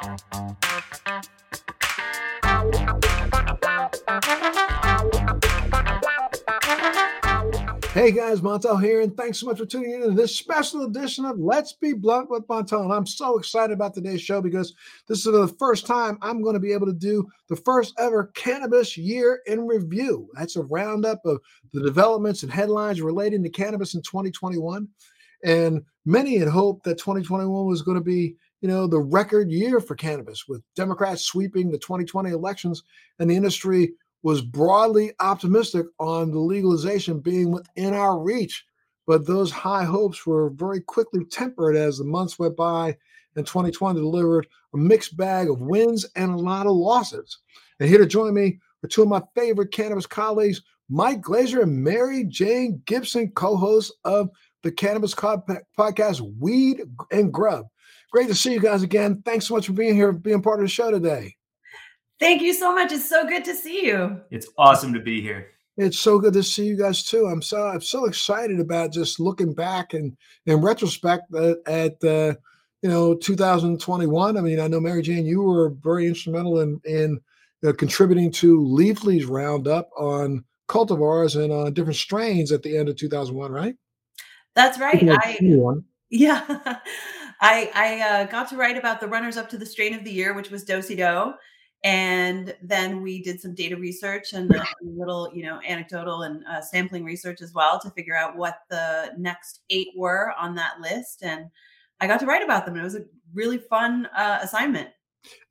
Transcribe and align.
Hey 0.00 0.06
guys, 8.12 8.40
Montel 8.40 8.82
here, 8.82 9.02
and 9.02 9.14
thanks 9.14 9.40
so 9.40 9.46
much 9.46 9.58
for 9.58 9.66
tuning 9.66 9.90
in 9.92 10.00
to 10.00 10.12
this 10.12 10.34
special 10.34 10.84
edition 10.84 11.26
of 11.26 11.38
Let's 11.38 11.74
Be 11.74 11.92
Blunt 11.92 12.30
with 12.30 12.46
Montel. 12.46 12.84
And 12.84 12.94
I'm 12.94 13.04
so 13.04 13.36
excited 13.36 13.74
about 13.74 13.92
today's 13.92 14.22
show 14.22 14.40
because 14.40 14.74
this 15.06 15.18
is 15.18 15.24
the 15.24 15.54
first 15.58 15.86
time 15.86 16.16
I'm 16.22 16.40
going 16.40 16.54
to 16.54 16.60
be 16.60 16.72
able 16.72 16.86
to 16.86 16.94
do 16.94 17.28
the 17.50 17.56
first 17.56 17.92
ever 17.98 18.28
cannabis 18.34 18.96
year 18.96 19.42
in 19.44 19.66
review. 19.66 20.30
That's 20.32 20.56
a 20.56 20.62
roundup 20.62 21.20
of 21.26 21.40
the 21.74 21.82
developments 21.82 22.42
and 22.42 22.50
headlines 22.50 23.02
relating 23.02 23.42
to 23.42 23.50
cannabis 23.50 23.92
in 23.92 24.00
2021. 24.00 24.88
And 25.44 25.82
many 26.06 26.38
had 26.38 26.48
hoped 26.48 26.84
that 26.84 26.98
2021 26.98 27.66
was 27.66 27.82
going 27.82 27.98
to 27.98 28.04
be, 28.04 28.36
you 28.60 28.68
know, 28.68 28.86
the 28.86 29.00
record 29.00 29.50
year 29.50 29.80
for 29.80 29.94
cannabis, 29.94 30.46
with 30.46 30.62
Democrats 30.76 31.22
sweeping 31.22 31.70
the 31.70 31.78
2020 31.78 32.30
elections 32.30 32.82
and 33.18 33.30
the 33.30 33.36
industry 33.36 33.92
was 34.22 34.42
broadly 34.42 35.12
optimistic 35.20 35.86
on 35.98 36.30
the 36.30 36.38
legalization 36.38 37.20
being 37.20 37.50
within 37.50 37.94
our 37.94 38.18
reach. 38.18 38.64
But 39.06 39.26
those 39.26 39.50
high 39.50 39.84
hopes 39.84 40.26
were 40.26 40.50
very 40.50 40.80
quickly 40.80 41.24
tempered 41.24 41.74
as 41.74 41.98
the 41.98 42.04
months 42.04 42.38
went 42.38 42.56
by 42.56 42.96
and 43.36 43.46
2020 43.46 43.98
delivered 43.98 44.46
a 44.74 44.76
mixed 44.76 45.16
bag 45.16 45.48
of 45.48 45.60
wins 45.60 46.06
and 46.16 46.32
a 46.32 46.36
lot 46.36 46.66
of 46.66 46.72
losses. 46.72 47.38
And 47.78 47.88
here 47.88 47.98
to 47.98 48.06
join 48.06 48.34
me 48.34 48.58
are 48.84 48.88
two 48.88 49.02
of 49.02 49.08
my 49.08 49.22
favorite 49.34 49.72
cannabis 49.72 50.06
colleagues, 50.06 50.62
Mike 50.88 51.22
Glazer 51.22 51.62
and 51.62 51.82
Mary 51.82 52.24
Jane 52.24 52.82
Gibson, 52.84 53.30
co 53.30 53.56
hosts 53.56 53.92
of 54.04 54.30
the 54.62 54.72
Cannabis 54.72 55.14
podcast, 55.14 56.20
Weed 56.38 56.82
and 57.10 57.32
Grub. 57.32 57.66
Great 58.10 58.28
to 58.28 58.34
see 58.34 58.52
you 58.52 58.60
guys 58.60 58.82
again. 58.82 59.22
Thanks 59.24 59.46
so 59.46 59.54
much 59.54 59.66
for 59.66 59.72
being 59.72 59.94
here, 59.94 60.12
being 60.12 60.42
part 60.42 60.60
of 60.60 60.64
the 60.64 60.68
show 60.68 60.90
today. 60.90 61.36
Thank 62.18 62.42
you 62.42 62.52
so 62.52 62.74
much. 62.74 62.92
It's 62.92 63.08
so 63.08 63.26
good 63.26 63.44
to 63.44 63.54
see 63.54 63.86
you. 63.86 64.20
It's 64.30 64.48
awesome 64.58 64.92
to 64.92 65.00
be 65.00 65.20
here. 65.20 65.52
It's 65.76 65.98
so 65.98 66.18
good 66.18 66.34
to 66.34 66.42
see 66.42 66.66
you 66.66 66.76
guys 66.76 67.04
too. 67.04 67.26
I'm 67.26 67.40
so 67.40 67.66
I'm 67.66 67.80
so 67.80 68.04
excited 68.04 68.60
about 68.60 68.92
just 68.92 69.18
looking 69.18 69.54
back 69.54 69.94
and 69.94 70.14
in 70.44 70.60
retrospect 70.60 71.34
at, 71.34 71.56
at 71.66 72.04
uh, 72.04 72.34
you 72.82 72.90
know 72.90 73.14
2021. 73.14 74.36
I 74.36 74.40
mean, 74.40 74.60
I 74.60 74.66
know 74.66 74.80
Mary 74.80 75.00
Jane, 75.00 75.24
you 75.24 75.40
were 75.40 75.70
very 75.70 76.06
instrumental 76.06 76.60
in 76.60 76.80
in 76.84 77.20
uh, 77.66 77.72
contributing 77.72 78.30
to 78.32 78.62
Leafly's 78.66 79.24
roundup 79.24 79.88
on 79.96 80.44
cultivars 80.68 81.42
and 81.42 81.52
on 81.52 81.72
different 81.72 81.96
strains 81.96 82.52
at 82.52 82.62
the 82.62 82.76
end 82.76 82.88
of 82.88 82.96
2001, 82.96 83.50
right? 83.50 83.74
That's 84.54 84.78
right. 84.78 85.08
I, 85.08 85.38
yeah, 86.10 86.44
I 87.40 87.70
I 87.74 88.00
uh, 88.00 88.24
got 88.26 88.48
to 88.50 88.56
write 88.56 88.76
about 88.76 89.00
the 89.00 89.08
runners 89.08 89.36
up 89.36 89.48
to 89.50 89.58
the 89.58 89.66
strain 89.66 89.94
of 89.94 90.04
the 90.04 90.12
year, 90.12 90.34
which 90.34 90.50
was 90.50 90.64
Dosi 90.64 90.96
Do 90.96 91.34
and 91.82 92.54
then 92.62 93.00
we 93.00 93.22
did 93.22 93.40
some 93.40 93.54
data 93.54 93.76
research 93.76 94.34
and 94.34 94.54
a 94.54 94.66
little 94.82 95.30
you 95.34 95.42
know 95.42 95.60
anecdotal 95.66 96.22
and 96.22 96.44
uh, 96.46 96.60
sampling 96.60 97.04
research 97.04 97.40
as 97.40 97.54
well 97.54 97.80
to 97.80 97.90
figure 97.90 98.16
out 98.16 98.36
what 98.36 98.58
the 98.68 99.12
next 99.16 99.60
eight 99.70 99.88
were 99.96 100.32
on 100.38 100.54
that 100.54 100.78
list 100.80 101.22
and 101.22 101.46
i 102.00 102.06
got 102.06 102.20
to 102.20 102.26
write 102.26 102.42
about 102.42 102.66
them 102.66 102.76
it 102.76 102.82
was 102.82 102.96
a 102.96 103.04
really 103.32 103.58
fun 103.58 104.06
uh, 104.16 104.40
assignment. 104.42 104.88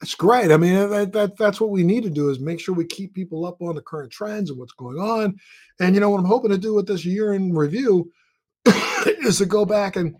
That's 0.01 0.15
great. 0.15 0.51
I 0.51 0.57
mean 0.57 0.89
that, 0.89 1.13
that 1.13 1.37
that's 1.37 1.61
what 1.61 1.69
we 1.69 1.83
need 1.83 2.03
to 2.03 2.09
do 2.09 2.29
is 2.29 2.39
make 2.39 2.59
sure 2.59 2.73
we 2.73 2.85
keep 2.85 3.13
people 3.13 3.45
up 3.45 3.61
on 3.61 3.75
the 3.75 3.81
current 3.81 4.11
trends 4.11 4.49
and 4.49 4.57
what's 4.57 4.73
going 4.73 4.97
on 4.97 5.37
and 5.79 5.93
you 5.93 6.01
know 6.01 6.09
what 6.09 6.19
i'm 6.19 6.25
hoping 6.25 6.49
to 6.51 6.57
do 6.57 6.73
with 6.73 6.87
this 6.87 7.05
year 7.05 7.33
in 7.33 7.53
review 7.53 8.11
is 9.05 9.37
to 9.37 9.45
go 9.45 9.65
back 9.65 9.95
and 9.95 10.15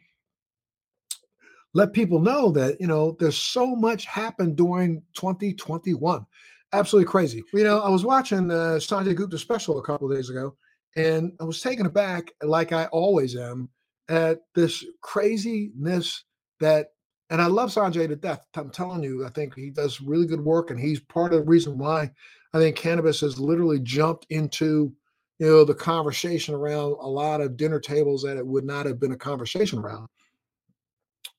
let 1.74 1.94
people 1.94 2.20
know 2.20 2.52
that 2.52 2.80
you 2.80 2.88
know 2.88 3.16
there's 3.20 3.38
so 3.38 3.76
much 3.76 4.06
happened 4.06 4.56
during 4.56 5.02
2021 5.16 6.26
absolutely 6.74 7.10
crazy. 7.10 7.44
You 7.54 7.64
know 7.64 7.80
i 7.80 7.90
was 7.90 8.06
watching 8.06 8.52
uh, 8.52 8.80
sanjay 8.80 9.16
gupta 9.16 9.38
special 9.38 9.80
a 9.80 9.84
couple 9.84 10.10
days 10.10 10.30
ago 10.30 10.56
and 10.96 11.34
i 11.40 11.44
was 11.44 11.62
taken 11.62 11.86
aback 11.86 12.32
like 12.44 12.72
i 12.72 12.86
always 12.86 13.36
am 13.36 13.70
at 14.10 14.40
this 14.56 14.84
craziness 15.02 16.24
that 16.60 16.88
and 17.30 17.42
i 17.42 17.46
love 17.46 17.70
sanjay 17.70 18.08
to 18.08 18.16
death. 18.16 18.46
I'm 18.56 18.72
telling 18.72 19.04
you 19.04 19.26
i 19.26 19.30
think 19.30 19.56
he 19.56 19.70
does 19.70 20.02
really 20.02 20.26
good 20.26 20.44
work 20.44 20.72
and 20.72 20.80
he's 20.80 21.00
part 21.00 21.34
of 21.34 21.40
the 21.40 21.46
reason 21.46 21.78
why 21.78 22.12
i 22.54 22.60
think 22.60 22.76
cannabis 22.76 23.22
has 23.22 23.40
literally 23.40 23.80
jumped 23.80 24.26
into 24.30 24.94
you 25.38 25.48
know 25.48 25.64
the 25.64 25.76
conversation 25.76 26.56
around 26.56 26.98
a 27.00 27.08
lot 27.08 27.42
of 27.42 27.58
dinner 27.58 27.80
tables 27.80 28.24
that 28.24 28.38
it 28.38 28.46
would 28.46 28.66
not 28.66 28.86
have 28.86 29.00
been 29.00 29.12
a 29.12 29.18
conversation 29.18 29.80
around 29.80 30.08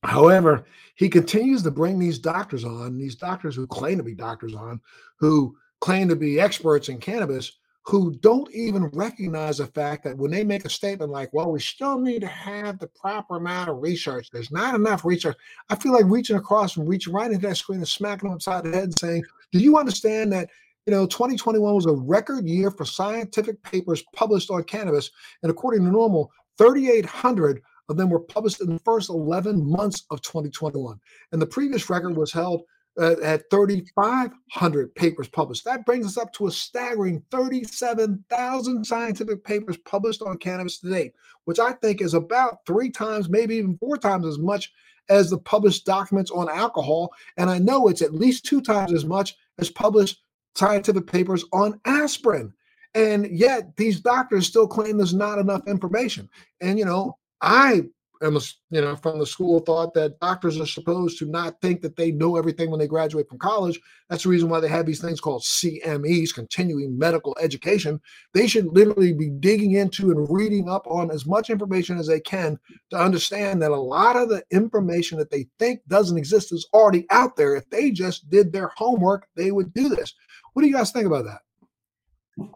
However, 0.03 0.65
he 0.94 1.09
continues 1.09 1.62
to 1.62 1.71
bring 1.71 1.99
these 1.99 2.19
doctors 2.19 2.65
on, 2.65 2.99
these 2.99 3.16
doctors 3.16 3.55
who 3.55 3.66
claim 3.66 3.99
to 3.99 4.05
be 4.05 4.15
doctors 4.15 4.55
on, 4.55 4.81
who 5.19 5.56
claim 5.81 6.09
to 6.09 6.16
be 6.16 6.41
experts 6.41 6.88
in 6.88 6.99
cannabis, 6.99 7.59
who 7.83 8.15
don't 8.21 8.50
even 8.55 8.87
recognize 8.88 9.59
the 9.59 9.66
fact 9.66 10.05
that 10.05 10.16
when 10.16 10.31
they 10.31 10.44
make 10.44 10.65
a 10.65 10.71
statement 10.71 11.11
like, 11.11 11.33
well, 11.33 11.50
we 11.50 11.61
still 11.61 11.99
need 11.99 12.21
to 12.21 12.27
have 12.27 12.78
the 12.78 12.87
proper 12.88 13.37
amount 13.37 13.71
of 13.71 13.83
research, 13.83 14.31
there's 14.31 14.53
not 14.53 14.75
enough 14.75 15.05
research. 15.05 15.37
I 15.71 15.77
feel 15.77 15.93
like 15.93 16.05
reaching 16.06 16.37
across 16.37 16.77
and 16.77 16.88
reaching 16.88 17.12
right 17.12 17.31
into 17.31 17.47
that 17.47 17.56
screen 17.56 17.81
and 17.81 17.88
smacking 17.88 18.28
them 18.28 18.37
upside 18.37 18.65
the 18.65 18.72
head 18.72 18.84
and 18.84 18.99
saying, 18.99 19.25
do 19.53 19.59
you 19.59 19.78
understand 19.78 20.32
that? 20.32 20.50
You 20.87 20.93
know, 20.93 21.06
2021 21.06 21.75
was 21.75 21.87
a 21.87 21.93
record 21.93 22.47
year 22.47 22.71
for 22.71 22.84
scientific 22.84 23.62
papers 23.62 24.03
published 24.15 24.50
on 24.50 24.62
cannabis. 24.65 25.11
And 25.43 25.50
according 25.50 25.84
to 25.84 25.91
NORML, 25.91 26.28
3,800 26.59 27.62
of 27.91 27.97
them 27.97 28.09
were 28.09 28.21
published 28.21 28.61
in 28.61 28.73
the 28.73 28.78
first 28.78 29.11
11 29.11 29.69
months 29.69 30.05
of 30.11 30.23
2021. 30.23 30.99
And 31.33 31.43
the 31.43 31.47
previous 31.47 31.91
record 31.91 32.17
was 32.17 32.33
held 32.33 32.62
uh, 32.99 33.17
at 33.23 33.51
3,500 33.51 34.95
papers 34.95 35.28
published. 35.28 35.65
That 35.65 35.84
brings 35.84 36.06
us 36.06 36.17
up 36.17 36.33
to 36.34 36.47
a 36.47 36.50
staggering 36.50 37.23
37,000 37.31 38.84
scientific 38.84 39.45
papers 39.45 39.77
published 39.79 40.23
on 40.23 40.39
cannabis 40.39 40.79
to 40.79 40.91
date, 40.91 41.12
which 41.45 41.59
I 41.59 41.73
think 41.73 42.00
is 42.00 42.15
about 42.15 42.59
three 42.65 42.91
times, 42.91 43.29
maybe 43.29 43.56
even 43.56 43.77
four 43.79 43.97
times 43.97 44.27
as 44.27 44.39
much 44.39 44.73
as 45.09 45.29
the 45.29 45.39
published 45.39 45.84
documents 45.84 46.31
on 46.31 46.49
alcohol. 46.49 47.12
And 47.37 47.50
I 47.50 47.59
know 47.59 47.89
it's 47.89 48.03
at 48.03 48.15
least 48.15 48.45
two 48.45 48.61
times 48.61 48.93
as 48.93 49.05
much 49.05 49.37
as 49.59 49.69
published 49.69 50.23
scientific 50.55 51.06
papers 51.06 51.45
on 51.53 51.81
aspirin. 51.84 52.53
And 52.95 53.27
yet 53.37 53.77
these 53.77 54.00
doctors 54.00 54.47
still 54.47 54.67
claim 54.67 54.97
there's 54.97 55.15
not 55.15 55.39
enough 55.39 55.67
information. 55.67 56.29
And, 56.61 56.79
you 56.79 56.84
know, 56.84 57.17
I 57.43 57.83
am, 58.23 58.37
a, 58.37 58.41
you 58.71 58.81
know, 58.81 58.97
from 58.97 59.19
the 59.19 59.27
school 59.27 59.59
of 59.59 59.65
thought 59.65 59.95
that 59.95 60.19
doctors 60.21 60.61
are 60.61 60.67
supposed 60.67 61.19
to 61.19 61.27
not 61.27 61.61
think 61.61 61.81
that 61.81 61.97
they 61.97 62.12
know 62.12 62.37
everything 62.37 62.71
when 62.71 62.78
they 62.78 62.87
graduate 62.87 63.28
from 63.28 63.39
college. 63.39 63.81
That's 64.09 64.25
the 64.25 64.28
reason 64.28 64.49
why 64.49 64.61
they 64.61 64.69
have 64.69 64.87
these 64.87 65.01
things 65.01 65.21
called 65.21 65.43
CMEs, 65.43 66.34
continuing 66.34 66.99
medical 66.99 67.37
education. 67.41 68.00
They 68.34 68.47
should 68.47 68.67
literally 68.67 69.12
be 69.12 69.31
digging 69.31 69.73
into 69.73 70.11
and 70.11 70.27
reading 70.31 70.69
up 70.69 70.87
on 70.87 71.11
as 71.11 71.27
much 71.27 71.50
information 71.50 71.99
as 71.99 72.06
they 72.06 72.21
can 72.21 72.59
to 72.91 72.99
understand 72.99 73.62
that 73.62 73.71
a 73.71 73.77
lot 73.77 74.17
of 74.17 74.29
the 74.29 74.43
information 74.50 75.19
that 75.19 75.31
they 75.31 75.47
think 75.59 75.81
doesn't 75.89 76.19
exist 76.19 76.53
is 76.53 76.69
already 76.75 77.06
out 77.11 77.37
there. 77.37 77.56
If 77.56 77.69
they 77.71 77.91
just 77.91 78.29
did 78.29 78.53
their 78.53 78.71
homework, 78.77 79.27
they 79.34 79.50
would 79.50 79.73
do 79.73 79.89
this. 79.89 80.15
What 80.53 80.62
do 80.62 80.69
you 80.69 80.75
guys 80.75 80.91
think 80.91 81.06
about 81.06 81.25
that? 81.25 81.41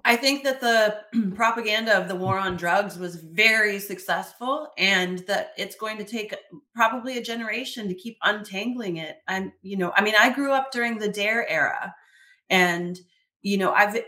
I 0.04 0.16
think 0.16 0.44
that 0.44 0.60
the 0.60 1.32
propaganda 1.34 1.96
of 1.96 2.08
the 2.08 2.14
war 2.14 2.38
on 2.38 2.56
drugs 2.56 2.98
was 2.98 3.16
very 3.16 3.78
successful 3.78 4.68
and 4.78 5.20
that 5.20 5.52
it's 5.56 5.76
going 5.76 5.98
to 5.98 6.04
take 6.04 6.34
probably 6.74 7.18
a 7.18 7.22
generation 7.22 7.88
to 7.88 7.94
keep 7.94 8.16
untangling 8.22 8.98
it. 8.98 9.18
And, 9.28 9.52
you 9.62 9.76
know, 9.76 9.92
I 9.96 10.02
mean, 10.02 10.14
I 10.18 10.30
grew 10.30 10.52
up 10.52 10.72
during 10.72 10.98
the 10.98 11.08
DARE 11.08 11.46
era 11.48 11.94
and, 12.50 12.98
you 13.42 13.58
know, 13.58 13.72
I've 13.72 13.94
uh, 13.94 14.00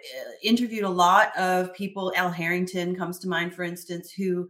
interviewed 0.42 0.84
a 0.84 0.88
lot 0.88 1.36
of 1.36 1.74
people. 1.74 2.12
Al 2.16 2.30
Harrington 2.30 2.96
comes 2.96 3.18
to 3.20 3.28
mind, 3.28 3.54
for 3.54 3.62
instance, 3.62 4.10
who, 4.10 4.48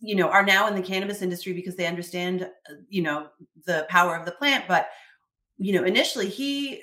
you 0.00 0.14
know, 0.14 0.28
are 0.28 0.44
now 0.44 0.68
in 0.68 0.74
the 0.74 0.82
cannabis 0.82 1.22
industry 1.22 1.52
because 1.52 1.76
they 1.76 1.86
understand, 1.86 2.42
uh, 2.42 2.74
you 2.88 3.02
know, 3.02 3.28
the 3.66 3.86
power 3.88 4.14
of 4.14 4.24
the 4.24 4.32
plant. 4.32 4.64
But, 4.68 4.88
you 5.56 5.72
know, 5.72 5.84
initially 5.84 6.28
he, 6.28 6.82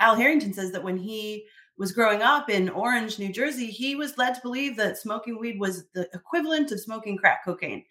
Al 0.00 0.16
Harrington 0.16 0.52
says 0.52 0.72
that 0.72 0.82
when 0.82 0.96
he, 0.96 1.46
was 1.78 1.92
growing 1.92 2.22
up 2.22 2.48
in 2.48 2.68
Orange, 2.70 3.18
New 3.18 3.32
Jersey, 3.32 3.66
he 3.66 3.96
was 3.96 4.16
led 4.16 4.34
to 4.34 4.40
believe 4.42 4.76
that 4.76 4.98
smoking 4.98 5.38
weed 5.38 5.60
was 5.60 5.86
the 5.94 6.08
equivalent 6.14 6.72
of 6.72 6.80
smoking 6.80 7.16
crack 7.16 7.44
cocaine. 7.44 7.84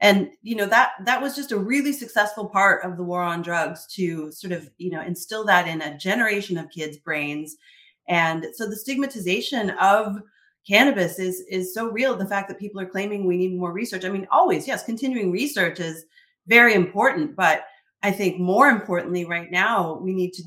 And 0.00 0.30
you 0.42 0.54
know 0.56 0.66
that 0.66 0.92
that 1.06 1.22
was 1.22 1.34
just 1.34 1.52
a 1.52 1.58
really 1.58 1.92
successful 1.92 2.46
part 2.48 2.84
of 2.84 2.98
the 2.98 3.02
war 3.02 3.22
on 3.22 3.40
drugs 3.40 3.86
to 3.94 4.30
sort 4.30 4.52
of 4.52 4.68
you 4.76 4.90
know 4.90 5.00
instill 5.00 5.44
that 5.46 5.66
in 5.66 5.80
a 5.80 5.96
generation 5.96 6.58
of 6.58 6.70
kids' 6.70 6.98
brains. 6.98 7.56
And 8.06 8.46
so 8.52 8.68
the 8.68 8.76
stigmatization 8.76 9.70
of 9.70 10.20
cannabis 10.68 11.18
is 11.18 11.40
is 11.50 11.72
so 11.72 11.90
real. 11.90 12.14
The 12.14 12.28
fact 12.28 12.48
that 12.48 12.58
people 12.58 12.80
are 12.80 12.86
claiming 12.86 13.24
we 13.24 13.38
need 13.38 13.58
more 13.58 13.72
research. 13.72 14.04
I 14.04 14.10
mean, 14.10 14.26
always 14.30 14.68
yes, 14.68 14.84
continuing 14.84 15.32
research 15.32 15.80
is 15.80 16.04
very 16.46 16.74
important, 16.74 17.34
but 17.34 17.64
I 18.02 18.12
think 18.12 18.38
more 18.38 18.68
importantly, 18.68 19.24
right 19.24 19.50
now, 19.50 19.98
we 20.02 20.12
need 20.12 20.32
to 20.34 20.42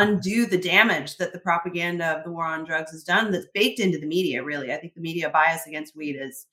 undo 0.00 0.46
the 0.46 0.58
damage 0.58 1.16
that 1.16 1.32
the 1.32 1.38
propaganda 1.38 2.18
of 2.18 2.24
the 2.24 2.30
war 2.30 2.46
on 2.46 2.64
drugs 2.64 2.90
has 2.90 3.04
done 3.04 3.30
that's 3.30 3.46
baked 3.54 3.80
into 3.80 3.98
the 3.98 4.06
media 4.06 4.42
really 4.42 4.72
i 4.72 4.76
think 4.76 4.94
the 4.94 5.00
media 5.00 5.28
bias 5.30 5.66
against 5.66 5.96
weed 5.96 6.16
is 6.20 6.46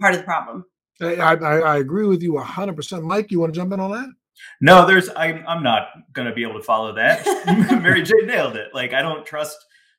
part 0.00 0.14
of 0.14 0.20
the 0.20 0.24
problem 0.24 0.64
i, 1.00 1.14
I, 1.14 1.58
I 1.58 1.76
agree 1.78 2.06
with 2.06 2.22
you 2.22 2.32
100% 2.32 3.02
mike 3.02 3.30
you 3.30 3.40
want 3.40 3.52
to 3.52 3.58
jump 3.58 3.72
in 3.72 3.80
on 3.80 3.90
that 3.90 4.08
No, 4.60 4.86
there's 4.86 5.08
I'm 5.16 5.44
I'm 5.46 5.62
not 5.62 5.88
gonna 6.12 6.34
be 6.34 6.42
able 6.42 6.58
to 6.58 6.62
follow 6.62 6.92
that. 6.94 7.24
Mary 7.82 8.02
Jane 8.02 8.26
nailed 8.26 8.56
it. 8.56 8.74
Like 8.74 8.92
I 8.92 9.02
don't 9.02 9.24
trust 9.24 9.56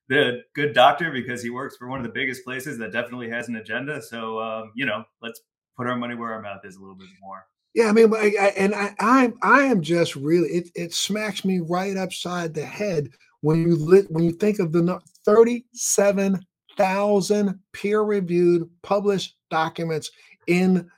the 0.10 0.42
good 0.54 0.74
doctor 0.74 1.12
because 1.12 1.42
he 1.42 1.50
works 1.50 1.78
for 1.78 1.88
one 1.88 2.00
of 2.00 2.06
the 2.06 2.12
biggest 2.12 2.44
places 2.44 2.78
that 2.78 2.92
definitely 2.92 3.30
has 3.30 3.48
an 3.48 3.56
agenda. 3.56 4.02
So 4.02 4.40
um, 4.40 4.72
you 4.76 4.86
know, 4.86 5.04
let's 5.22 5.42
put 5.78 5.88
our 5.88 5.96
money 5.96 6.16
where 6.16 6.34
our 6.34 6.42
mouth 6.42 6.62
is 6.64 6.76
a 6.76 6.80
little 6.80 6.96
bit 6.96 7.08
more. 7.22 7.46
Yeah, 7.76 7.90
I 7.90 7.92
mean, 7.92 8.14
I, 8.16 8.34
I, 8.40 8.48
and 8.58 8.74
I, 8.74 8.96
I, 9.02 9.34
I 9.42 9.64
am 9.64 9.82
just 9.82 10.16
really 10.16 10.48
it. 10.48 10.70
It 10.76 10.94
smacks 10.94 11.44
me 11.44 11.60
right 11.60 11.98
upside 11.98 12.54
the 12.54 12.66
head 12.66 13.10
when 13.42 13.62
you 13.62 13.76
lit 13.76 14.10
when 14.10 14.24
you 14.24 14.32
think 14.32 14.60
of 14.60 14.72
the 14.72 15.00
thirty-seven 15.26 16.40
thousand 16.78 17.60
peer-reviewed 17.74 18.70
published 18.82 19.36
documents 19.52 20.10
in 20.48 20.90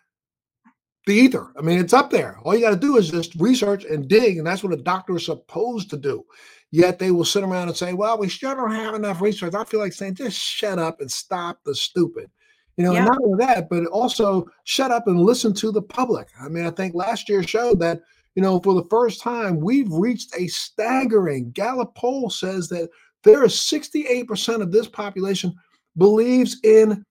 the 1.08 1.14
ether. 1.14 1.52
I 1.58 1.62
mean, 1.62 1.80
it's 1.80 1.94
up 1.94 2.12
there. 2.12 2.38
All 2.44 2.54
you 2.54 2.62
got 2.62 2.72
to 2.72 2.76
do 2.76 2.98
is 2.98 3.10
just 3.10 3.34
research 3.36 3.84
and 3.86 4.08
dig, 4.08 4.38
and 4.38 4.46
that's 4.46 4.64
what 4.64 4.74
a 4.74 4.78
doctor 4.78 5.16
is 5.18 5.26
supposed 5.26 5.90
to 5.90 5.98
do. 5.98 6.24
Yet 6.70 7.00
they 7.00 7.10
will 7.10 7.26
sit 7.26 7.44
around 7.44 7.70
and 7.70 7.78
say, 7.78 7.94
"Well, 7.94 8.20
we 8.20 8.30
still 8.30 8.54
don't 8.54 8.72
have 8.76 8.94
enough 8.94 9.20
research." 9.20 9.56
I 9.56 9.64
feel 9.64 9.80
like 9.80 9.94
saying, 9.94 10.14
"Just 10.14 10.38
shut 10.38 10.78
up 10.78 11.02
and 11.02 11.12
stop 11.12 11.58
the 11.66 11.74
stupid." 11.74 12.30
You 12.78 12.86
know, 12.86 12.94
yeah. 12.94 13.00
and 13.00 13.08
not 13.08 13.20
only 13.24 13.46
that, 13.46 13.70
but 13.70 13.86
also 13.88 14.48
shut 14.64 14.92
up 14.92 15.08
and 15.08 15.20
listen 15.20 15.54
to 15.56 15.72
the 15.72 15.82
public. 15.82 16.28
I 16.40 16.48
mean, 16.48 16.66
I 16.66 16.70
think 16.70 16.94
last 16.94 17.28
year 17.28 17.44
showed 17.44 17.80
that 17.80 18.02
you 18.38 18.44
know, 18.44 18.60
for 18.60 18.76
the 18.76 18.88
first 18.88 19.20
time, 19.20 19.60
we've 19.60 19.92
reached 19.92 20.36
a 20.38 20.46
staggering 20.46 21.50
Gallup 21.54 21.96
poll 21.96 22.30
says 22.30 22.70
that 22.70 22.88
there 23.24 23.44
is 23.44 23.54
68% 23.54 24.62
of 24.62 24.72
this 24.72 24.88
population 24.88 25.56
believes 25.98 26.58
in 26.64 27.04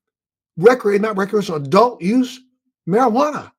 recreation, 0.57 1.03
not 1.03 1.17
recreational, 1.17 1.61
adult 1.61 2.01
use 2.01 2.41
marijuana. 2.89 3.51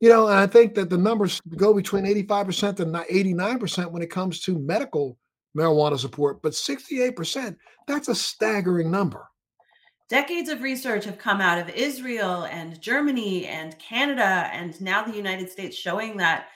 You 0.00 0.10
know, 0.10 0.28
and 0.28 0.36
I 0.36 0.46
think 0.46 0.74
that 0.74 0.90
the 0.90 0.98
numbers 0.98 1.40
go 1.56 1.72
between 1.72 2.04
85% 2.04 2.80
and 2.80 2.94
89% 2.94 3.90
when 3.90 4.02
it 4.02 4.10
comes 4.10 4.40
to 4.42 4.58
medical 4.58 5.16
marijuana 5.56 5.98
support, 5.98 6.42
but 6.42 6.52
68%, 6.52 7.56
that's 7.86 8.08
a 8.08 8.14
staggering 8.14 8.90
number. 8.90 9.26
Decades 10.10 10.48
of 10.48 10.60
research 10.60 11.04
have 11.04 11.18
come 11.18 11.40
out 11.40 11.58
of 11.58 11.68
Israel 11.70 12.44
and 12.50 12.80
Germany 12.80 13.46
and 13.46 13.78
Canada 13.78 14.50
and 14.52 14.78
now 14.80 15.04
the 15.04 15.16
United 15.16 15.48
States 15.48 15.76
showing 15.76 16.16
that 16.16 16.48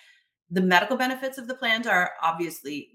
the 0.51 0.61
medical 0.61 0.97
benefits 0.97 1.39
of 1.39 1.47
the 1.47 1.55
plant 1.55 1.87
are 1.87 2.11
obviously 2.21 2.91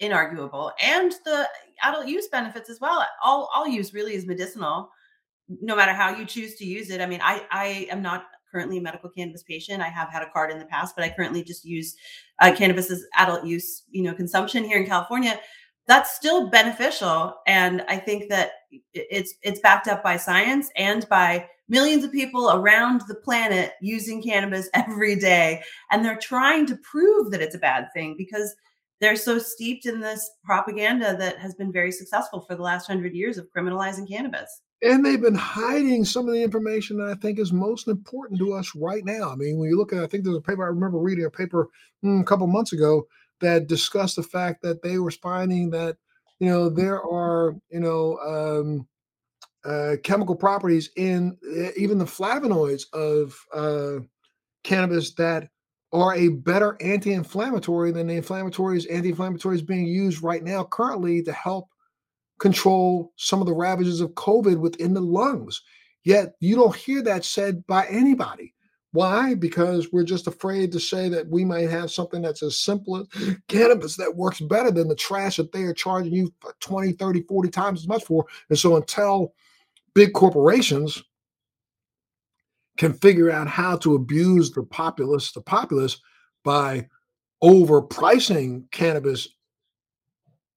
inarguable 0.00 0.70
and 0.80 1.12
the 1.24 1.48
adult 1.82 2.06
use 2.06 2.28
benefits 2.28 2.70
as 2.70 2.80
well. 2.80 3.04
All 3.22 3.50
all 3.52 3.66
use 3.66 3.92
really 3.92 4.14
is 4.14 4.26
medicinal 4.26 4.90
no 5.48 5.74
matter 5.74 5.92
how 5.92 6.16
you 6.16 6.24
choose 6.24 6.54
to 6.56 6.64
use 6.64 6.90
it. 6.90 7.00
I 7.00 7.06
mean, 7.06 7.20
I 7.22 7.44
I 7.50 7.88
am 7.90 8.00
not 8.00 8.26
currently 8.50 8.78
a 8.78 8.80
medical 8.80 9.10
cannabis 9.10 9.42
patient. 9.42 9.82
I 9.82 9.88
have 9.88 10.08
had 10.08 10.22
a 10.22 10.30
card 10.30 10.50
in 10.50 10.58
the 10.58 10.66
past, 10.66 10.94
but 10.94 11.04
I 11.04 11.10
currently 11.10 11.42
just 11.42 11.64
use 11.64 11.96
uh, 12.40 12.54
cannabis 12.56 12.90
as 12.90 13.04
adult 13.16 13.44
use, 13.44 13.82
you 13.90 14.02
know, 14.02 14.14
consumption 14.14 14.64
here 14.64 14.78
in 14.78 14.86
California. 14.86 15.38
That's 15.86 16.14
still 16.16 16.50
beneficial, 16.50 17.36
and 17.46 17.84
I 17.88 17.96
think 17.96 18.28
that 18.30 18.50
it's 18.94 19.34
it's 19.42 19.60
backed 19.60 19.88
up 19.88 20.02
by 20.02 20.16
science 20.16 20.70
and 20.76 21.08
by 21.08 21.46
millions 21.68 22.04
of 22.04 22.12
people 22.12 22.50
around 22.52 23.02
the 23.08 23.14
planet 23.14 23.72
using 23.80 24.22
cannabis 24.22 24.68
every 24.74 25.16
day, 25.16 25.62
and 25.90 26.04
they're 26.04 26.18
trying 26.18 26.66
to 26.66 26.76
prove 26.76 27.30
that 27.30 27.42
it's 27.42 27.54
a 27.54 27.58
bad 27.58 27.88
thing 27.94 28.14
because 28.16 28.54
they're 29.00 29.16
so 29.16 29.38
steeped 29.38 29.86
in 29.86 30.00
this 30.00 30.30
propaganda 30.44 31.16
that 31.18 31.38
has 31.38 31.54
been 31.54 31.72
very 31.72 31.92
successful 31.92 32.40
for 32.40 32.54
the 32.54 32.62
last 32.62 32.86
hundred 32.86 33.14
years 33.14 33.36
of 33.36 33.46
criminalizing 33.54 34.08
cannabis. 34.08 34.62
And 34.82 35.04
they've 35.04 35.20
been 35.20 35.34
hiding 35.34 36.04
some 36.04 36.28
of 36.28 36.34
the 36.34 36.42
information 36.42 36.98
that 36.98 37.08
I 37.08 37.14
think 37.14 37.38
is 37.38 37.52
most 37.52 37.88
important 37.88 38.38
to 38.40 38.52
us 38.52 38.74
right 38.74 39.04
now. 39.04 39.30
I 39.30 39.36
mean, 39.36 39.58
when 39.58 39.68
you 39.68 39.76
look 39.76 39.92
at, 39.92 40.02
I 40.02 40.06
think 40.06 40.24
there's 40.24 40.36
a 40.36 40.40
paper, 40.40 40.64
I 40.64 40.68
remember 40.68 40.98
reading 40.98 41.24
a 41.24 41.30
paper 41.30 41.68
mm, 42.04 42.20
a 42.20 42.24
couple 42.24 42.46
months 42.46 42.72
ago 42.72 43.06
that 43.40 43.68
discussed 43.68 44.16
the 44.16 44.22
fact 44.22 44.62
that 44.62 44.82
they 44.82 44.98
were 44.98 45.10
finding 45.10 45.70
that, 45.70 45.96
you 46.38 46.48
know, 46.48 46.68
there 46.68 47.02
are, 47.02 47.56
you 47.70 47.80
know, 47.80 48.18
um, 48.18 48.86
uh, 49.64 49.96
chemical 50.02 50.36
properties 50.36 50.90
in 50.96 51.36
uh, 51.44 51.70
even 51.76 51.98
the 51.98 52.04
flavonoids 52.04 52.82
of 52.92 53.36
uh, 53.52 54.00
cannabis 54.62 55.14
that 55.14 55.48
are 55.92 56.14
a 56.14 56.28
better 56.28 56.76
anti-inflammatory 56.80 57.90
than 57.90 58.06
the 58.06 58.20
inflammatories, 58.20 58.86
anti-inflammatories 58.92 59.66
being 59.66 59.86
used 59.86 60.22
right 60.22 60.44
now 60.44 60.64
currently 60.64 61.22
to 61.22 61.32
help 61.32 61.68
control 62.38 63.12
some 63.16 63.40
of 63.40 63.46
the 63.46 63.54
ravages 63.54 64.00
of 64.00 64.10
COVID 64.10 64.58
within 64.58 64.92
the 64.92 65.00
lungs. 65.00 65.62
Yet 66.04 66.34
you 66.40 66.54
don't 66.54 66.76
hear 66.76 67.02
that 67.02 67.24
said 67.24 67.66
by 67.66 67.86
anybody. 67.86 68.54
Why? 68.96 69.34
Because 69.34 69.92
we're 69.92 70.04
just 70.04 70.26
afraid 70.26 70.72
to 70.72 70.80
say 70.80 71.08
that 71.10 71.28
we 71.28 71.44
might 71.44 71.70
have 71.70 71.90
something 71.90 72.22
that's 72.22 72.42
as 72.42 72.58
simple 72.58 72.96
as 72.96 73.36
cannabis 73.48 73.96
that 73.96 74.16
works 74.16 74.40
better 74.40 74.70
than 74.70 74.88
the 74.88 74.94
trash 74.94 75.36
that 75.36 75.52
they 75.52 75.62
are 75.62 75.74
charging 75.74 76.12
you 76.12 76.32
20, 76.60 76.92
30, 76.92 77.22
40 77.22 77.50
times 77.50 77.80
as 77.80 77.88
much 77.88 78.04
for. 78.04 78.24
And 78.48 78.58
so 78.58 78.76
until 78.76 79.34
big 79.94 80.14
corporations 80.14 81.02
can 82.78 82.94
figure 82.94 83.30
out 83.30 83.48
how 83.48 83.76
to 83.78 83.94
abuse 83.94 84.50
the 84.50 84.62
populace, 84.62 85.32
the 85.32 85.42
populace 85.42 86.00
by 86.42 86.88
overpricing 87.44 88.70
cannabis 88.70 89.28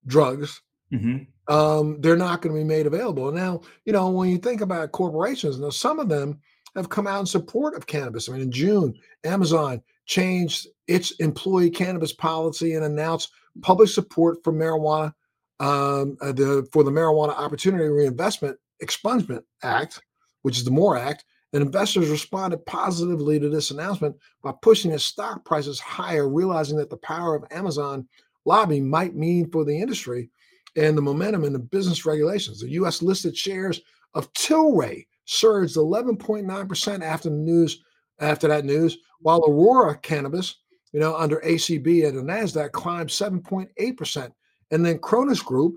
drugs, 0.08 0.62
mm-hmm 0.92 1.24
um, 1.50 2.00
they're 2.00 2.16
not 2.16 2.42
going 2.42 2.56
to 2.56 2.62
be 2.62 2.64
made 2.64 2.86
available. 2.86 3.32
Now, 3.32 3.62
you 3.84 3.92
know, 3.92 4.10
when 4.10 4.30
you 4.30 4.38
think 4.38 4.62
about 4.62 4.92
corporations, 4.92 5.60
now 5.60 5.72
some 5.72 6.00
of 6.00 6.08
them 6.08 6.40
have 6.76 6.90
come 6.90 7.08
out 7.08 7.20
in 7.20 7.26
support 7.26 7.76
of 7.76 7.88
cannabis. 7.88 8.30
I 8.30 8.34
mean, 8.34 8.42
in 8.42 8.52
June, 8.52 8.94
Amazon 9.24 9.82
changed 10.06 10.68
its 10.88 11.12
employee 11.12 11.70
cannabis 11.70 12.14
policy 12.14 12.74
and 12.74 12.86
announced 12.86 13.32
public 13.62 13.90
support 13.90 14.44
for 14.44 14.54
marijuana, 14.54 15.14
um, 15.60 16.18
uh, 16.22 16.32
the 16.32 16.68
for 16.72 16.84
the 16.84 16.92
Marijuana 16.92 17.38
Opportunity 17.38 17.88
Reinvestment 17.88 18.58
Expungement 18.84 19.44
Act, 19.64 20.02
which 20.42 20.58
is 20.58 20.64
the 20.64 20.72
MORE 20.72 20.98
Act. 20.98 21.26
And 21.52 21.64
investors 21.64 22.10
responded 22.10 22.64
positively 22.68 23.40
to 23.40 23.50
this 23.50 23.72
announcement 23.72 24.16
by 24.44 24.54
pushing 24.62 24.92
its 24.92 25.04
stock 25.04 25.44
prices 25.44 25.80
higher, 25.80 26.30
realizing 26.30 26.78
that 26.78 26.92
the 26.92 26.98
power 26.98 27.36
of 27.36 27.44
Amazon 27.50 28.08
lobbying 28.46 28.88
might 28.88 29.16
mean 29.16 29.50
for 29.50 29.66
the 29.66 29.80
industry 29.80 30.30
and 30.76 30.96
the 30.96 31.02
momentum 31.02 31.44
in 31.44 31.54
the 31.54 31.60
business 31.60 32.06
regulations. 32.06 32.62
The 32.62 32.70
U.S. 32.72 33.02
listed 33.02 33.36
shares 33.36 33.82
of 34.14 34.32
Tilray 34.34 35.06
surged 35.30 35.76
11.9% 35.76 37.04
after 37.04 37.30
the 37.30 37.36
news. 37.36 37.84
After 38.22 38.50
that 38.50 38.66
news, 38.66 38.98
while 39.22 39.42
Aurora 39.48 39.98
Cannabis, 39.98 40.56
you 40.92 41.00
know, 41.00 41.16
under 41.16 41.38
ACB 41.38 42.06
at 42.06 42.16
the 42.16 42.22
Nasdaq 42.22 42.74
climbed 42.74 43.10
7.8%, 43.10 44.32
and 44.72 44.86
then 44.86 45.00
Cronos 45.00 45.42
Group, 45.42 45.76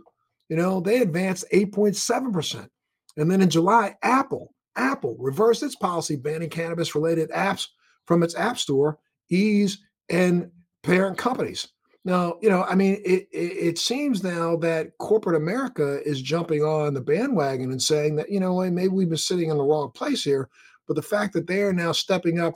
you 0.49 0.57
know, 0.57 0.81
they 0.81 1.03
advanced 1.03 1.45
8.7%. 1.53 2.69
And 3.17 3.31
then 3.31 3.41
in 3.41 3.49
July, 3.49 3.95
Apple, 4.03 4.55
Apple 4.75 5.17
reversed 5.21 5.63
its 5.63 5.77
policy 5.77 6.17
banning 6.17 6.51
cannabis-related 6.51 7.31
apps 7.31 7.69
from 8.07 8.25
its 8.25 8.35
app 8.35 8.59
store, 8.59 8.99
Ease, 9.31 9.79
and 10.09 10.51
parent 10.83 11.17
companies. 11.17 11.69
Now, 12.05 12.39
you 12.43 12.51
know, 12.51 12.65
I 12.65 12.75
mean, 12.75 13.01
it, 13.05 13.29
it, 13.31 13.37
it 13.69 13.79
seems 13.79 14.25
now 14.25 14.57
that 14.57 14.99
corporate 14.99 15.37
America 15.37 16.01
is 16.05 16.21
jumping 16.21 16.63
on 16.63 16.95
the 16.95 17.01
bandwagon 17.01 17.71
and 17.71 17.81
saying 17.81 18.17
that, 18.17 18.31
you 18.31 18.41
know, 18.41 18.59
maybe 18.71 18.89
we've 18.89 19.09
been 19.09 19.17
sitting 19.17 19.51
in 19.51 19.57
the 19.57 19.63
wrong 19.63 19.91
place 19.93 20.25
here. 20.25 20.49
But 20.89 20.97
the 20.97 21.03
fact 21.03 21.33
that 21.35 21.47
they 21.47 21.63
are 21.63 21.73
now 21.73 21.93
stepping 21.93 22.41
up, 22.41 22.55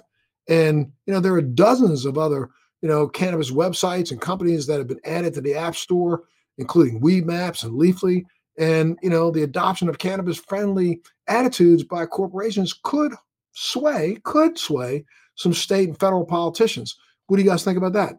and 0.49 0.91
you 1.07 1.13
know, 1.13 1.21
there 1.21 1.35
are 1.35 1.43
dozens 1.43 2.05
of 2.05 2.19
other, 2.19 2.51
you 2.83 2.89
know, 2.89 3.07
cannabis 3.07 3.53
websites 3.53 4.11
and 4.11 4.21
companies 4.21 4.67
that 4.67 4.79
have 4.79 4.89
been 4.89 5.01
added 5.05 5.33
to 5.35 5.41
the 5.41 5.55
App 5.55 5.77
Store, 5.77 6.25
including 6.59 7.01
Weedmaps 7.01 7.63
and 7.63 7.73
Leafly, 7.73 8.25
and 8.59 8.99
you 9.01 9.11
know, 9.11 9.31
the 9.31 9.45
adoption 9.45 9.89
of 9.89 9.99
cannabis-friendly 9.99 11.01
attitudes 11.29 11.85
by 11.85 12.05
corporations 12.05 12.79
could 12.83 13.15
sway, 13.53 14.19
could 14.25 14.59
sway 14.59 15.05
some 15.37 15.55
state 15.55 15.89
and 15.89 15.99
federal 16.01 16.25
politicians. 16.25 16.97
What 17.27 17.37
do 17.37 17.45
you 17.45 17.49
guys 17.49 17.65
think 17.65 17.79
about 17.79 17.93
that? 17.93 18.17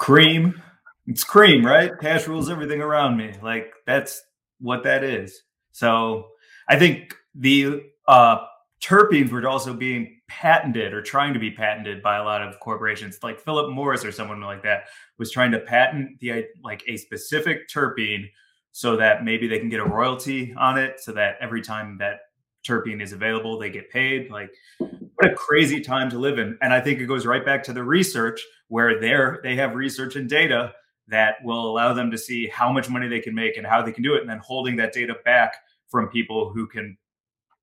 Cream. 0.00 0.60
It's 1.06 1.22
cream, 1.22 1.64
right? 1.64 1.92
Cash 2.00 2.26
rules 2.26 2.50
everything 2.50 2.80
around 2.80 3.16
me. 3.16 3.34
Like 3.42 3.72
that's 3.86 4.22
what 4.58 4.82
that 4.82 5.04
is. 5.04 5.42
So 5.72 6.28
I 6.68 6.78
think 6.78 7.14
the 7.34 7.82
uh, 8.08 8.38
terpenes 8.82 9.30
were 9.30 9.46
also 9.46 9.74
being 9.74 10.20
patented 10.26 10.94
or 10.94 11.02
trying 11.02 11.34
to 11.34 11.40
be 11.40 11.50
patented 11.50 12.02
by 12.02 12.16
a 12.16 12.24
lot 12.24 12.42
of 12.42 12.58
corporations, 12.60 13.18
like 13.22 13.40
Philip 13.40 13.70
Morris 13.70 14.04
or 14.04 14.10
someone 14.10 14.40
like 14.40 14.62
that 14.62 14.84
was 15.18 15.30
trying 15.30 15.52
to 15.52 15.60
patent 15.60 16.18
the 16.20 16.46
like 16.64 16.82
a 16.86 16.96
specific 16.96 17.68
terpene 17.68 18.24
so 18.72 18.96
that 18.96 19.24
maybe 19.24 19.48
they 19.48 19.58
can 19.58 19.68
get 19.68 19.80
a 19.80 19.84
royalty 19.84 20.54
on 20.56 20.78
it, 20.78 21.00
so 21.00 21.12
that 21.12 21.36
every 21.40 21.60
time 21.60 21.98
that 21.98 22.20
terpene 22.66 23.02
is 23.02 23.12
available, 23.12 23.58
they 23.58 23.70
get 23.70 23.90
paid. 23.90 24.30
Like, 24.30 24.50
what 24.78 25.30
a 25.30 25.34
crazy 25.34 25.80
time 25.80 26.10
to 26.10 26.18
live 26.18 26.38
in. 26.38 26.58
And 26.62 26.72
I 26.72 26.80
think 26.80 27.00
it 27.00 27.06
goes 27.06 27.26
right 27.26 27.44
back 27.44 27.62
to 27.64 27.72
the 27.72 27.82
research 27.82 28.44
where 28.68 29.00
they're, 29.00 29.40
they 29.42 29.56
have 29.56 29.74
research 29.74 30.16
and 30.16 30.28
data 30.28 30.72
that 31.08 31.36
will 31.42 31.70
allow 31.70 31.92
them 31.92 32.10
to 32.10 32.18
see 32.18 32.46
how 32.46 32.72
much 32.72 32.88
money 32.88 33.08
they 33.08 33.20
can 33.20 33.34
make 33.34 33.56
and 33.56 33.66
how 33.66 33.82
they 33.82 33.92
can 33.92 34.02
do 34.02 34.14
it. 34.14 34.20
And 34.20 34.30
then 34.30 34.38
holding 34.38 34.76
that 34.76 34.92
data 34.92 35.16
back 35.24 35.56
from 35.88 36.08
people 36.08 36.50
who 36.50 36.66
can 36.66 36.96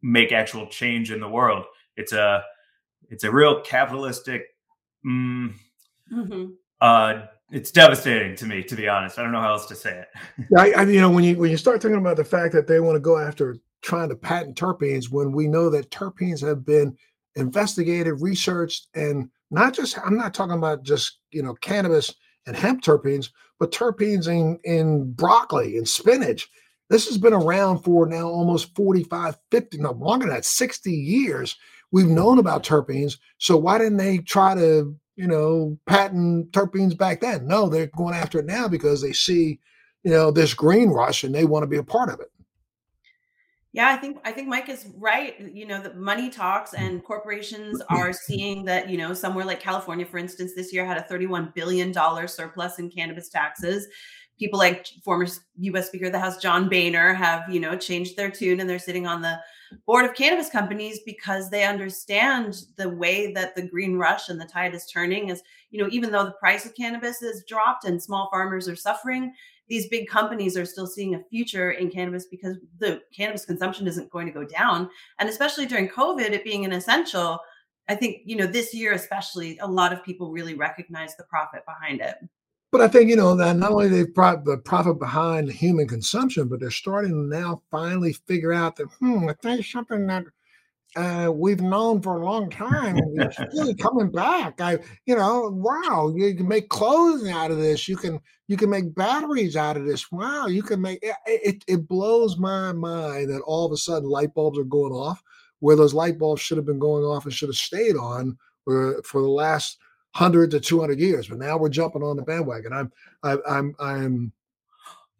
make 0.01 0.31
actual 0.31 0.67
change 0.67 1.11
in 1.11 1.19
the 1.19 1.29
world. 1.29 1.65
It's 1.95 2.11
a, 2.11 2.43
it's 3.09 3.23
a 3.23 3.31
real 3.31 3.61
capitalistic, 3.61 4.47
mm, 5.05 5.53
mm-hmm. 6.11 6.45
uh, 6.81 7.21
it's 7.51 7.71
devastating 7.71 8.35
to 8.35 8.45
me, 8.45 8.63
to 8.63 8.75
be 8.75 8.89
honest. 8.89 9.17
I 9.17 9.23
don't 9.23 9.31
know 9.31 9.39
how 9.39 9.53
else 9.53 9.65
to 9.67 9.75
say 9.75 10.01
it. 10.01 10.07
I, 10.57 10.71
I, 10.71 10.83
you 10.83 10.99
know, 10.99 11.09
when 11.09 11.23
you 11.23 11.37
when 11.37 11.49
you 11.49 11.57
start 11.57 11.81
thinking 11.81 11.99
about 11.99 12.17
the 12.17 12.25
fact 12.25 12.53
that 12.53 12.67
they 12.67 12.81
want 12.81 12.95
to 12.97 12.99
go 12.99 13.17
after 13.17 13.57
trying 13.87 14.09
to 14.09 14.15
patent 14.15 14.57
terpenes, 14.57 15.09
when 15.09 15.31
we 15.31 15.47
know 15.47 15.69
that 15.69 15.89
terpenes 15.89 16.45
have 16.45 16.65
been 16.65 16.95
investigated, 17.35 18.21
researched, 18.21 18.87
and 18.93 19.29
not 19.49 19.73
just 19.73 19.97
I'm 20.05 20.17
not 20.17 20.33
talking 20.33 20.57
about 20.57 20.83
just 20.83 21.19
you 21.31 21.41
know 21.41 21.53
cannabis 21.55 22.13
and 22.45 22.55
hemp 22.55 22.83
terpenes, 22.83 23.29
but 23.59 23.71
terpenes 23.71 24.27
in 24.27 24.59
in 24.63 25.11
broccoli 25.13 25.77
and 25.77 25.87
spinach. 25.87 26.49
This 26.89 27.07
has 27.07 27.17
been 27.17 27.33
around 27.33 27.79
for 27.79 28.05
now 28.05 28.29
almost 28.29 28.73
45, 28.73 29.37
50, 29.51 29.77
no 29.79 29.91
longer 29.91 30.25
than 30.25 30.35
that, 30.35 30.45
60 30.45 30.89
years. 30.89 31.57
We've 31.91 32.07
known 32.07 32.39
about 32.39 32.63
terpenes. 32.63 33.17
So 33.39 33.57
why 33.57 33.77
didn't 33.77 33.97
they 33.97 34.19
try 34.19 34.55
to 34.55 34.95
you 35.17 35.27
know, 35.27 35.77
patent 35.87 36.51
terpenes 36.51 36.95
back 36.95 37.19
then. 37.19 37.47
No, 37.47 37.67
they're 37.67 37.87
going 37.87 38.13
after 38.13 38.39
it 38.39 38.45
now 38.45 38.67
because 38.67 39.01
they 39.01 39.13
see, 39.13 39.59
you 40.03 40.11
know, 40.11 40.31
this 40.31 40.53
green 40.53 40.89
rush 40.89 41.23
and 41.23 41.33
they 41.33 41.43
want 41.43 41.63
to 41.63 41.67
be 41.67 41.77
a 41.77 41.83
part 41.83 42.09
of 42.09 42.19
it. 42.19 42.31
Yeah, 43.73 43.89
I 43.89 43.97
think 43.97 44.17
I 44.23 44.31
think 44.31 44.47
Mike 44.47 44.69
is 44.69 44.87
right. 44.97 45.35
Uh, 45.39 45.47
you 45.53 45.65
know, 45.65 45.81
the 45.81 45.93
money 45.93 46.29
talks 46.29 46.71
mm. 46.71 46.79
and 46.79 47.03
corporations 47.03 47.81
mm-hmm. 47.81 47.95
are 47.95 48.13
seeing 48.13 48.65
that, 48.65 48.89
you 48.89 48.97
know, 48.97 49.13
somewhere 49.13 49.45
like 49.45 49.59
California, 49.59 50.05
for 50.05 50.17
instance, 50.17 50.53
this 50.55 50.73
year 50.73 50.85
had 50.85 50.97
a 50.97 51.13
$31 51.13 51.53
billion 51.53 51.93
surplus 52.27 52.79
in 52.79 52.89
cannabis 52.89 53.29
taxes. 53.29 53.87
People 54.39 54.59
like 54.59 54.87
former 55.03 55.27
US 55.59 55.87
Speaker 55.87 56.05
of 56.05 56.11
the 56.11 56.19
House 56.19 56.37
John 56.37 56.69
Boehner 56.69 57.13
have, 57.13 57.43
you 57.49 57.59
know, 57.59 57.75
changed 57.75 58.15
their 58.15 58.29
tune 58.29 58.59
and 58.59 58.69
they're 58.69 58.79
sitting 58.79 59.07
on 59.07 59.21
the 59.21 59.39
board 59.85 60.05
of 60.05 60.15
cannabis 60.15 60.49
companies 60.49 60.99
because 61.05 61.49
they 61.49 61.65
understand 61.65 62.63
the 62.77 62.89
way 62.89 63.33
that 63.33 63.55
the 63.55 63.67
green 63.67 63.97
rush 63.97 64.29
and 64.29 64.39
the 64.39 64.45
tide 64.45 64.73
is 64.73 64.85
turning 64.85 65.29
is 65.29 65.41
you 65.71 65.81
know 65.81 65.89
even 65.91 66.11
though 66.11 66.25
the 66.25 66.31
price 66.39 66.65
of 66.65 66.75
cannabis 66.75 67.19
has 67.19 67.43
dropped 67.47 67.85
and 67.85 68.01
small 68.01 68.29
farmers 68.31 68.67
are 68.67 68.75
suffering 68.75 69.33
these 69.67 69.87
big 69.89 70.07
companies 70.07 70.55
are 70.57 70.65
still 70.65 70.87
seeing 70.87 71.15
a 71.15 71.23
future 71.29 71.71
in 71.71 71.89
cannabis 71.89 72.27
because 72.29 72.57
the 72.79 73.01
cannabis 73.15 73.45
consumption 73.45 73.87
isn't 73.87 74.09
going 74.09 74.25
to 74.27 74.33
go 74.33 74.45
down. 74.45 74.89
And 75.19 75.29
especially 75.29 75.65
during 75.65 75.87
covid 75.87 76.31
it 76.31 76.43
being 76.43 76.65
an 76.65 76.71
essential 76.71 77.39
i 77.89 77.95
think 77.95 78.21
you 78.25 78.35
know 78.35 78.47
this 78.47 78.73
year 78.73 78.93
especially 78.93 79.57
a 79.59 79.67
lot 79.67 79.93
of 79.93 80.03
people 80.03 80.31
really 80.31 80.55
recognize 80.55 81.15
the 81.15 81.23
profit 81.23 81.63
behind 81.65 82.01
it. 82.01 82.15
But 82.71 82.81
I 82.81 82.89
think 82.89 83.09
you 83.09 83.15
know 83.15 83.35
that 83.35 83.55
not 83.55 83.71
only 83.71 83.87
they've 83.87 84.13
brought 84.13 84.43
the 84.43 84.57
profit 84.57 84.99
behind 84.99 85.49
human 85.49 85.87
consumption, 85.87 86.49
but 86.49 86.59
they're 86.59 86.69
starting 86.69 87.11
to 87.11 87.37
now 87.37 87.61
finally 87.71 88.13
figure 88.13 88.51
out 88.51 88.75
that 88.75 88.87
hmm, 88.99 89.29
I 89.29 89.33
think 89.41 89.65
something 89.65 90.05
that 90.07 90.25
uh, 90.95 91.31
we've 91.33 91.61
known 91.61 92.01
for 92.01 92.17
a 92.17 92.25
long 92.25 92.49
time 92.49 92.97
really 93.53 93.75
coming 93.75 94.09
back. 94.09 94.59
I, 94.61 94.79
you 95.05 95.15
know, 95.15 95.49
wow, 95.49 96.13
you 96.15 96.33
can 96.35 96.47
make 96.47 96.69
clothing 96.69 97.31
out 97.31 97.51
of 97.51 97.57
this. 97.57 97.87
You 97.87 97.97
can 97.97 98.19
you 98.47 98.57
can 98.57 98.69
make 98.69 98.95
batteries 98.95 99.55
out 99.55 99.77
of 99.77 99.85
this. 99.85 100.11
Wow, 100.11 100.47
you 100.47 100.63
can 100.63 100.81
make 100.81 100.99
it. 101.01 101.15
It, 101.25 101.63
it 101.67 101.87
blows 101.87 102.37
my 102.37 102.71
mind 102.71 103.29
that 103.29 103.41
all 103.41 103.65
of 103.65 103.71
a 103.71 103.77
sudden 103.77 104.09
light 104.09 104.33
bulbs 104.33 104.57
are 104.57 104.63
going 104.63 104.93
off 104.93 105.21
where 105.59 105.75
those 105.75 105.93
light 105.93 106.17
bulbs 106.17 106.41
should 106.41 106.57
have 106.57 106.65
been 106.65 106.79
going 106.79 107.03
off 107.03 107.25
and 107.25 107.33
should 107.33 107.49
have 107.49 107.55
stayed 107.55 107.95
on 107.95 108.37
for, 108.63 109.01
for 109.03 109.21
the 109.21 109.27
last 109.27 109.77
100 110.15 110.51
to 110.51 110.59
200 110.59 110.99
years 110.99 111.27
but 111.27 111.37
now 111.37 111.57
we're 111.57 111.69
jumping 111.69 112.03
on 112.03 112.15
the 112.15 112.23
bandwagon 112.23 112.73
i'm 112.73 112.91
I, 113.23 113.37
i'm 113.47 113.75
i'm 113.79 114.31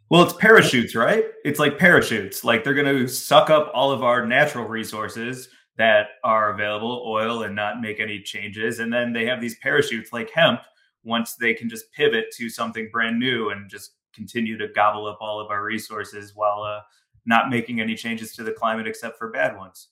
well 0.09 0.23
it's 0.23 0.33
parachutes 0.33 0.95
right? 0.95 1.25
It's 1.43 1.59
like 1.59 1.77
parachutes. 1.77 2.43
Like 2.43 2.63
they're 2.63 2.73
going 2.73 2.85
to 2.85 3.07
suck 3.07 3.49
up 3.49 3.71
all 3.73 3.91
of 3.91 4.03
our 4.03 4.25
natural 4.25 4.65
resources 4.65 5.49
that 5.77 6.07
are 6.23 6.53
available 6.53 7.03
oil 7.07 7.43
and 7.43 7.55
not 7.55 7.81
make 7.81 7.99
any 7.99 8.19
changes. 8.21 8.79
And 8.79 8.91
then 8.91 9.13
they 9.13 9.25
have 9.25 9.39
these 9.39 9.57
parachutes 9.59 10.11
like 10.11 10.31
hemp 10.31 10.61
once 11.03 11.35
they 11.35 11.53
can 11.53 11.69
just 11.69 11.91
pivot 11.93 12.25
to 12.35 12.49
something 12.49 12.89
brand 12.91 13.19
new 13.19 13.49
and 13.49 13.69
just 13.69 13.91
continue 14.13 14.57
to 14.57 14.67
gobble 14.69 15.05
up 15.05 15.19
all 15.21 15.39
of 15.39 15.51
our 15.51 15.63
resources 15.63 16.33
while 16.35 16.63
uh, 16.63 16.81
not 17.25 17.49
making 17.49 17.79
any 17.79 17.95
changes 17.95 18.35
to 18.35 18.43
the 18.43 18.51
climate 18.51 18.87
except 18.87 19.17
for 19.17 19.29
bad 19.29 19.55
ones. 19.55 19.89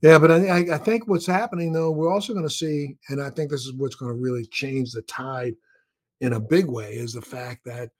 Yeah, 0.00 0.18
but 0.18 0.30
I, 0.30 0.74
I 0.74 0.78
think 0.78 1.08
what's 1.08 1.26
happening 1.26 1.72
though, 1.72 1.90
we're 1.90 2.12
also 2.12 2.32
going 2.32 2.46
to 2.46 2.54
see, 2.54 2.96
and 3.08 3.20
I 3.20 3.30
think 3.30 3.50
this 3.50 3.66
is 3.66 3.72
what's 3.72 3.96
going 3.96 4.14
to 4.14 4.20
really 4.20 4.46
change 4.46 4.92
the 4.92 5.02
tide 5.02 5.54
in 6.20 6.34
a 6.34 6.40
big 6.40 6.66
way, 6.66 6.92
is 6.92 7.12
the 7.12 7.22
fact 7.22 7.64
that 7.64 7.90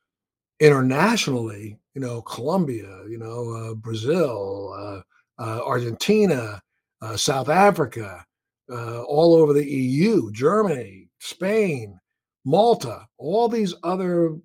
internationally, 0.61 1.79
you 1.95 2.01
know, 2.01 2.23
Colombia, 2.23 3.03
you 3.09 3.19
know, 3.19 3.51
uh, 3.51 3.75
Brazil, 3.75 4.75
uh, 4.77 5.43
uh, 5.43 5.61
Argentina, 5.65 6.61
uh, 7.01 7.17
South 7.17 7.49
Africa, 7.49 8.25
uh, 8.71 9.03
all 9.03 9.35
over 9.35 9.53
the 9.53 9.69
EU, 9.69 10.31
Germany, 10.33 11.09
Spain, 11.21 11.99
Malta, 12.45 13.07
all 13.19 13.49
these 13.49 13.75
other 13.83 14.37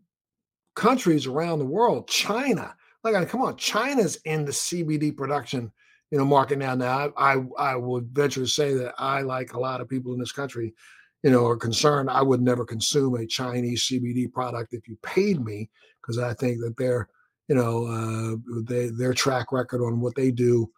countries 0.76 1.26
around 1.26 1.60
the 1.60 1.66
world, 1.66 2.08
China. 2.08 2.76
Like, 3.04 3.28
come 3.28 3.42
on, 3.42 3.58
China's 3.58 4.18
in 4.26 4.46
the 4.46 4.52
CBD 4.52 5.16
production 5.16 5.72
you 6.14 6.20
know, 6.20 6.26
market 6.26 6.60
now. 6.60 6.76
Now, 6.76 7.12
I, 7.18 7.34
I, 7.34 7.44
I 7.58 7.76
would 7.76 8.10
venture 8.10 8.42
to 8.42 8.48
say 8.48 8.76
that 8.76 8.94
I, 9.00 9.22
like 9.22 9.54
a 9.54 9.60
lot 9.60 9.82
of 9.82 9.90
people 9.90 10.14
in 10.14 10.20
this 10.20 10.32
country, 10.32 10.76
you 11.24 11.32
know, 11.32 11.48
are 11.48 11.58
concerned. 11.58 12.08
I 12.08 12.22
would 12.22 12.40
never 12.40 12.66
consume 12.66 13.16
a 13.16 13.26
Chinese 13.26 13.88
CBD 13.88 14.32
product 14.32 14.76
if 14.76 14.88
you 14.88 14.96
paid 15.02 15.44
me, 15.44 15.72
because 16.04 16.20
I 16.20 16.34
think 16.34 16.60
that 16.60 16.78
their, 16.78 17.08
you 17.48 17.56
know, 17.56 17.86
uh, 17.88 18.62
they, 18.64 18.88
their 18.88 19.14
track 19.14 19.52
record 19.52 19.82
on 19.82 20.02
what 20.02 20.16
they 20.16 20.32
do, 20.32 20.70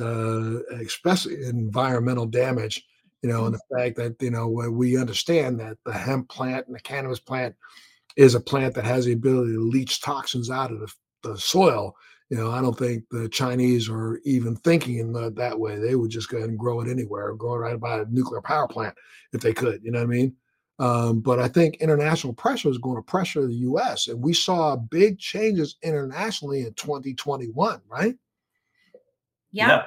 uh, 0.00 0.60
especially 0.80 1.44
environmental 1.44 2.26
damage, 2.26 2.84
you 3.22 3.28
know, 3.28 3.46
and 3.46 3.54
the 3.54 3.76
fact 3.76 3.96
that 3.96 4.16
you 4.20 4.30
know 4.30 4.46
we 4.46 4.96
understand 4.96 5.58
that 5.58 5.76
the 5.84 5.92
hemp 5.92 6.28
plant 6.28 6.66
and 6.66 6.76
the 6.76 6.80
cannabis 6.80 7.18
plant 7.18 7.54
is 8.16 8.34
a 8.34 8.40
plant 8.40 8.74
that 8.74 8.84
has 8.84 9.04
the 9.04 9.12
ability 9.12 9.52
to 9.52 9.60
leach 9.60 10.00
toxins 10.00 10.50
out 10.50 10.70
of 10.70 10.80
the, 10.80 10.92
the 11.22 11.36
soil 11.36 11.96
you 12.30 12.36
know, 12.36 12.50
I 12.50 12.60
don't 12.60 12.76
think 12.76 13.04
the 13.10 13.28
Chinese 13.28 13.88
are 13.88 14.20
even 14.24 14.54
thinking 14.56 14.98
in 14.98 15.12
the, 15.12 15.30
that 15.32 15.58
way. 15.58 15.78
They 15.78 15.94
would 15.94 16.10
just 16.10 16.28
go 16.28 16.36
ahead 16.36 16.50
and 16.50 16.58
grow 16.58 16.80
it 16.80 16.88
anywhere, 16.88 17.32
grow 17.34 17.54
it 17.54 17.58
right 17.58 17.80
by 17.80 18.00
a 18.00 18.04
nuclear 18.06 18.42
power 18.42 18.68
plant 18.68 18.94
if 19.32 19.40
they 19.40 19.54
could. 19.54 19.82
You 19.82 19.92
know 19.92 20.00
what 20.00 20.04
I 20.04 20.08
mean? 20.08 20.36
Um, 20.78 21.20
but 21.20 21.40
I 21.40 21.48
think 21.48 21.76
international 21.76 22.32
pressure 22.32 22.68
is 22.68 22.78
going 22.78 22.96
to 22.96 23.02
pressure 23.02 23.46
the 23.46 23.54
U.S. 23.54 24.06
and 24.06 24.22
we 24.22 24.32
saw 24.32 24.76
big 24.76 25.18
changes 25.18 25.76
internationally 25.82 26.60
in 26.60 26.72
2021, 26.74 27.80
right? 27.88 28.16
Yeah. 29.50 29.68
yeah. 29.68 29.82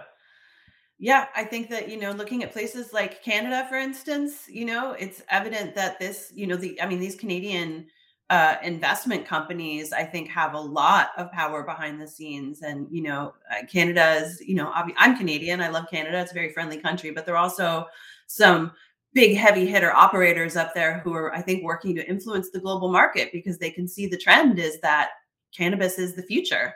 Yeah, 1.03 1.25
I 1.36 1.45
think 1.45 1.67
that, 1.69 1.89
you 1.89 1.98
know, 1.98 2.12
looking 2.12 2.43
at 2.43 2.51
places 2.51 2.93
like 2.93 3.24
Canada, 3.24 3.65
for 3.67 3.75
instance, 3.75 4.48
you 4.48 4.65
know, 4.65 4.91
it's 4.91 5.24
evident 5.29 5.74
that 5.74 5.98
this, 5.98 6.31
you 6.36 6.45
know, 6.45 6.55
the, 6.55 6.79
I 6.79 6.86
mean, 6.86 7.00
these 7.00 7.15
Canadian 7.15 7.88
uh, 8.31 8.55
investment 8.63 9.25
companies, 9.25 9.91
I 9.91 10.03
think, 10.03 10.29
have 10.29 10.53
a 10.53 10.60
lot 10.60 11.10
of 11.17 11.31
power 11.33 11.63
behind 11.63 12.00
the 12.00 12.07
scenes. 12.07 12.62
And 12.62 12.88
you 12.89 13.01
know, 13.01 13.33
uh, 13.51 13.65
Canada 13.65 14.13
is, 14.24 14.39
you 14.39 14.55
know, 14.55 14.71
I'm 14.74 15.17
Canadian. 15.17 15.60
I 15.60 15.67
love 15.67 15.89
Canada. 15.91 16.21
It's 16.21 16.31
a 16.31 16.33
very 16.33 16.53
friendly 16.53 16.77
country, 16.77 17.12
but 17.12 17.25
there 17.25 17.36
are 17.36 17.43
also 17.43 17.88
some 18.27 18.71
big 19.13 19.35
heavy 19.37 19.65
hitter 19.65 19.93
operators 19.93 20.55
up 20.55 20.73
there 20.73 20.99
who 20.99 21.13
are, 21.13 21.33
I 21.33 21.41
think, 21.41 21.63
working 21.63 21.95
to 21.95 22.07
influence 22.07 22.49
the 22.49 22.59
global 22.59 22.91
market 22.91 23.31
because 23.31 23.57
they 23.57 23.71
can 23.71 23.87
see 23.87 24.07
the 24.07 24.17
trend 24.17 24.59
is 24.59 24.79
that 24.81 25.09
cannabis 25.55 25.99
is 25.99 26.15
the 26.15 26.23
future. 26.23 26.73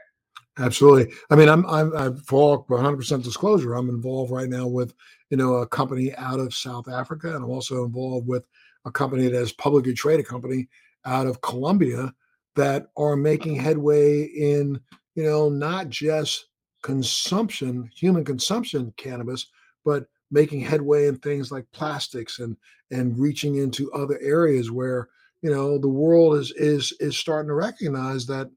Absolutely. 0.57 1.13
I 1.29 1.35
mean, 1.35 1.49
I'm, 1.49 1.65
I'm, 1.65 1.95
I'm 1.95 2.17
for 2.17 2.65
100% 2.65 3.23
disclosure. 3.23 3.73
I'm 3.73 3.89
involved 3.89 4.31
right 4.31 4.49
now 4.49 4.67
with, 4.67 4.93
you 5.29 5.37
know, 5.37 5.55
a 5.55 5.67
company 5.67 6.15
out 6.15 6.39
of 6.39 6.53
South 6.53 6.87
Africa, 6.87 7.35
and 7.35 7.43
I'm 7.43 7.49
also 7.49 7.83
involved 7.83 8.27
with 8.27 8.45
a 8.85 8.91
company 8.91 9.27
that 9.27 9.41
is 9.41 9.51
publicly 9.53 9.93
traded 9.93 10.27
company 10.27 10.69
out 11.03 11.27
of 11.27 11.41
Colombia 11.41 12.13
that 12.55 12.87
are 12.95 13.17
making 13.17 13.55
headway 13.55 14.23
in, 14.23 14.79
you 15.15 15.23
know, 15.23 15.49
not 15.49 15.89
just 15.89 16.47
consumption, 16.83 17.89
human 17.93 18.23
consumption 18.23 18.93
cannabis, 18.95 19.47
but 19.83 20.05
making 20.31 20.61
headway 20.61 21.07
in 21.07 21.17
things 21.17 21.51
like 21.51 21.65
plastics 21.71 22.39
and 22.39 22.57
and 22.91 23.17
reaching 23.17 23.57
into 23.57 23.91
other 23.91 24.19
areas 24.21 24.71
where 24.71 25.07
you 25.41 25.51
know 25.51 25.77
the 25.77 25.89
world 25.89 26.35
is 26.35 26.51
is 26.51 26.93
is 26.99 27.17
starting 27.17 27.47
to 27.47 27.53
recognize 27.53 28.25
that 28.25 28.49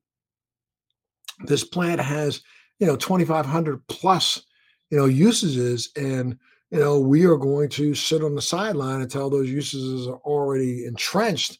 this 1.45 1.65
plant 1.65 2.01
has 2.01 2.43
you 2.79 2.87
know 2.87 2.97
2500 2.97 3.87
plus 3.89 4.43
you 4.91 4.99
know 4.99 5.07
usages 5.07 5.91
and 5.97 6.39
you 6.71 6.79
know 6.79 6.99
we 6.99 7.25
are 7.25 7.37
going 7.37 7.69
to 7.69 7.95
sit 7.95 8.23
on 8.23 8.35
the 8.35 8.43
sideline 8.43 9.01
until 9.01 9.31
those 9.31 9.51
usages 9.51 10.07
are 10.07 10.21
already 10.25 10.85
entrenched 10.85 11.59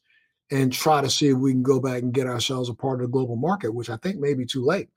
and 0.50 0.73
try 0.73 1.00
to 1.00 1.11
see 1.11 1.28
if 1.28 1.37
we 1.37 1.52
can 1.52 1.62
go 1.62 1.81
back 1.81 2.02
and 2.02 2.12
get 2.12 2.26
ourselves 2.26 2.69
a 2.69 2.75
part 2.75 3.00
of 3.00 3.07
the 3.07 3.12
global 3.12 3.37
market, 3.37 3.75
which 3.75 3.90
I 3.90 3.97
think 3.97 4.19
may 4.19 4.35
be 4.35 4.47
too 4.47 4.64
late. 4.64 4.88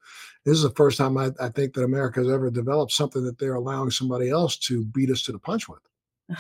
This 0.46 0.56
is 0.56 0.64
the 0.64 0.72
first 0.72 0.98
time 0.98 1.18
I, 1.18 1.32
I 1.40 1.50
think 1.50 1.74
that 1.74 1.84
America 1.84 2.20
has 2.20 2.30
ever 2.30 2.50
developed 2.50 2.94
something 2.94 3.24
that 3.26 3.38
they're 3.38 3.56
allowing 3.56 3.92
somebody 3.92 4.30
else 4.30 4.58
to 4.58 4.86
beat 4.86 5.12
us 5.12 5.22
to 5.24 5.32
the 5.32 5.40
punch 5.40 5.68
with. 5.68 5.82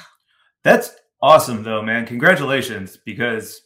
That's 0.63 0.95
awesome, 1.21 1.63
though, 1.63 1.81
man. 1.81 2.05
Congratulations, 2.05 2.97
because 3.03 3.61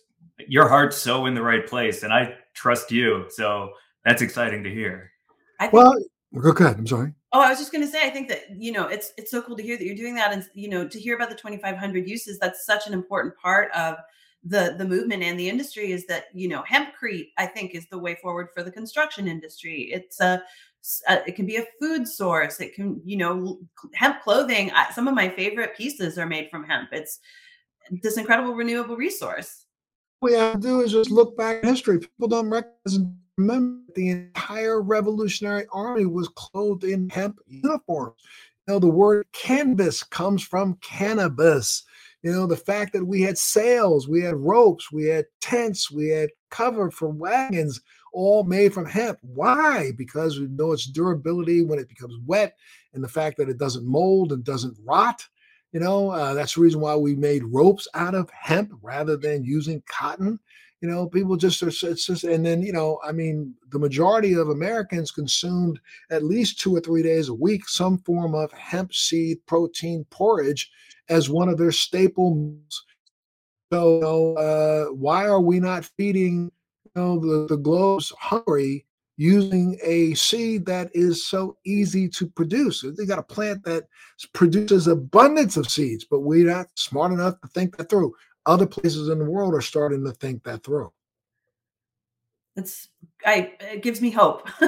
your 0.47 0.67
heart's 0.67 0.97
so 0.97 1.25
in 1.25 1.33
the 1.33 1.41
right 1.41 1.65
place, 1.65 2.03
and 2.03 2.13
I 2.13 2.35
trust 2.53 2.91
you. 2.91 3.25
So 3.29 3.71
that's 4.03 4.21
exciting 4.21 4.63
to 4.63 4.69
hear. 4.69 5.11
I 5.59 5.67
think, 5.67 5.73
well, 5.73 5.93
go 6.31 6.51
ahead. 6.51 6.77
I'm 6.77 6.87
sorry. 6.87 7.13
Oh, 7.31 7.41
I 7.41 7.49
was 7.49 7.59
just 7.59 7.71
going 7.71 7.83
to 7.83 7.87
say, 7.87 8.05
I 8.05 8.09
think 8.09 8.27
that 8.29 8.43
you 8.57 8.71
know 8.71 8.87
it's 8.87 9.11
it's 9.17 9.31
so 9.31 9.41
cool 9.41 9.57
to 9.57 9.63
hear 9.63 9.77
that 9.77 9.85
you're 9.85 9.95
doing 9.95 10.15
that, 10.15 10.33
and 10.33 10.47
you 10.53 10.69
know 10.69 10.87
to 10.87 10.99
hear 10.99 11.15
about 11.15 11.29
the 11.29 11.35
2,500 11.35 12.07
uses. 12.07 12.39
That's 12.39 12.65
such 12.65 12.87
an 12.87 12.93
important 12.93 13.35
part 13.37 13.71
of 13.73 13.97
the 14.45 14.75
the 14.77 14.85
movement 14.85 15.23
and 15.23 15.39
the 15.39 15.49
industry 15.49 15.91
is 15.91 16.05
that 16.05 16.25
you 16.33 16.47
know 16.47 16.63
hempcrete 16.69 17.31
i 17.37 17.45
think 17.47 17.73
is 17.73 17.87
the 17.89 17.97
way 17.97 18.15
forward 18.21 18.49
for 18.53 18.63
the 18.63 18.71
construction 18.71 19.27
industry. 19.27 19.89
It's 19.91 20.21
a, 20.21 20.41
a 21.09 21.27
it 21.27 21.35
can 21.35 21.45
be 21.45 21.57
a 21.57 21.65
food 21.79 22.07
source. 22.07 22.61
It 22.61 22.75
can 22.75 23.01
you 23.03 23.17
know 23.17 23.59
hemp 23.93 24.21
clothing 24.21 24.71
I, 24.71 24.91
some 24.91 25.07
of 25.07 25.15
my 25.15 25.29
favorite 25.29 25.75
pieces 25.75 26.17
are 26.17 26.27
made 26.27 26.49
from 26.49 26.63
hemp. 26.63 26.89
It's 26.91 27.19
this 28.03 28.17
incredible 28.17 28.53
renewable 28.53 28.95
resource. 28.95 29.65
What 30.19 30.31
we 30.31 30.37
have 30.37 30.53
to 30.53 30.59
do 30.59 30.81
is 30.81 30.91
just 30.91 31.11
look 31.11 31.35
back 31.37 31.63
in 31.63 31.69
history. 31.69 31.99
People 31.99 32.27
don't 32.27 32.49
recognize 32.49 32.99
remember 33.37 33.81
the 33.95 34.09
entire 34.09 34.81
revolutionary 34.81 35.65
army 35.73 36.05
was 36.05 36.29
clothed 36.29 36.83
in 36.83 37.09
hemp 37.09 37.39
uniforms. 37.47 38.21
You 38.67 38.75
know 38.75 38.79
the 38.79 38.87
word 38.87 39.25
canvas 39.33 40.03
comes 40.03 40.43
from 40.43 40.77
cannabis 40.81 41.83
you 42.25 42.31
know, 42.31 42.47
the 42.47 42.57
fact 42.57 42.91
that 42.93 43.05
we 43.05 43.21
had 43.21 43.37
sails, 43.37 44.07
we 44.07 44.23
had 44.23 44.35
ropes, 44.35 44.91
we 44.91 45.05
had 45.05 45.25
tents, 45.41 45.91
we 45.91 46.09
had 46.09 46.31
cover 46.49 46.89
for 46.89 47.07
wagons, 47.07 47.81
all 48.13 48.43
made 48.43 48.73
from 48.73 48.87
hemp. 48.87 49.19
Why? 49.21 49.91
Because 49.95 50.39
we 50.39 50.47
know 50.47 50.71
its 50.71 50.87
durability 50.87 51.61
when 51.61 51.77
it 51.77 51.87
becomes 51.87 52.17
wet 52.25 52.57
and 52.95 53.03
the 53.03 53.07
fact 53.07 53.37
that 53.37 53.47
it 53.47 53.59
doesn't 53.59 53.85
mold 53.85 54.31
and 54.31 54.43
doesn't 54.43 54.75
rot. 54.83 55.23
You 55.71 55.81
know, 55.81 56.09
uh, 56.09 56.33
that's 56.33 56.55
the 56.55 56.61
reason 56.61 56.81
why 56.81 56.95
we 56.95 57.13
made 57.13 57.43
ropes 57.43 57.87
out 57.93 58.15
of 58.15 58.27
hemp 58.31 58.71
rather 58.81 59.17
than 59.17 59.45
using 59.45 59.83
cotton. 59.87 60.39
You 60.85 60.91
know, 60.91 61.07
people 61.07 61.35
just 61.35 61.63
are, 61.63 61.69
it's 61.69 62.05
just, 62.05 62.25
and 62.25 62.45
then, 62.45 62.61
you 62.61 62.71
know, 62.71 62.99
I 63.03 63.11
mean, 63.11 63.55
the 63.71 63.79
majority 63.79 64.33
of 64.33 64.49
Americans 64.49 65.09
consumed 65.09 65.79
at 66.11 66.23
least 66.23 66.59
two 66.59 66.75
or 66.75 66.79
three 66.79 67.01
days 67.01 67.27
a 67.27 67.33
week 67.33 67.67
some 67.67 67.97
form 67.97 68.35
of 68.35 68.51
hemp 68.51 68.93
seed 68.93 69.43
protein 69.47 70.05
porridge 70.11 70.69
as 71.09 71.27
one 71.27 71.49
of 71.49 71.57
their 71.57 71.71
staple 71.71 72.35
meals. 72.35 72.85
So, 73.73 73.95
you 73.95 74.01
know, 74.01 74.33
uh, 74.35 74.93
why 74.93 75.25
are 75.25 75.41
we 75.41 75.59
not 75.59 75.89
feeding 75.97 76.51
you 76.83 76.91
know, 76.95 77.19
the, 77.19 77.47
the 77.47 77.57
globes 77.57 78.13
hungry 78.19 78.85
using 79.17 79.79
a 79.81 80.13
seed 80.13 80.67
that 80.67 80.91
is 80.93 81.25
so 81.25 81.57
easy 81.65 82.07
to 82.09 82.27
produce? 82.27 82.85
They 82.95 83.07
got 83.07 83.17
a 83.17 83.23
plant 83.23 83.63
that 83.63 83.85
produces 84.33 84.85
abundance 84.85 85.57
of 85.57 85.67
seeds, 85.67 86.05
but 86.07 86.19
we're 86.19 86.45
not 86.45 86.67
smart 86.75 87.11
enough 87.11 87.41
to 87.41 87.47
think 87.47 87.75
that 87.77 87.89
through. 87.89 88.13
Other 88.45 88.65
places 88.65 89.09
in 89.09 89.19
the 89.19 89.25
world 89.25 89.53
are 89.53 89.61
starting 89.61 90.03
to 90.03 90.11
think 90.11 90.43
that 90.43 90.63
through. 90.63 90.91
It's 92.55 92.89
I 93.25 93.53
it 93.59 93.83
gives 93.83 94.01
me 94.01 94.11
hope. 94.11 94.47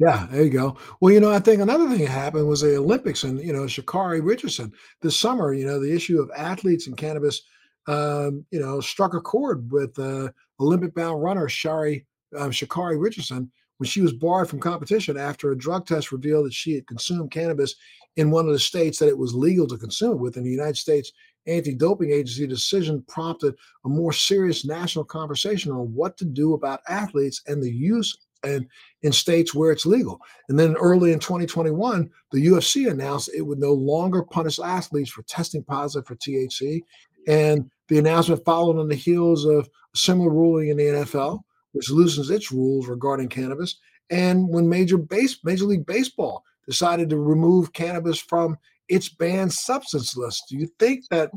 Yeah, 0.00 0.26
there 0.30 0.42
you 0.42 0.50
go. 0.50 0.76
Well, 1.00 1.14
you 1.14 1.20
know, 1.20 1.30
I 1.30 1.38
think 1.38 1.62
another 1.62 1.88
thing 1.88 2.00
that 2.00 2.10
happened 2.10 2.48
was 2.48 2.62
the 2.62 2.76
Olympics 2.76 3.22
and, 3.22 3.40
you 3.40 3.52
know, 3.52 3.62
Sha'Carri 3.62 4.24
Richardson 4.24 4.72
this 5.02 5.18
summer, 5.18 5.54
you 5.54 5.64
know, 5.64 5.78
the 5.78 5.94
issue 5.94 6.20
of 6.20 6.32
athletes 6.36 6.88
and 6.88 6.96
cannabis, 6.96 7.42
um, 7.86 8.44
you 8.50 8.58
know, 8.58 8.80
struck 8.80 9.14
a 9.14 9.20
chord 9.20 9.70
with 9.70 9.96
uh, 10.00 10.30
Olympic 10.58 10.96
bound 10.96 11.22
runner 11.22 11.48
Shari, 11.48 12.06
um, 12.36 12.50
Sha'Carri 12.50 13.00
Richardson 13.00 13.52
when 13.78 13.88
she 13.88 14.00
was 14.00 14.12
barred 14.12 14.48
from 14.48 14.60
competition 14.60 15.16
after 15.16 15.50
a 15.50 15.58
drug 15.58 15.86
test 15.86 16.12
revealed 16.12 16.46
that 16.46 16.54
she 16.54 16.74
had 16.74 16.86
consumed 16.86 17.30
cannabis 17.30 17.74
in 18.16 18.30
one 18.30 18.46
of 18.46 18.52
the 18.52 18.58
states 18.58 18.98
that 18.98 19.08
it 19.08 19.18
was 19.18 19.34
legal 19.34 19.66
to 19.66 19.76
consume 19.76 20.18
with. 20.18 20.36
In 20.36 20.44
the 20.44 20.50
United 20.50 20.76
States 20.76 21.12
anti-doping 21.46 22.10
agency 22.10 22.46
decision 22.46 23.04
prompted 23.08 23.54
a 23.84 23.88
more 23.88 24.12
serious 24.12 24.64
national 24.64 25.04
conversation 25.04 25.72
on 25.72 25.94
what 25.94 26.16
to 26.18 26.24
do 26.24 26.54
about 26.54 26.80
athletes 26.88 27.42
and 27.46 27.62
the 27.62 27.70
use 27.70 28.16
and 28.44 28.66
in 29.02 29.12
states 29.12 29.54
where 29.54 29.72
it's 29.72 29.86
legal. 29.86 30.20
And 30.48 30.58
then 30.58 30.76
early 30.76 31.12
in 31.12 31.18
2021, 31.18 32.10
the 32.32 32.46
UFC 32.46 32.90
announced 32.90 33.30
it 33.34 33.42
would 33.42 33.58
no 33.58 33.72
longer 33.72 34.22
punish 34.22 34.58
athletes 34.58 35.10
for 35.10 35.22
testing 35.22 35.64
positive 35.64 36.06
for 36.06 36.16
THC. 36.16 36.82
And 37.26 37.70
the 37.88 37.98
announcement 37.98 38.44
followed 38.44 38.78
on 38.78 38.88
the 38.88 38.94
heels 38.94 39.44
of 39.44 39.68
a 39.94 39.98
similar 39.98 40.30
ruling 40.30 40.68
in 40.68 40.76
the 40.76 40.84
NFL, 40.84 41.40
which 41.72 41.90
loosens 41.90 42.30
its 42.30 42.52
rules 42.52 42.86
regarding 42.86 43.28
cannabis. 43.28 43.78
And 44.10 44.48
when 44.48 44.68
Major 44.68 44.98
Base 44.98 45.38
Major 45.44 45.64
League 45.64 45.86
Baseball 45.86 46.44
decided 46.66 47.10
to 47.10 47.16
remove 47.16 47.72
cannabis 47.72 48.18
from 48.18 48.58
its 48.88 49.08
banned 49.08 49.52
substance 49.52 50.16
list, 50.16 50.44
do 50.48 50.56
you 50.56 50.68
think 50.78 51.04
that 51.10 51.30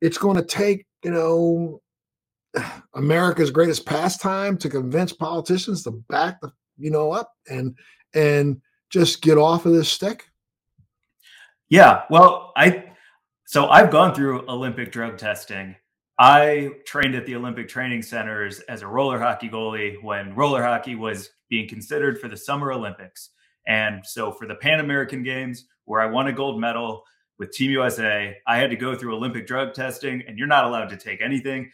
it's 0.00 0.18
going 0.18 0.36
to 0.36 0.44
take, 0.44 0.86
you 1.04 1.10
know, 1.10 1.80
America's 2.94 3.50
greatest 3.50 3.86
pastime 3.86 4.56
to 4.58 4.68
convince 4.68 5.12
politicians 5.12 5.82
to 5.82 5.90
back 6.08 6.40
the 6.40 6.50
you 6.78 6.90
know 6.90 7.12
up 7.12 7.32
and 7.48 7.76
and 8.14 8.60
just 8.90 9.22
get 9.22 9.36
off 9.36 9.66
of 9.66 9.72
this 9.72 9.88
stick? 9.88 10.24
Yeah, 11.68 12.02
well, 12.10 12.52
I 12.56 12.92
so 13.46 13.68
I've 13.68 13.90
gone 13.90 14.14
through 14.14 14.48
Olympic 14.48 14.92
drug 14.92 15.18
testing. 15.18 15.76
I 16.18 16.70
trained 16.84 17.14
at 17.14 17.26
the 17.26 17.36
Olympic 17.36 17.68
training 17.68 18.02
centers 18.02 18.60
as 18.60 18.82
a 18.82 18.86
roller 18.86 19.18
hockey 19.18 19.48
goalie 19.48 20.02
when 20.02 20.34
roller 20.34 20.62
hockey 20.62 20.96
was 20.96 21.30
being 21.48 21.68
considered 21.68 22.18
for 22.18 22.28
the 22.28 22.36
Summer 22.36 22.72
Olympics. 22.72 23.30
And 23.68 24.04
so 24.04 24.32
for 24.32 24.46
the 24.46 24.56
Pan 24.56 24.80
American 24.80 25.22
Games, 25.22 25.66
where 25.84 26.00
I 26.00 26.06
won 26.06 26.26
a 26.26 26.32
gold 26.32 26.60
medal 26.60 27.04
with 27.38 27.52
Team 27.52 27.70
USA, 27.70 28.36
I 28.46 28.56
had 28.56 28.70
to 28.70 28.76
go 28.76 28.96
through 28.96 29.14
Olympic 29.14 29.46
drug 29.46 29.74
testing, 29.74 30.24
and 30.26 30.38
you're 30.38 30.48
not 30.48 30.64
allowed 30.64 30.88
to 30.88 30.96
take 30.96 31.20
anything. 31.20 31.70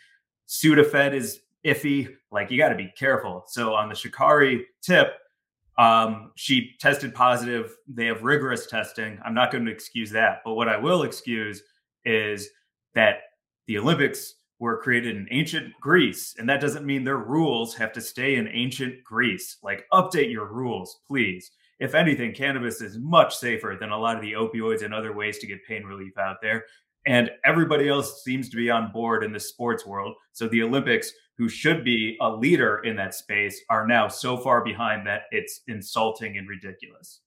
Sudafed 0.46 1.14
is 1.14 1.40
iffy. 1.64 2.14
Like 2.30 2.50
you 2.50 2.58
got 2.58 2.68
to 2.68 2.74
be 2.74 2.92
careful. 2.98 3.44
So 3.46 3.74
on 3.74 3.88
the 3.88 3.94
Sha'Carri 3.94 4.64
tip, 4.82 5.14
um, 5.78 6.32
she 6.36 6.72
tested 6.80 7.14
positive. 7.14 7.76
They 7.88 8.06
have 8.06 8.22
rigorous 8.22 8.66
testing. 8.66 9.18
I'm 9.24 9.34
not 9.34 9.50
going 9.50 9.64
to 9.64 9.72
excuse 9.72 10.10
that. 10.10 10.42
But 10.44 10.54
what 10.54 10.68
I 10.68 10.76
will 10.76 11.04
excuse 11.04 11.62
is 12.04 12.48
that 12.94 13.20
the 13.66 13.78
Olympics 13.78 14.34
were 14.58 14.80
created 14.80 15.16
in 15.16 15.26
ancient 15.30 15.72
Greece, 15.80 16.34
and 16.38 16.48
that 16.48 16.60
doesn't 16.60 16.86
mean 16.86 17.02
their 17.02 17.18
rules 17.18 17.74
have 17.74 17.92
to 17.92 18.00
stay 18.00 18.36
in 18.36 18.48
ancient 18.48 19.02
Greece. 19.02 19.58
Like, 19.62 19.84
update 19.92 20.30
your 20.30 20.46
rules, 20.46 21.00
please. 21.08 21.50
If 21.80 21.94
anything, 21.94 22.32
cannabis 22.32 22.80
is 22.80 22.98
much 22.98 23.36
safer 23.36 23.76
than 23.78 23.90
a 23.90 23.98
lot 23.98 24.16
of 24.16 24.22
the 24.22 24.32
opioids 24.32 24.84
and 24.84 24.94
other 24.94 25.12
ways 25.12 25.38
to 25.38 25.46
get 25.46 25.64
pain 25.66 25.84
relief 25.84 26.16
out 26.18 26.36
there 26.40 26.64
and 27.06 27.30
everybody 27.44 27.88
else 27.88 28.22
seems 28.24 28.48
to 28.48 28.56
be 28.56 28.70
on 28.70 28.90
board 28.92 29.24
in 29.24 29.32
the 29.32 29.40
sports 29.40 29.84
world. 29.84 30.14
So 30.32 30.48
the 30.48 30.62
Olympics, 30.62 31.12
who 31.36 31.48
should 31.48 31.84
be 31.84 32.16
a 32.20 32.30
leader 32.30 32.78
in 32.78 32.96
that 32.96 33.14
space, 33.14 33.60
are 33.68 33.86
now 33.86 34.08
so 34.08 34.36
far 34.36 34.64
behind 34.64 35.06
that 35.06 35.22
it's 35.30 35.60
insulting 35.68 36.38
and 36.38 36.48
ridiculous. 36.48 37.20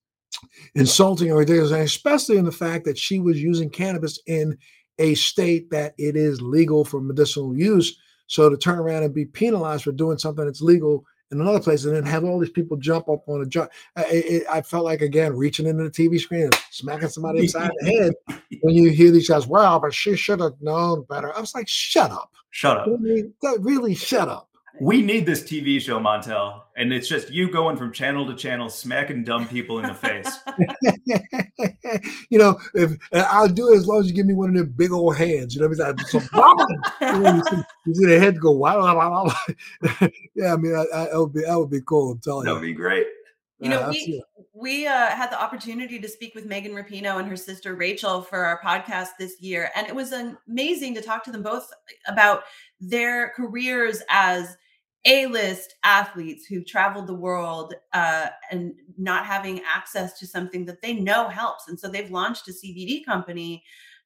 Insulting 0.76 1.30
and 1.30 1.38
ridiculous, 1.38 1.72
and 1.72 1.82
especially 1.82 2.38
in 2.38 2.46
the 2.46 2.52
fact 2.52 2.86
that 2.86 2.98
she 2.98 3.20
was 3.20 3.42
using 3.42 3.70
cannabis 3.70 4.20
in 4.28 4.58
a 5.00 5.14
state 5.16 5.70
that 5.70 5.94
it 5.98 6.16
is 6.16 6.42
legal 6.42 6.84
for 6.84 7.00
medicinal 7.00 7.56
use. 7.56 7.98
So 8.28 8.50
to 8.50 8.58
turn 8.58 8.80
around 8.80 9.04
and 9.04 9.14
be 9.14 9.26
penalized 9.26 9.84
for 9.84 9.92
doing 9.92 10.18
something 10.18 10.46
that's 10.46 10.62
legal 10.62 11.06
in 11.32 11.42
another 11.42 11.60
place 11.60 11.86
and 11.86 11.96
then 11.96 12.04
have 12.04 12.24
all 12.24 12.40
these 12.40 12.50
people 12.50 12.78
jump 12.78 13.10
up 13.10 13.28
on 13.28 13.42
a 13.42 13.46
jump. 13.46 13.70
I, 13.96 14.42
I, 14.50 14.62
felt 14.62 14.86
like 14.86 15.02
again 15.02 15.36
reaching 15.36 15.68
into 15.68 15.84
the 15.84 15.90
TV 15.90 16.20
screen 16.20 16.44
and 16.44 16.56
smacking 16.72 17.10
somebody 17.10 17.40
inside 17.40 17.72
the 17.80 17.92
head 17.92 18.14
when 18.62 18.76
you 18.76 18.90
hear 18.92 19.12
these 19.12 19.28
guys. 19.28 19.46
Wow, 19.46 19.80
but 19.80 19.94
she 19.94 20.16
should 20.16 20.40
have 20.40 20.54
known 20.62 21.04
better. 21.10 21.36
I 21.36 21.42
was 21.42 21.54
like, 21.54 21.68
shut 21.68 22.12
up, 22.12 22.32
shut 22.52 22.78
up, 22.78 22.88
really, 22.88 23.32
really 23.60 23.96
shut 23.96 24.30
up 24.30 24.47
we 24.80 25.02
need 25.02 25.26
this 25.26 25.44
TV 25.44 25.82
show, 25.82 26.00
Montel, 26.00 26.62
and 26.76 26.94
it's 26.94 27.08
just 27.08 27.32
you 27.32 27.50
going 27.50 27.78
from 27.78 27.92
channel 27.92 28.26
to 28.28 28.36
channel, 28.36 28.70
smacking 28.70 29.24
dumb 29.24 29.48
people 29.48 29.80
in 29.80 29.88
the 29.88 29.94
face. 29.94 30.40
you 32.30 32.38
know, 32.38 32.60
if 32.74 32.92
I'll 33.14 33.48
do 33.48 33.74
it 33.74 33.78
as 33.78 33.88
long 33.88 34.02
as 34.02 34.08
you 34.08 34.14
give 34.14 34.26
me 34.26 34.34
one 34.34 34.50
of 34.50 34.56
them 34.56 34.74
big 34.76 34.92
old 34.92 35.16
hands. 35.18 35.56
You 35.56 35.62
know, 35.62 35.68
what 35.68 35.82
I 35.82 35.94
mean, 35.94 36.06
so, 36.06 36.20
you, 36.20 37.24
know, 37.24 37.36
you, 37.36 37.44
see, 37.50 37.64
you 37.86 37.96
see 37.96 38.06
the 38.06 38.20
head 38.20 38.40
go 38.40 38.52
wow, 38.52 38.80
wow, 38.80 39.26
wow. 39.26 40.10
yeah, 40.36 40.54
I 40.54 40.58
mean, 40.58 40.76
I, 40.76 40.86
I, 40.94 41.06
that 41.06 41.20
would 41.20 41.34
be 41.34 41.42
that 41.42 41.58
would 41.58 41.70
be 41.70 41.82
cool. 41.82 42.12
I'm 42.12 42.20
telling 42.20 42.46
that 42.46 42.52
you, 42.52 42.56
that 42.56 42.62
would 42.62 42.68
be 42.68 42.74
great. 42.74 43.08
You 43.60 43.70
know, 43.70 43.90
we 43.90 44.24
we 44.54 44.88
uh, 44.88 45.08
had 45.08 45.32
the 45.32 45.42
opportunity 45.42 46.00
to 46.00 46.08
speak 46.08 46.36
with 46.36 46.46
Megan 46.46 46.74
Rapinoe 46.74 47.20
and 47.20 47.28
her 47.28 47.36
sister 47.36 47.76
Rachel 47.76 48.22
for 48.22 48.46
our 48.46 48.62
podcast 48.62 49.10
this 49.18 49.42
year, 49.42 49.72
and 49.76 49.88
it 49.88 49.96
was 49.96 50.14
amazing 50.48 50.94
to 50.94 51.02
talk 51.02 51.24
to 51.24 51.32
them 51.32 51.42
both 51.42 51.68
about 52.08 52.44
their 52.80 53.30
careers 53.30 54.04
as 54.10 54.56
a-list 55.06 55.76
athletes 55.84 56.46
who've 56.46 56.66
traveled 56.66 57.08
the 57.08 57.14
world 57.14 57.74
uh, 57.94 58.28
and 58.52 58.74
not 58.98 59.26
having 59.26 59.62
access 59.66 60.18
to 60.20 60.28
something 60.28 60.66
that 60.66 60.82
they 60.82 60.94
know 60.94 61.30
helps 61.30 61.68
and 61.68 61.80
so 61.80 61.88
they've 61.88 62.12
launched 62.12 62.48
a 62.48 62.52
cbd 62.52 63.06
company 63.06 63.64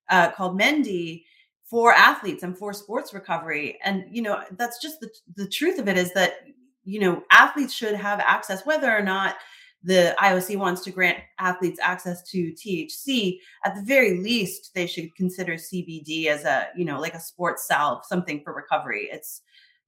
uh, 0.10 0.30
called 0.32 0.58
mendi 0.58 1.26
for 1.64 1.94
athletes 1.94 2.44
and 2.44 2.58
for 2.58 2.74
sports 2.74 3.14
recovery 3.14 3.80
and 3.84 4.04
you 4.12 4.22
know 4.22 4.42
that's 4.58 4.82
just 4.82 5.00
the, 5.00 5.10
the 5.36 5.48
truth 5.48 5.80
of 5.80 5.88
it 5.88 5.98
is 5.98 6.14
that 6.14 6.42
you 6.84 7.00
know 7.00 7.24
athletes 7.32 7.74
should 7.74 7.96
have 7.96 8.20
access 8.20 8.66
whether 8.66 8.96
or 8.96 9.02
not 9.02 9.36
the 9.84 10.16
IOC 10.20 10.58
wants 10.58 10.82
to 10.84 10.92
grant 10.92 11.18
athletes 11.40 11.80
access 11.82 12.22
to 12.30 12.54
THC, 12.54 13.40
at 13.66 13.76
the 13.76 13.82
very 13.82 14.20
least, 14.20 14.74
they 14.76 14.86
should 14.86 15.16
consider 15.16 15.54
CBD 15.54 16.28
as 16.28 16.46
a, 16.46 16.68
you 16.76 16.86
know, 16.86 17.00
like 17.00 17.16
a 17.16 17.20
sports 17.20 17.68
salve, 17.68 18.06
something 18.06 18.42
for 18.44 18.54
recovery. 18.54 19.10
It's 19.12 19.42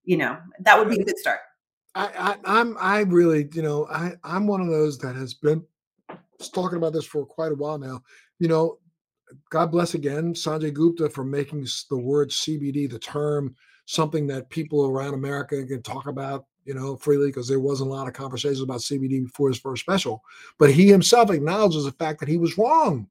you 0.03 0.17
know, 0.17 0.37
that 0.59 0.77
would 0.77 0.89
be 0.89 1.01
a 1.01 1.05
good 1.05 1.17
start. 1.17 1.39
I, 1.95 2.37
I 2.43 2.59
am 2.61 2.75
I 2.79 3.01
really, 3.01 3.47
you 3.53 3.61
know, 3.61 3.87
I 3.87 4.13
I'm 4.23 4.47
one 4.47 4.61
of 4.61 4.67
those 4.67 4.97
that 4.99 5.15
has 5.15 5.33
been 5.33 5.63
talking 6.53 6.77
about 6.77 6.93
this 6.93 7.05
for 7.05 7.25
quite 7.25 7.51
a 7.51 7.55
while 7.55 7.77
now. 7.77 8.01
You 8.39 8.47
know, 8.47 8.79
God 9.49 9.71
bless 9.71 9.93
again 9.93 10.33
Sanjay 10.33 10.73
Gupta 10.73 11.09
for 11.09 11.23
making 11.23 11.67
the 11.89 11.97
word 11.97 12.29
CBD, 12.29 12.89
the 12.89 12.99
term 12.99 13.55
something 13.85 14.27
that 14.27 14.49
people 14.49 14.85
around 14.85 15.13
America 15.13 15.65
can 15.65 15.81
talk 15.81 16.07
about, 16.07 16.45
you 16.65 16.73
know, 16.73 16.95
freely 16.95 17.27
because 17.27 17.47
there 17.47 17.59
wasn't 17.59 17.89
a 17.89 17.93
lot 17.93 18.07
of 18.07 18.13
conversations 18.13 18.61
about 18.61 18.79
CBD 18.79 19.23
before 19.23 19.49
his 19.49 19.59
first 19.59 19.81
special. 19.81 20.23
But 20.57 20.71
he 20.71 20.87
himself 20.87 21.29
acknowledges 21.29 21.83
the 21.83 21.91
fact 21.91 22.19
that 22.19 22.29
he 22.29 22.37
was 22.37 22.57
wrong. 22.57 23.07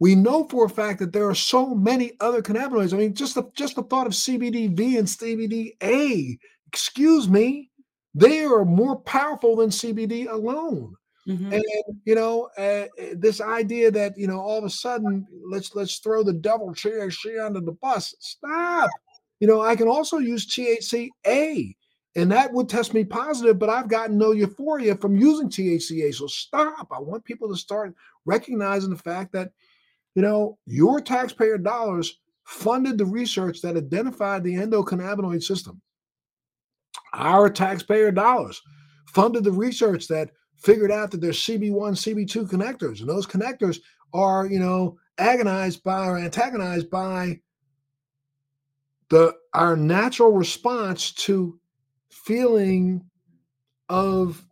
We 0.00 0.14
know 0.14 0.48
for 0.48 0.64
a 0.64 0.70
fact 0.70 0.98
that 1.00 1.12
there 1.12 1.28
are 1.28 1.34
so 1.34 1.74
many 1.74 2.12
other 2.20 2.40
cannabinoids. 2.40 2.94
I 2.94 2.96
mean, 2.96 3.14
just 3.14 3.34
the 3.34 3.44
just 3.54 3.76
the 3.76 3.82
thought 3.82 4.06
of 4.06 4.14
CBDV 4.14 4.98
and 4.98 5.06
CBDA, 5.06 6.38
excuse 6.66 7.28
me, 7.28 7.70
they 8.14 8.42
are 8.44 8.64
more 8.64 8.96
powerful 9.00 9.56
than 9.56 9.68
CBD 9.68 10.28
alone. 10.28 10.94
Mm-hmm. 11.28 11.52
And 11.52 11.64
you 12.06 12.14
know, 12.14 12.48
uh, 12.56 12.86
this 13.14 13.42
idea 13.42 13.90
that 13.90 14.16
you 14.16 14.26
know 14.26 14.40
all 14.40 14.56
of 14.56 14.64
a 14.64 14.70
sudden 14.70 15.26
let's 15.50 15.74
let's 15.74 15.98
throw 15.98 16.22
the 16.22 16.32
devil 16.32 16.70
THC 16.70 17.44
under 17.44 17.60
the 17.60 17.72
bus. 17.72 18.14
Stop. 18.20 18.90
You 19.38 19.48
know, 19.48 19.60
I 19.60 19.76
can 19.76 19.86
also 19.86 20.16
use 20.16 20.46
THCA, 20.46 21.74
and 22.16 22.32
that 22.32 22.52
would 22.52 22.68
test 22.70 22.94
me 22.94 23.04
positive, 23.04 23.58
but 23.58 23.70
I've 23.70 23.88
gotten 23.88 24.16
no 24.16 24.32
euphoria 24.32 24.96
from 24.96 25.16
using 25.16 25.50
THCA. 25.50 26.14
So 26.14 26.26
stop. 26.26 26.88
I 26.90 27.00
want 27.00 27.24
people 27.24 27.48
to 27.48 27.56
start 27.56 27.94
recognizing 28.24 28.90
the 28.90 28.96
fact 28.96 29.32
that 29.32 29.52
you 30.14 30.22
know 30.22 30.58
your 30.66 31.00
taxpayer 31.00 31.58
dollars 31.58 32.18
funded 32.44 32.98
the 32.98 33.06
research 33.06 33.62
that 33.62 33.76
identified 33.76 34.42
the 34.42 34.54
endocannabinoid 34.54 35.42
system. 35.42 35.80
Our 37.12 37.48
taxpayer 37.48 38.10
dollars 38.10 38.60
funded 39.06 39.44
the 39.44 39.52
research 39.52 40.08
that 40.08 40.30
figured 40.56 40.90
out 40.90 41.10
that 41.10 41.20
there's 41.20 41.38
CB1, 41.38 41.72
CB2 41.72 42.48
connectors, 42.48 43.00
and 43.00 43.08
those 43.08 43.26
connectors 43.26 43.78
are, 44.12 44.46
you 44.46 44.58
know, 44.58 44.98
agonized 45.18 45.82
by 45.82 46.06
or 46.06 46.18
antagonized 46.18 46.90
by 46.90 47.40
the 49.10 49.34
our 49.54 49.76
natural 49.76 50.32
response 50.32 51.12
to 51.12 51.58
feeling 52.10 53.04
of 53.88 54.44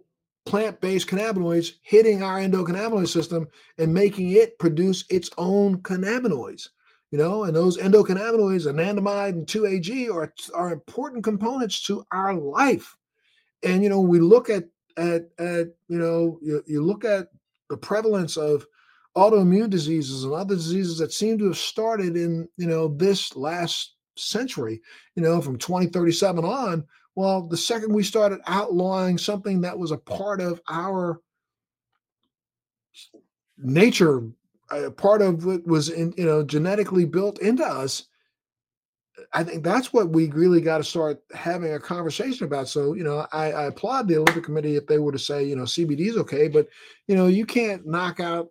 plant-based 0.49 1.07
cannabinoids 1.07 1.75
hitting 1.83 2.23
our 2.23 2.41
endocannabinoid 2.41 3.09
system 3.09 3.47
and 3.79 3.93
making 3.93 4.31
it 4.31 4.59
produce 4.59 5.05
its 5.11 5.31
own 5.39 5.79
cannabinoids 5.83 6.69
you 7.11 7.19
know? 7.19 7.45
And 7.45 7.57
those 7.57 7.79
endocannabinoids 7.79 8.67
anandamide 8.67 9.31
and 9.31 9.47
2-AG 9.47 10.11
are, 10.11 10.33
are 10.55 10.73
important 10.73 11.25
components 11.25 11.83
to 11.85 12.05
our 12.13 12.35
life. 12.35 12.97
And 13.63 13.83
you 13.83 13.89
know 13.89 14.01
we 14.01 14.21
look 14.21 14.51
at 14.51 14.65
at 14.97 15.23
at 15.39 15.69
you 15.89 15.99
know 15.99 16.39
you, 16.41 16.63
you 16.67 16.85
look 16.85 17.05
at 17.05 17.29
the 17.69 17.77
prevalence 17.77 18.37
of 18.37 18.65
autoimmune 19.17 19.71
diseases 19.71 20.23
and 20.23 20.33
other 20.33 20.55
diseases 20.55 20.99
that 20.99 21.13
seem 21.13 21.39
to 21.39 21.47
have 21.47 21.57
started 21.57 22.17
in 22.17 22.49
you 22.57 22.69
know 22.69 22.87
this 22.87 23.35
last 23.35 23.97
century 24.17 24.81
you 25.17 25.23
know 25.23 25.41
from 25.41 25.59
2037 25.59 26.45
on 26.45 26.85
well 27.19 27.43
the 27.43 27.57
second 27.57 27.93
we 27.93 28.05
started 28.05 28.39
outlawing 28.47 29.19
something 29.19 29.61
that 29.61 29.77
was 29.77 29.91
a 29.91 29.99
part 29.99 30.41
of 30.41 30.61
our 30.71 31.21
nature 33.59 34.23
a 34.71 34.91
part 34.91 35.21
of 35.21 35.45
what 35.45 35.67
was 35.67 35.89
in 35.89 36.15
you 36.17 36.25
know 36.25 36.45
genetically 36.45 37.05
built 37.05 37.41
into 37.41 37.65
us 37.65 38.07
I 39.33 39.43
think 39.43 39.65
that's 39.65 39.93
what 39.93 40.11
we 40.11 40.31
really 40.31 40.61
got 40.61 40.79
to 40.79 40.85
start 40.85 41.21
having 41.35 41.73
a 41.73 41.81
conversation 41.81 42.47
about. 42.47 42.69
So, 42.69 42.95
you 42.95 43.03
know, 43.03 43.27
I, 43.33 43.51
I, 43.51 43.65
applaud 43.65 44.07
the 44.07 44.17
Olympic 44.17 44.45
Committee 44.45 44.77
if 44.77 44.87
they 44.87 44.99
were 44.99 45.11
to 45.11 45.19
say, 45.19 45.43
you 45.45 45.57
know, 45.57 45.65
CBD 45.65 46.07
is 46.07 46.17
okay, 46.19 46.47
but 46.47 46.69
you 47.09 47.17
know, 47.17 47.27
you 47.27 47.45
can't 47.45 47.85
knock 47.85 48.21
out 48.21 48.49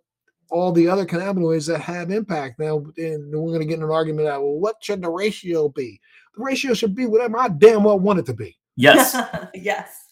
all 0.50 0.72
the 0.72 0.88
other 0.88 1.06
cannabinoids 1.06 1.66
that 1.68 1.80
have 1.80 2.10
impact. 2.10 2.58
Now, 2.58 2.84
and 2.96 3.32
we're 3.32 3.48
going 3.48 3.60
to 3.60 3.66
get 3.66 3.78
in 3.78 3.84
an 3.84 3.90
argument 3.90 4.26
about, 4.26 4.42
well, 4.42 4.58
what 4.58 4.76
should 4.80 5.02
the 5.02 5.10
ratio 5.10 5.68
be? 5.68 6.00
The 6.36 6.44
ratio 6.44 6.74
should 6.74 6.94
be 6.94 7.06
whatever 7.06 7.38
I 7.38 7.48
damn 7.48 7.84
well 7.84 7.98
want 7.98 8.20
it 8.20 8.26
to 8.26 8.34
be. 8.34 8.57
Yes. 8.80 9.16
yes. 9.54 10.04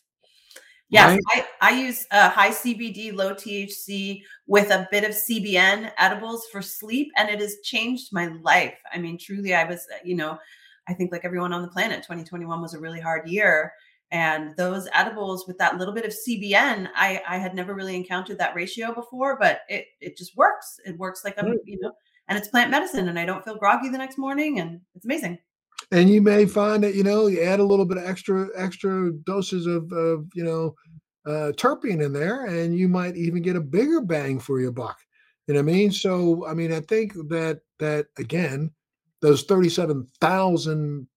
Yes, 0.88 1.18
right? 1.34 1.44
I, 1.60 1.70
I 1.70 1.80
use 1.80 2.06
uh, 2.10 2.30
high 2.30 2.50
CBD, 2.50 3.14
low 3.14 3.32
THC 3.32 4.22
with 4.46 4.70
a 4.70 4.86
bit 4.90 5.04
of 5.04 5.10
CBN 5.10 5.92
edibles 5.98 6.46
for 6.50 6.62
sleep, 6.62 7.12
and 7.16 7.28
it 7.28 7.40
has 7.40 7.56
changed 7.64 8.12
my 8.12 8.28
life. 8.42 8.78
I 8.92 8.98
mean, 8.98 9.18
truly, 9.18 9.54
I 9.54 9.64
was, 9.64 9.86
you 10.04 10.14
know, 10.14 10.38
I 10.88 10.94
think 10.94 11.12
like 11.12 11.24
everyone 11.24 11.52
on 11.52 11.62
the 11.62 11.68
planet, 11.68 12.02
2021 12.02 12.60
was 12.60 12.74
a 12.74 12.80
really 12.80 13.00
hard 13.00 13.28
year. 13.28 13.72
And 14.12 14.56
those 14.56 14.88
edibles 14.92 15.46
with 15.48 15.58
that 15.58 15.78
little 15.78 15.94
bit 15.94 16.04
of 16.04 16.12
CBN, 16.12 16.88
I, 16.94 17.20
I 17.28 17.38
had 17.38 17.54
never 17.54 17.74
really 17.74 17.96
encountered 17.96 18.38
that 18.38 18.54
ratio 18.54 18.94
before, 18.94 19.36
but 19.38 19.60
it, 19.68 19.86
it 20.00 20.16
just 20.16 20.36
works. 20.36 20.78
It 20.84 20.96
works 20.96 21.24
like 21.24 21.34
I'm, 21.38 21.58
you 21.64 21.78
know, 21.80 21.92
and 22.28 22.38
it's 22.38 22.48
plant 22.48 22.70
medicine 22.70 23.08
and 23.08 23.18
I 23.18 23.26
don't 23.26 23.44
feel 23.44 23.56
groggy 23.56 23.88
the 23.88 23.98
next 23.98 24.18
morning 24.18 24.60
and 24.60 24.80
it's 24.94 25.04
amazing 25.04 25.38
and 25.92 26.10
you 26.10 26.20
may 26.20 26.46
find 26.46 26.82
that 26.84 26.94
you 26.94 27.02
know 27.02 27.26
you 27.26 27.42
add 27.42 27.60
a 27.60 27.64
little 27.64 27.86
bit 27.86 27.98
of 27.98 28.04
extra 28.04 28.48
extra 28.56 29.12
doses 29.24 29.66
of, 29.66 29.90
of 29.92 30.26
you 30.34 30.44
know 30.44 30.74
uh, 31.26 31.52
terpene 31.52 32.04
in 32.04 32.12
there, 32.12 32.46
and 32.46 32.76
you 32.76 32.88
might 32.88 33.16
even 33.16 33.42
get 33.42 33.56
a 33.56 33.60
bigger 33.60 34.00
bang 34.00 34.38
for 34.38 34.60
your 34.60 34.72
buck. 34.72 34.98
You 35.46 35.54
know 35.54 35.60
what 35.62 35.70
I 35.70 35.72
mean? 35.72 35.92
So 35.92 36.46
I 36.46 36.54
mean, 36.54 36.72
I 36.72 36.80
think 36.80 37.14
that 37.28 37.60
that 37.78 38.06
again, 38.18 38.70
those 39.20 39.44
thirty-seven 39.44 40.06
thousand 40.20 41.08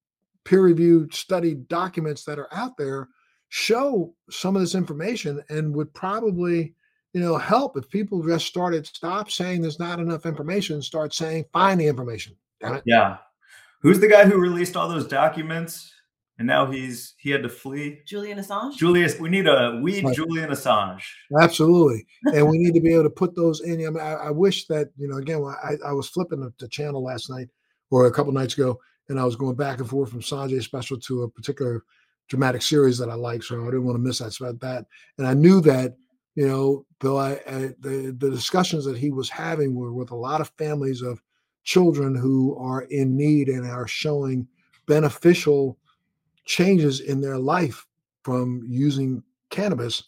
peer-reviewed 0.45 1.13
studied 1.13 1.67
documents 1.67 2.23
that 2.23 2.39
are 2.39 2.51
out 2.51 2.77
there 2.77 3.07
show 3.49 4.13
some 4.29 4.55
of 4.55 4.61
this 4.61 4.75
information 4.75 5.43
and 5.49 5.75
would 5.75 5.93
probably 5.93 6.73
you 7.13 7.19
know 7.19 7.37
help 7.37 7.75
if 7.75 7.89
people 7.89 8.23
just 8.23 8.45
started 8.45 8.85
stop 8.85 9.29
saying 9.29 9.61
there's 9.61 9.79
not 9.79 9.99
enough 9.99 10.25
information 10.25 10.81
start 10.81 11.13
saying 11.13 11.43
find 11.51 11.79
the 11.79 11.87
information 11.87 12.35
yeah 12.85 13.17
Who's 13.81 13.99
the 13.99 14.07
guy 14.07 14.25
who 14.25 14.37
released 14.37 14.75
all 14.75 14.89
those 14.89 15.07
documents? 15.07 15.93
And 16.37 16.47
now 16.47 16.71
he's 16.71 17.15
he 17.17 17.31
had 17.31 17.43
to 17.43 17.49
flee. 17.49 17.99
Julian 18.05 18.37
Assange. 18.37 18.77
Julius, 18.77 19.19
we 19.19 19.27
need 19.27 19.45
a 19.45 19.77
we 19.83 20.01
right. 20.01 20.15
Julian 20.15 20.49
Assange. 20.51 21.03
Absolutely, 21.41 22.05
and 22.33 22.47
we 22.47 22.57
need 22.57 22.73
to 22.73 22.79
be 22.79 22.93
able 22.93 23.03
to 23.03 23.09
put 23.09 23.35
those 23.35 23.59
in. 23.59 23.85
I, 23.85 23.89
mean, 23.89 23.99
I, 23.99 24.13
I 24.13 24.31
wish 24.31 24.65
that 24.67 24.89
you 24.97 25.09
know. 25.09 25.17
Again, 25.17 25.43
I, 25.43 25.75
I 25.85 25.91
was 25.91 26.07
flipping 26.07 26.39
the, 26.39 26.53
the, 26.57 26.69
channel 26.69 27.03
last 27.03 27.29
night 27.29 27.49
or 27.91 28.07
a 28.07 28.11
couple 28.11 28.31
nights 28.31 28.53
ago, 28.53 28.79
and 29.09 29.19
I 29.19 29.25
was 29.25 29.35
going 29.35 29.55
back 29.55 29.79
and 29.79 29.89
forth 29.89 30.11
from 30.11 30.21
Sanjay 30.21 30.63
special 30.63 30.97
to 31.01 31.23
a 31.23 31.29
particular 31.29 31.83
dramatic 32.29 32.61
series 32.61 32.97
that 32.99 33.09
I 33.09 33.15
like, 33.15 33.43
so 33.43 33.61
I 33.61 33.65
didn't 33.65 33.85
want 33.85 33.97
to 33.97 34.01
miss 34.01 34.19
that. 34.19 34.31
So 34.31 34.49
that, 34.49 34.85
and 35.17 35.27
I 35.27 35.33
knew 35.33 35.59
that 35.61 35.97
you 36.35 36.47
know, 36.47 36.85
though 37.01 37.17
I, 37.17 37.31
I 37.47 37.73
the 37.81 38.15
the 38.17 38.29
discussions 38.29 38.85
that 38.85 38.97
he 38.97 39.11
was 39.11 39.29
having 39.29 39.75
were 39.75 39.91
with 39.91 40.11
a 40.11 40.15
lot 40.15 40.39
of 40.39 40.53
families 40.57 41.01
of 41.01 41.21
children 41.63 42.15
who 42.15 42.57
are 42.57 42.83
in 42.83 43.15
need 43.15 43.49
and 43.49 43.65
are 43.65 43.87
showing 43.87 44.47
beneficial 44.85 45.77
changes 46.45 46.99
in 47.01 47.21
their 47.21 47.37
life 47.37 47.85
from 48.23 48.63
using 48.67 49.23
cannabis. 49.49 50.03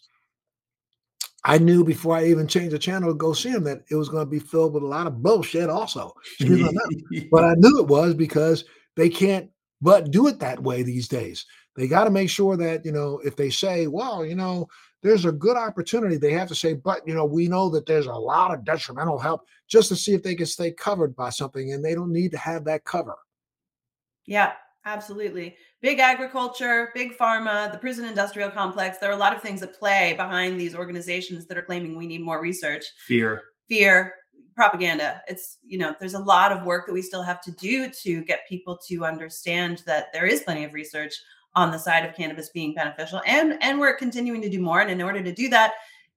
I 1.44 1.58
knew 1.58 1.84
before 1.84 2.16
I 2.16 2.26
even 2.26 2.46
changed 2.46 2.72
the 2.72 2.78
channel 2.78 3.10
to 3.10 3.16
go 3.16 3.32
see 3.32 3.52
them 3.52 3.64
that 3.64 3.82
it 3.90 3.96
was 3.96 4.08
going 4.08 4.24
to 4.24 4.30
be 4.30 4.38
filled 4.38 4.74
with 4.74 4.82
a 4.82 4.86
lot 4.86 5.06
of 5.06 5.22
bullshit, 5.22 5.68
also. 5.68 6.14
but 7.30 7.44
I 7.44 7.54
knew 7.54 7.80
it 7.80 7.88
was 7.88 8.14
because 8.14 8.64
they 8.96 9.08
can't 9.08 9.50
but 9.80 10.12
do 10.12 10.28
it 10.28 10.38
that 10.38 10.62
way 10.62 10.82
these 10.82 11.08
days. 11.08 11.44
They 11.76 11.88
got 11.88 12.04
to 12.04 12.10
make 12.10 12.30
sure 12.30 12.56
that, 12.56 12.84
you 12.84 12.92
know, 12.92 13.20
if 13.24 13.34
they 13.34 13.50
say, 13.50 13.88
well, 13.88 14.24
you 14.24 14.36
know, 14.36 14.68
there's 15.02 15.24
a 15.24 15.32
good 15.32 15.56
opportunity. 15.56 16.16
They 16.16 16.32
have 16.32 16.48
to 16.48 16.54
say, 16.54 16.74
but 16.74 17.06
you 17.06 17.14
know, 17.14 17.24
we 17.24 17.48
know 17.48 17.68
that 17.70 17.86
there's 17.86 18.06
a 18.06 18.12
lot 18.12 18.54
of 18.54 18.64
detrimental 18.64 19.18
help 19.18 19.42
just 19.68 19.88
to 19.88 19.96
see 19.96 20.14
if 20.14 20.22
they 20.22 20.34
can 20.34 20.46
stay 20.46 20.70
covered 20.70 21.14
by 21.16 21.30
something, 21.30 21.72
and 21.72 21.84
they 21.84 21.94
don't 21.94 22.12
need 22.12 22.30
to 22.32 22.38
have 22.38 22.64
that 22.64 22.84
cover. 22.84 23.16
Yeah, 24.26 24.52
absolutely. 24.84 25.56
Big 25.80 25.98
agriculture, 25.98 26.90
big 26.94 27.18
pharma, 27.18 27.72
the 27.72 27.78
prison 27.78 28.04
industrial 28.04 28.50
complex. 28.50 28.98
There 28.98 29.10
are 29.10 29.14
a 29.14 29.18
lot 29.18 29.34
of 29.34 29.42
things 29.42 29.62
at 29.62 29.76
play 29.76 30.14
behind 30.16 30.60
these 30.60 30.76
organizations 30.76 31.46
that 31.46 31.58
are 31.58 31.62
claiming 31.62 31.96
we 31.96 32.06
need 32.06 32.22
more 32.22 32.40
research. 32.40 32.84
Fear. 33.06 33.42
Fear, 33.68 34.14
propaganda. 34.54 35.22
It's, 35.26 35.58
you 35.64 35.78
know, 35.78 35.94
there's 35.98 36.14
a 36.14 36.20
lot 36.20 36.52
of 36.52 36.64
work 36.64 36.86
that 36.86 36.92
we 36.92 37.02
still 37.02 37.22
have 37.22 37.40
to 37.42 37.50
do 37.52 37.90
to 38.02 38.22
get 38.22 38.48
people 38.48 38.78
to 38.88 39.04
understand 39.04 39.82
that 39.86 40.12
there 40.12 40.26
is 40.26 40.42
plenty 40.42 40.62
of 40.62 40.74
research 40.74 41.14
on 41.54 41.70
the 41.70 41.78
side 41.78 42.04
of 42.04 42.14
cannabis 42.14 42.48
being 42.48 42.74
beneficial 42.74 43.20
and 43.26 43.58
and 43.62 43.78
we're 43.78 43.96
continuing 43.96 44.40
to 44.42 44.48
do 44.48 44.60
more. 44.60 44.80
And 44.80 44.90
in 44.90 45.02
order 45.02 45.22
to 45.22 45.32
do 45.32 45.48
that 45.50 45.72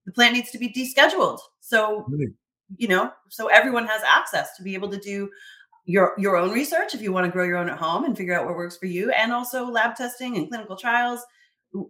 the 0.06 0.12
plant 0.12 0.34
needs 0.34 0.52
to 0.52 0.58
be 0.58 0.71
descheduled. 0.71 1.39
So 1.60 2.06
you 2.78 2.88
know 2.88 3.12
so 3.30 3.48
everyone 3.48 3.86
has 3.88 4.02
access 4.04 4.56
to 4.58 4.63
be 4.63 4.74
able 4.74 4.89
to 4.89 5.00
do 5.00 5.30
your 5.86 6.13
your 6.17 6.38
own 6.38 6.52
research 6.52 6.95
if 6.95 7.02
you 7.02 7.12
want 7.12 7.26
to 7.26 7.32
grow 7.32 7.43
your 7.43 7.58
own 7.58 7.69
at 7.69 7.78
home 7.78 8.06
and 8.06 8.17
figure 8.17 8.34
out 8.34 8.45
what 8.45 8.56
works 8.56 8.78
for 8.78 8.88
you 8.88 9.12
and 9.12 9.32
also 9.32 9.65
lab 9.65 9.95
testing 9.95 10.38
and 10.38 10.50
clinical 10.50 10.76
trials. 10.76 11.21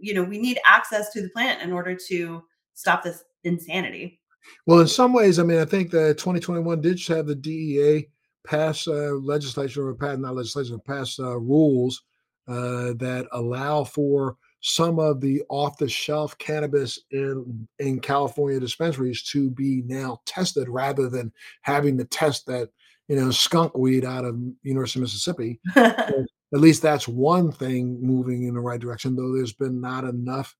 You 0.01 0.13
know 0.13 0.23
we 0.23 0.39
need 0.39 0.59
access 0.65 1.11
to 1.13 1.21
the 1.21 1.29
plant 1.29 1.61
in 1.61 1.71
order 1.71 1.97
to 2.07 2.43
stop 2.73 3.03
this 3.03 3.23
insanity. 3.43 4.19
Well 4.65 4.79
in 4.79 4.87
some 4.87 5.13
ways 5.13 5.39
i 5.39 5.43
mean 5.43 5.59
i 5.59 5.65
think 5.65 5.89
that 5.91 6.17
2021 6.17 6.81
did 6.81 7.03
have 7.07 7.25
the 7.25 7.35
dea 7.35 8.07
pass 8.45 8.87
uh, 8.87 9.13
legislation 9.21 9.83
or 9.83 9.95
pass 9.95 10.17
not 10.17 10.35
legislation 10.35 10.79
pass 10.85 11.19
uh, 11.19 11.37
rules 11.37 12.03
uh, 12.47 12.93
that 12.97 13.27
allow 13.31 13.83
for 13.83 14.37
some 14.61 14.97
of 14.97 15.21
the 15.21 15.43
off-the-shelf 15.49 16.37
cannabis 16.39 16.99
in 17.11 17.67
in 17.79 17.99
California 17.99 18.59
dispensaries 18.59 19.21
to 19.23 19.51
be 19.51 19.83
now 19.85 20.19
tested 20.25 20.67
rather 20.67 21.07
than 21.07 21.31
having 21.61 21.97
to 21.97 22.05
test 22.05 22.47
that 22.47 22.69
you 23.07 23.15
know 23.15 23.29
skunk 23.29 23.77
weed 23.77 24.03
out 24.03 24.25
of 24.25 24.39
University 24.63 24.99
of 24.99 25.03
Mississippi. 25.03 25.59
at 25.75 26.61
least 26.61 26.81
that's 26.81 27.07
one 27.07 27.51
thing 27.51 27.99
moving 28.01 28.43
in 28.43 28.53
the 28.53 28.59
right 28.59 28.79
direction. 28.79 29.15
Though 29.15 29.33
there's 29.35 29.53
been 29.53 29.79
not 29.79 30.03
enough 30.03 30.55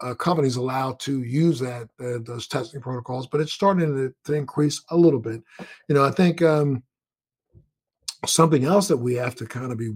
uh, 0.00 0.14
companies 0.14 0.56
allowed 0.56 1.00
to 1.00 1.22
use 1.22 1.58
that 1.58 1.88
uh, 2.00 2.18
those 2.22 2.46
testing 2.46 2.80
protocols, 2.80 3.26
but 3.26 3.40
it's 3.40 3.52
starting 3.52 3.94
to, 3.96 4.14
to, 4.24 4.34
increase 4.34 4.82
a 4.90 4.96
little 4.96 5.18
bit. 5.18 5.42
You 5.88 5.94
know, 5.94 6.04
I 6.04 6.10
think 6.12 6.42
um, 6.42 6.82
something 8.24 8.64
else 8.64 8.88
that 8.88 8.96
we 8.96 9.14
have 9.14 9.34
to 9.36 9.46
kind 9.46 9.72
of 9.72 9.78
be 9.78 9.92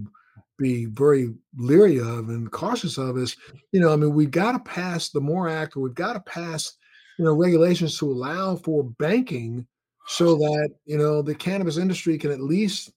be 0.57 0.85
very 0.85 1.33
leery 1.57 1.99
of 1.99 2.29
and 2.29 2.51
cautious 2.51 2.97
of 2.97 3.17
is, 3.17 3.35
you 3.71 3.79
know, 3.79 3.91
I 3.91 3.95
mean, 3.95 4.13
we 4.13 4.25
got 4.25 4.53
to 4.53 4.59
pass 4.59 5.09
the 5.09 5.21
MORE 5.21 5.49
Act, 5.49 5.75
or 5.75 5.81
we've 5.81 5.95
got 5.95 6.13
to 6.13 6.19
pass, 6.21 6.73
you 7.17 7.25
know, 7.25 7.33
regulations 7.33 7.97
to 7.99 8.11
allow 8.11 8.55
for 8.55 8.83
banking 8.83 9.65
so 10.07 10.35
that 10.35 10.69
you 10.85 10.97
know 10.97 11.21
the 11.21 11.35
cannabis 11.35 11.77
industry 11.77 12.17
can 12.17 12.31
at 12.31 12.41
least 12.41 12.91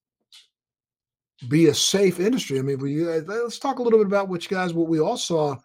be 1.49 1.67
a 1.67 1.75
safe 1.75 2.19
industry. 2.19 2.59
I 2.59 2.63
mean, 2.63 2.79
we, 2.79 3.07
uh, 3.07 3.21
let's 3.27 3.59
talk 3.59 3.79
a 3.79 3.83
little 3.83 3.99
bit 3.99 4.07
about 4.07 4.29
what 4.29 4.43
you 4.43 4.57
guys, 4.57 4.73
what 4.73 4.89
we 4.89 5.01
all 5.01 5.19
saw 5.19 5.57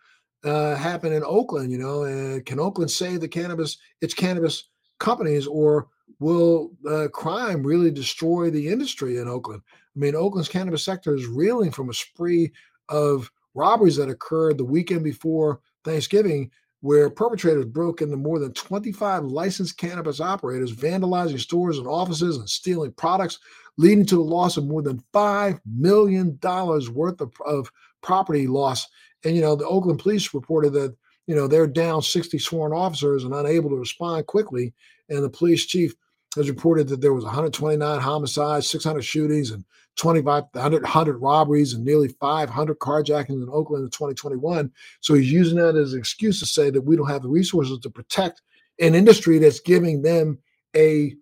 uh, 0.43 0.75
happen 0.75 1.13
in 1.13 1.23
Oakland. 1.25 1.71
You 1.71 1.77
know, 1.77 2.41
can 2.45 2.59
Oakland 2.59 2.91
save 2.91 3.21
the 3.21 3.27
cannabis, 3.27 3.77
its 4.01 4.13
cannabis 4.13 4.69
companies, 4.99 5.47
or 5.47 5.87
will 6.19 6.71
uh, 6.89 7.07
crime 7.13 7.63
really 7.63 7.89
destroy 7.89 8.49
the 8.49 8.67
industry 8.67 9.17
in 9.17 9.27
Oakland? 9.27 9.61
I 9.95 9.99
mean, 9.99 10.15
Oakland's 10.15 10.49
cannabis 10.49 10.83
sector 10.83 11.15
is 11.15 11.25
reeling 11.25 11.71
from 11.71 11.89
a 11.89 11.93
spree 11.93 12.51
of 12.89 13.31
robberies 13.53 13.97
that 13.97 14.09
occurred 14.09 14.57
the 14.57 14.65
weekend 14.65 15.03
before 15.03 15.59
Thanksgiving, 15.83 16.51
where 16.79 17.09
perpetrators 17.09 17.65
broke 17.65 18.01
into 18.01 18.17
more 18.17 18.39
than 18.39 18.53
25 18.53 19.25
licensed 19.25 19.77
cannabis 19.77 20.19
operators, 20.19 20.73
vandalizing 20.73 21.39
stores 21.39 21.77
and 21.77 21.87
offices 21.87 22.37
and 22.37 22.49
stealing 22.49 22.91
products, 22.93 23.39
leading 23.77 24.05
to 24.05 24.15
the 24.15 24.21
loss 24.21 24.57
of 24.57 24.65
more 24.65 24.81
than 24.81 25.03
$5 25.13 25.59
million 25.65 26.39
worth 26.41 27.21
of, 27.21 27.33
of 27.45 27.71
property 28.01 28.47
loss. 28.47 28.87
And, 29.23 29.35
you 29.35 29.41
know, 29.41 29.55
the 29.55 29.67
Oakland 29.67 29.99
police 29.99 30.33
reported 30.33 30.71
that, 30.73 30.95
you 31.27 31.35
know, 31.35 31.47
they're 31.47 31.67
down 31.67 32.01
60 32.01 32.39
sworn 32.39 32.73
officers 32.73 33.23
and 33.23 33.33
unable 33.33 33.69
to 33.69 33.75
respond 33.75 34.25
quickly. 34.25 34.73
And 35.09 35.23
the 35.23 35.29
police 35.29 35.65
chief 35.65 35.93
has 36.35 36.49
reported 36.49 36.87
that 36.87 37.01
there 37.01 37.13
was 37.13 37.25
129 37.25 37.99
homicides, 37.99 38.69
600 38.69 39.01
shootings, 39.01 39.51
and 39.51 39.65
2,500 40.01 40.81
100 40.81 41.17
robberies 41.17 41.73
and 41.73 41.85
nearly 41.85 42.07
500 42.07 42.79
carjackings 42.79 43.43
in 43.43 43.49
Oakland 43.51 43.83
in 43.83 43.89
2021. 43.91 44.71
So 44.99 45.13
he's 45.13 45.31
using 45.31 45.57
that 45.59 45.75
as 45.75 45.93
an 45.93 45.99
excuse 45.99 46.39
to 46.39 46.47
say 46.47 46.71
that 46.71 46.81
we 46.81 46.95
don't 46.95 47.09
have 47.09 47.21
the 47.21 47.29
resources 47.29 47.77
to 47.79 47.89
protect 47.89 48.41
an 48.79 48.95
industry 48.95 49.37
that's 49.37 49.59
giving 49.59 50.01
them 50.01 50.39
a 50.75 51.13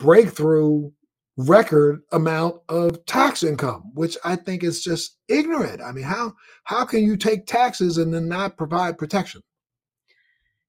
breakthrough 0.00 0.90
record 1.36 2.02
amount 2.10 2.56
of 2.68 3.04
tax 3.06 3.44
income, 3.44 3.92
which 3.94 4.16
I 4.24 4.34
think 4.34 4.64
is 4.64 4.82
just 4.82 5.18
ignorant. 5.28 5.80
I 5.80 5.92
mean, 5.92 6.04
how 6.04 6.34
how 6.64 6.84
can 6.84 7.04
you 7.04 7.16
take 7.16 7.46
taxes 7.46 7.96
and 7.98 8.12
then 8.12 8.26
not 8.28 8.56
provide 8.56 8.98
protection? 8.98 9.40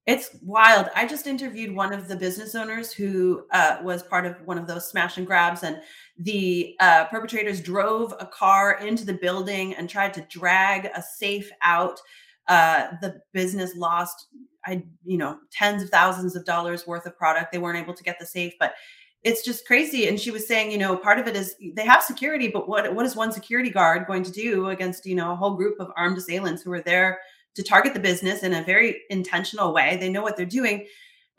It's 0.08 0.30
wild. 0.42 0.88
I 0.96 1.06
just 1.06 1.28
interviewed 1.28 1.76
one 1.76 1.92
of 1.92 2.08
the 2.08 2.16
business 2.16 2.56
owners 2.56 2.94
who 2.94 3.46
uh, 3.52 3.80
was 3.84 4.04
part 4.04 4.26
of 4.26 4.38
one 4.46 4.58
of 4.58 4.66
those 4.66 4.90
smash 4.90 5.18
and 5.18 5.28
grabs, 5.28 5.64
and 5.64 5.82
the 6.18 6.78
uh, 6.80 7.06
perpetrators 7.06 7.60
drove 7.60 8.14
a 8.22 8.26
car 8.26 8.80
into 8.80 9.06
the 9.06 9.14
building 9.14 9.76
and 9.76 9.90
tried 9.90 10.14
to 10.14 10.22
drag 10.30 10.86
a 10.86 11.02
safe 11.02 11.52
out. 11.62 12.00
Uh, 12.48 12.88
the 13.02 13.20
business 13.34 13.76
lost, 13.76 14.28
I 14.66 14.86
you 15.04 15.18
know, 15.18 15.40
tens 15.52 15.84
of 15.84 15.90
thousands 15.90 16.38
of 16.38 16.46
dollars 16.46 16.88
worth 16.88 17.06
of 17.06 17.18
product. 17.18 17.52
They 17.52 17.58
weren't 17.58 17.78
able 17.78 17.94
to 17.94 18.04
get 18.04 18.18
the 18.18 18.26
safe, 18.26 18.54
but 18.62 18.76
it's 19.24 19.44
just 19.44 19.68
crazy. 19.68 20.08
And 20.08 20.18
she 20.18 20.32
was 20.32 20.48
saying, 20.48 20.72
you 20.72 20.78
know, 20.78 20.96
part 20.96 21.20
of 21.20 21.28
it 21.28 21.36
is 21.36 21.54
they 21.76 21.86
have 21.86 22.02
security, 22.02 22.48
but 22.48 22.70
what 22.70 22.96
what 22.96 23.06
is 23.06 23.18
one 23.18 23.34
security 23.34 23.70
guard 23.70 24.08
going 24.08 24.24
to 24.24 24.32
do 24.32 24.70
against 24.70 25.06
you 25.06 25.16
know 25.16 25.34
a 25.34 25.36
whole 25.36 25.56
group 25.56 25.82
of 25.82 25.92
armed 25.98 26.18
assailants 26.18 26.62
who 26.62 26.72
are 26.72 26.82
there? 26.82 27.20
To 27.58 27.64
target 27.64 27.96
the 27.96 28.00
business 28.00 28.44
in 28.44 28.54
a 28.54 28.64
very 28.64 29.02
intentional 29.10 29.74
way. 29.74 29.98
They 30.00 30.10
know 30.10 30.22
what 30.22 30.38
they're 30.38 30.46
doing. 30.46 30.88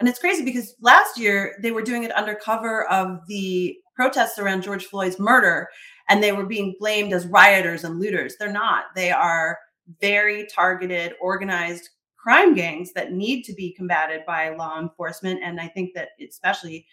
And 0.01 0.09
it's 0.09 0.19
crazy 0.19 0.45
because 0.45 0.75
last 0.81 1.17
year 1.17 1.57
they 1.63 1.71
were 1.71 1.83
doing 1.83 2.03
it 2.03 2.17
under 2.17 2.35
cover 2.35 2.89
of 2.91 3.21
the 3.29 3.77
protests 3.95 4.39
around 4.39 4.63
George 4.63 4.85
Floyd's 4.87 5.21
murder, 5.21 5.69
and 6.09 6.21
they 6.21 6.33
were 6.33 6.47
being 6.47 6.75
blamed 6.81 7.13
as 7.13 7.27
rioters 7.27 7.85
and 7.85 8.01
looters. 8.01 8.35
They're 8.37 8.53
not. 8.53 8.87
They 8.97 9.13
are 9.13 9.59
very 10.01 10.47
targeted, 10.53 11.15
organized 11.21 11.89
crime 12.17 12.53
gangs 12.55 12.93
that 12.95 13.13
need 13.13 13.45
to 13.45 13.55
be 13.55 13.73
combated 13.73 14.27
by 14.27 14.51
law 14.51 14.81
enforcement. 14.81 15.41
And 15.43 15.61
I 15.61 15.69
think 15.69 15.95
that 15.95 16.09
especially 16.29 16.85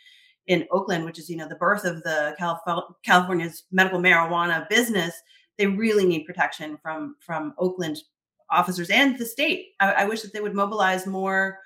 in 0.45 0.67
Oakland, 0.71 1.03
which 1.03 1.17
is 1.17 1.29
you 1.29 1.37
know 1.37 1.47
the 1.47 1.55
birth 1.55 1.83
of 1.83 2.03
the 2.03 2.35
California's 3.03 3.63
medical 3.71 3.99
marijuana 3.99 4.69
business, 4.69 5.15
they 5.57 5.65
really 5.65 6.05
need 6.05 6.25
protection 6.25 6.77
from 6.81 7.15
from 7.19 7.55
Oakland 7.57 7.97
officers 8.49 8.89
and 8.89 9.17
the 9.17 9.25
state. 9.25 9.73
I, 9.79 9.91
I 9.91 10.05
wish 10.05 10.21
that 10.21 10.33
they 10.33 10.41
would 10.41 10.53
mobilize 10.53 11.07
more 11.07 11.59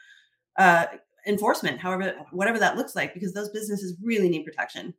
uh, 0.58 0.86
enforcement, 1.28 1.80
however, 1.80 2.16
whatever 2.32 2.60
that 2.60 2.78
looks 2.78 2.96
like, 2.96 3.14
because 3.14 3.34
those 3.34 3.50
businesses 3.50 3.96
really 4.02 4.30
need 4.30 4.46
protection. 4.46 4.94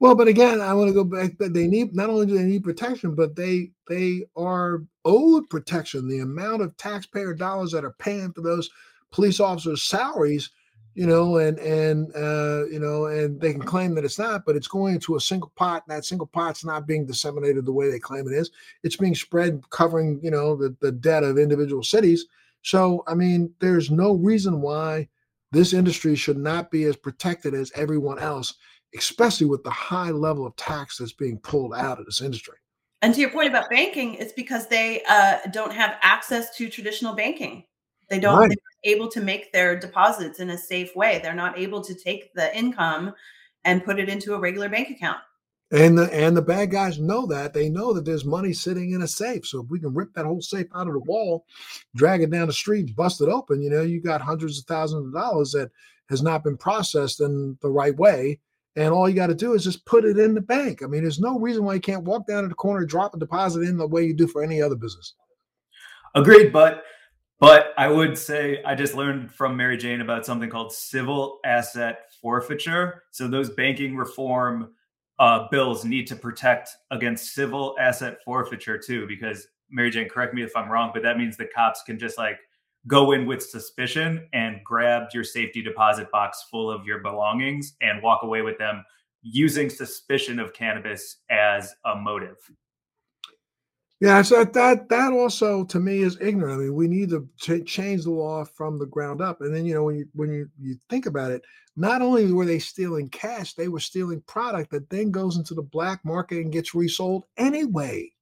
Well, 0.00 0.14
but 0.14 0.28
again, 0.28 0.60
I 0.60 0.74
want 0.74 0.88
to 0.88 0.94
go 0.94 1.04
back. 1.04 1.32
But 1.38 1.54
they 1.54 1.68
need 1.68 1.94
not 1.94 2.10
only 2.10 2.26
do 2.26 2.36
they 2.36 2.44
need 2.44 2.64
protection, 2.64 3.14
but 3.14 3.36
they 3.36 3.70
they 3.88 4.24
are 4.36 4.82
owed 5.04 5.48
protection. 5.48 6.08
The 6.08 6.20
amount 6.20 6.62
of 6.62 6.76
taxpayer 6.76 7.32
dollars 7.32 7.72
that 7.72 7.84
are 7.84 7.94
paying 7.98 8.32
for 8.32 8.40
those 8.40 8.68
police 9.12 9.40
officers' 9.40 9.84
salaries 9.84 10.50
you 10.98 11.06
know, 11.06 11.36
and 11.36 11.60
and 11.60 12.10
uh, 12.16 12.66
you 12.66 12.80
know, 12.80 13.06
and 13.06 13.40
they 13.40 13.52
can 13.52 13.62
claim 13.62 13.94
that 13.94 14.04
it's 14.04 14.18
not, 14.18 14.44
but 14.44 14.56
it's 14.56 14.66
going 14.66 14.96
into 14.96 15.14
a 15.14 15.20
single 15.20 15.52
pot. 15.54 15.84
And 15.86 15.96
that 15.96 16.04
single 16.04 16.26
pot's 16.26 16.64
not 16.64 16.88
being 16.88 17.06
disseminated 17.06 17.64
the 17.64 17.72
way 17.72 17.88
they 17.88 18.00
claim 18.00 18.26
it 18.26 18.32
is. 18.32 18.50
It's 18.82 18.96
being 18.96 19.14
spread, 19.14 19.62
covering 19.70 20.18
you 20.24 20.32
know 20.32 20.56
the 20.56 20.74
the 20.80 20.90
debt 20.90 21.22
of 21.22 21.38
individual 21.38 21.84
cities. 21.84 22.26
So 22.62 23.04
I 23.06 23.14
mean, 23.14 23.54
there's 23.60 23.92
no 23.92 24.14
reason 24.14 24.60
why 24.60 25.08
this 25.52 25.72
industry 25.72 26.16
should 26.16 26.36
not 26.36 26.68
be 26.68 26.82
as 26.82 26.96
protected 26.96 27.54
as 27.54 27.70
everyone 27.76 28.18
else, 28.18 28.54
especially 28.96 29.46
with 29.46 29.62
the 29.62 29.70
high 29.70 30.10
level 30.10 30.48
of 30.48 30.56
tax 30.56 30.98
that's 30.98 31.12
being 31.12 31.38
pulled 31.38 31.74
out 31.74 32.00
of 32.00 32.06
this 32.06 32.22
industry. 32.22 32.56
And 33.02 33.14
to 33.14 33.20
your 33.20 33.30
point 33.30 33.48
about 33.48 33.70
banking, 33.70 34.14
it's 34.14 34.32
because 34.32 34.66
they 34.66 35.04
uh, 35.08 35.38
don't 35.52 35.72
have 35.72 35.96
access 36.02 36.56
to 36.56 36.68
traditional 36.68 37.14
banking. 37.14 37.62
They 38.08 38.18
don't 38.18 38.36
right. 38.36 38.48
they're 38.48 38.56
able 38.84 39.08
to 39.08 39.20
make 39.20 39.52
their 39.52 39.78
deposits 39.78 40.40
in 40.40 40.50
a 40.50 40.58
safe 40.58 40.94
way. 40.94 41.20
They're 41.22 41.34
not 41.34 41.58
able 41.58 41.82
to 41.82 41.94
take 41.94 42.32
the 42.34 42.56
income 42.56 43.12
and 43.64 43.84
put 43.84 43.98
it 43.98 44.08
into 44.08 44.34
a 44.34 44.38
regular 44.38 44.68
bank 44.68 44.90
account. 44.90 45.18
And 45.70 45.98
the 45.98 46.12
and 46.14 46.34
the 46.34 46.42
bad 46.42 46.70
guys 46.70 46.98
know 46.98 47.26
that. 47.26 47.52
They 47.52 47.68
know 47.68 47.92
that 47.92 48.06
there's 48.06 48.24
money 48.24 48.54
sitting 48.54 48.92
in 48.92 49.02
a 49.02 49.08
safe. 49.08 49.46
So 49.46 49.62
if 49.62 49.68
we 49.68 49.78
can 49.78 49.92
rip 49.92 50.14
that 50.14 50.24
whole 50.24 50.40
safe 50.40 50.66
out 50.74 50.86
of 50.86 50.94
the 50.94 51.00
wall, 51.00 51.44
drag 51.94 52.22
it 52.22 52.30
down 52.30 52.46
the 52.46 52.54
street, 52.54 52.96
bust 52.96 53.20
it 53.20 53.28
open, 53.28 53.60
you 53.60 53.68
know, 53.68 53.82
you 53.82 54.00
got 54.00 54.22
hundreds 54.22 54.58
of 54.58 54.64
thousands 54.64 55.06
of 55.06 55.12
dollars 55.12 55.52
that 55.52 55.70
has 56.08 56.22
not 56.22 56.42
been 56.42 56.56
processed 56.56 57.20
in 57.20 57.58
the 57.60 57.68
right 57.68 57.94
way. 57.96 58.40
And 58.76 58.94
all 58.94 59.08
you 59.08 59.14
got 59.14 59.26
to 59.26 59.34
do 59.34 59.52
is 59.54 59.64
just 59.64 59.84
put 59.84 60.04
it 60.04 60.18
in 60.18 60.34
the 60.34 60.40
bank. 60.40 60.82
I 60.82 60.86
mean, 60.86 61.02
there's 61.02 61.20
no 61.20 61.38
reason 61.38 61.64
why 61.64 61.74
you 61.74 61.80
can't 61.80 62.04
walk 62.04 62.26
down 62.26 62.44
to 62.44 62.48
the 62.48 62.54
corner, 62.54 62.86
drop 62.86 63.14
a 63.14 63.18
deposit 63.18 63.62
in 63.62 63.76
the 63.76 63.86
way 63.86 64.04
you 64.04 64.14
do 64.14 64.26
for 64.26 64.42
any 64.42 64.62
other 64.62 64.76
business. 64.76 65.14
Agreed, 66.14 66.52
but 66.52 66.84
but 67.40 67.72
I 67.76 67.88
would 67.88 68.18
say 68.18 68.62
I 68.64 68.74
just 68.74 68.94
learned 68.94 69.32
from 69.32 69.56
Mary 69.56 69.76
Jane 69.76 70.00
about 70.00 70.26
something 70.26 70.50
called 70.50 70.72
civil 70.72 71.38
asset 71.44 72.00
forfeiture. 72.20 73.04
So 73.10 73.28
those 73.28 73.50
banking 73.50 73.96
reform 73.96 74.72
uh, 75.18 75.48
bills 75.50 75.84
need 75.84 76.06
to 76.08 76.16
protect 76.16 76.70
against 76.90 77.34
civil 77.34 77.76
asset 77.80 78.18
forfeiture 78.24 78.78
too, 78.78 79.06
because 79.06 79.46
Mary 79.70 79.90
Jane, 79.90 80.08
correct 80.08 80.34
me 80.34 80.42
if 80.42 80.56
I'm 80.56 80.70
wrong, 80.70 80.90
but 80.92 81.02
that 81.02 81.18
means 81.18 81.36
the 81.36 81.46
cops 81.46 81.82
can 81.82 81.98
just 81.98 82.18
like 82.18 82.38
go 82.86 83.12
in 83.12 83.26
with 83.26 83.42
suspicion 83.42 84.26
and 84.32 84.60
grab 84.64 85.08
your 85.12 85.24
safety 85.24 85.62
deposit 85.62 86.10
box 86.10 86.46
full 86.50 86.70
of 86.70 86.86
your 86.86 87.00
belongings 87.00 87.74
and 87.82 88.02
walk 88.02 88.22
away 88.22 88.42
with 88.42 88.58
them 88.58 88.84
using 89.22 89.68
suspicion 89.68 90.38
of 90.38 90.52
cannabis 90.52 91.18
as 91.30 91.74
a 91.84 91.96
motive. 91.96 92.38
Yeah, 94.00 94.22
so 94.22 94.44
that 94.44 94.88
that 94.88 95.12
also 95.12 95.64
to 95.64 95.80
me 95.80 96.02
is 96.02 96.18
ignorant. 96.20 96.60
I 96.60 96.64
mean, 96.64 96.74
we 96.74 96.86
need 96.86 97.10
to 97.10 97.28
ch- 97.36 97.66
change 97.66 98.04
the 98.04 98.12
law 98.12 98.44
from 98.44 98.78
the 98.78 98.86
ground 98.86 99.20
up. 99.20 99.40
And 99.40 99.54
then 99.54 99.64
you 99.64 99.74
know 99.74 99.82
when 99.82 99.96
you 99.96 100.06
when 100.14 100.32
you 100.32 100.48
you 100.60 100.78
think 100.88 101.06
about 101.06 101.32
it, 101.32 101.42
not 101.76 102.00
only 102.00 102.30
were 102.32 102.46
they 102.46 102.60
stealing 102.60 103.08
cash, 103.08 103.54
they 103.54 103.66
were 103.66 103.80
stealing 103.80 104.20
product 104.22 104.70
that 104.70 104.88
then 104.88 105.10
goes 105.10 105.36
into 105.36 105.54
the 105.54 105.62
black 105.62 106.04
market 106.04 106.38
and 106.38 106.52
gets 106.52 106.76
resold 106.76 107.24
anyway. 107.36 108.12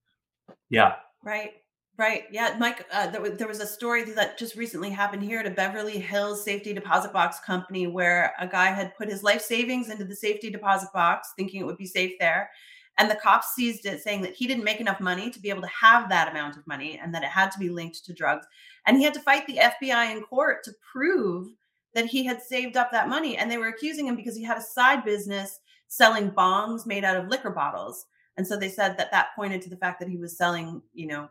Yeah. 0.71 0.97
Right. 1.23 1.53
Right. 1.99 2.25
Yeah, 2.31 2.57
Mike. 2.59 2.87
Uh, 2.93 3.09
there, 3.09 3.23
was, 3.23 3.33
there 3.33 3.49
was 3.49 3.61
a 3.61 3.67
story 3.67 4.05
that 4.05 4.39
just 4.39 4.57
recently 4.57 4.91
happened 4.91 5.23
here 5.23 5.41
at 5.41 5.47
a 5.47 5.51
Beverly 5.51 5.99
Hills 5.99 6.45
safety 6.45 6.75
deposit 6.75 7.13
box 7.13 7.39
company 7.41 7.87
where 7.87 8.35
a 8.39 8.47
guy 8.47 8.67
had 8.67 8.95
put 8.97 9.09
his 9.09 9.23
life 9.23 9.41
savings 9.41 9.89
into 9.89 10.05
the 10.05 10.15
safety 10.15 10.51
deposit 10.51 10.91
box, 10.93 11.33
thinking 11.37 11.61
it 11.61 11.65
would 11.65 11.79
be 11.79 11.87
safe 11.87 12.13
there 12.21 12.51
and 12.99 13.11
the 13.11 13.17
cops 13.17 13.55
seized 13.55 13.85
it, 13.85 14.03
saying 14.03 14.23
that 14.23 14.35
he 14.35 14.47
didn't 14.47 14.65
make 14.65 14.81
enough 14.81 15.01
money 15.01 15.31
to 15.31 15.41
be 15.41 15.51
able 15.51 15.63
to 15.63 15.69
have 15.69 16.09
that 16.09 16.31
amount 16.31 16.57
of 16.57 16.67
money 16.67 16.99
and 17.03 17.15
that 17.15 17.23
it 17.23 17.29
had 17.29 17.51
to 17.51 17.59
be 17.59 17.69
linked 17.69 18.05
to 18.05 18.15
drugs. 18.15 18.47
And 18.87 18.97
he 18.97 19.05
had 19.05 19.15
to 19.15 19.21
fight 19.21 19.47
the 19.47 19.59
FBI 19.59 20.13
in 20.13 20.23
court 20.23 20.65
to 20.65 20.73
prove 20.93 21.49
that 21.95 22.07
he 22.07 22.25
had 22.25 22.43
saved 22.43 22.77
up 22.77 22.91
that 22.93 23.09
money. 23.09 23.37
And 23.37 23.51
they 23.51 23.59
were 23.59 23.69
accusing 23.69 24.07
him 24.07 24.17
because 24.17 24.37
he 24.37 24.45
had 24.45 24.57
a 24.57 24.63
side 24.63 25.05
business 25.05 25.61
selling 25.89 26.31
bongs 26.31 26.87
made 26.87 27.05
out 27.05 27.17
of 27.17 27.29
liquor 27.29 27.51
bottles. 27.51 28.07
And 28.39 28.47
so 28.47 28.57
they 28.57 28.69
said 28.69 28.97
that 28.97 29.11
that 29.11 29.29
pointed 29.37 29.63
to 29.63 29.71
the 29.71 29.77
fact 29.77 30.01
that 30.01 30.09
he 30.09 30.17
was 30.17 30.37
selling, 30.37 30.83
you 30.95 31.07
know, 31.07 31.29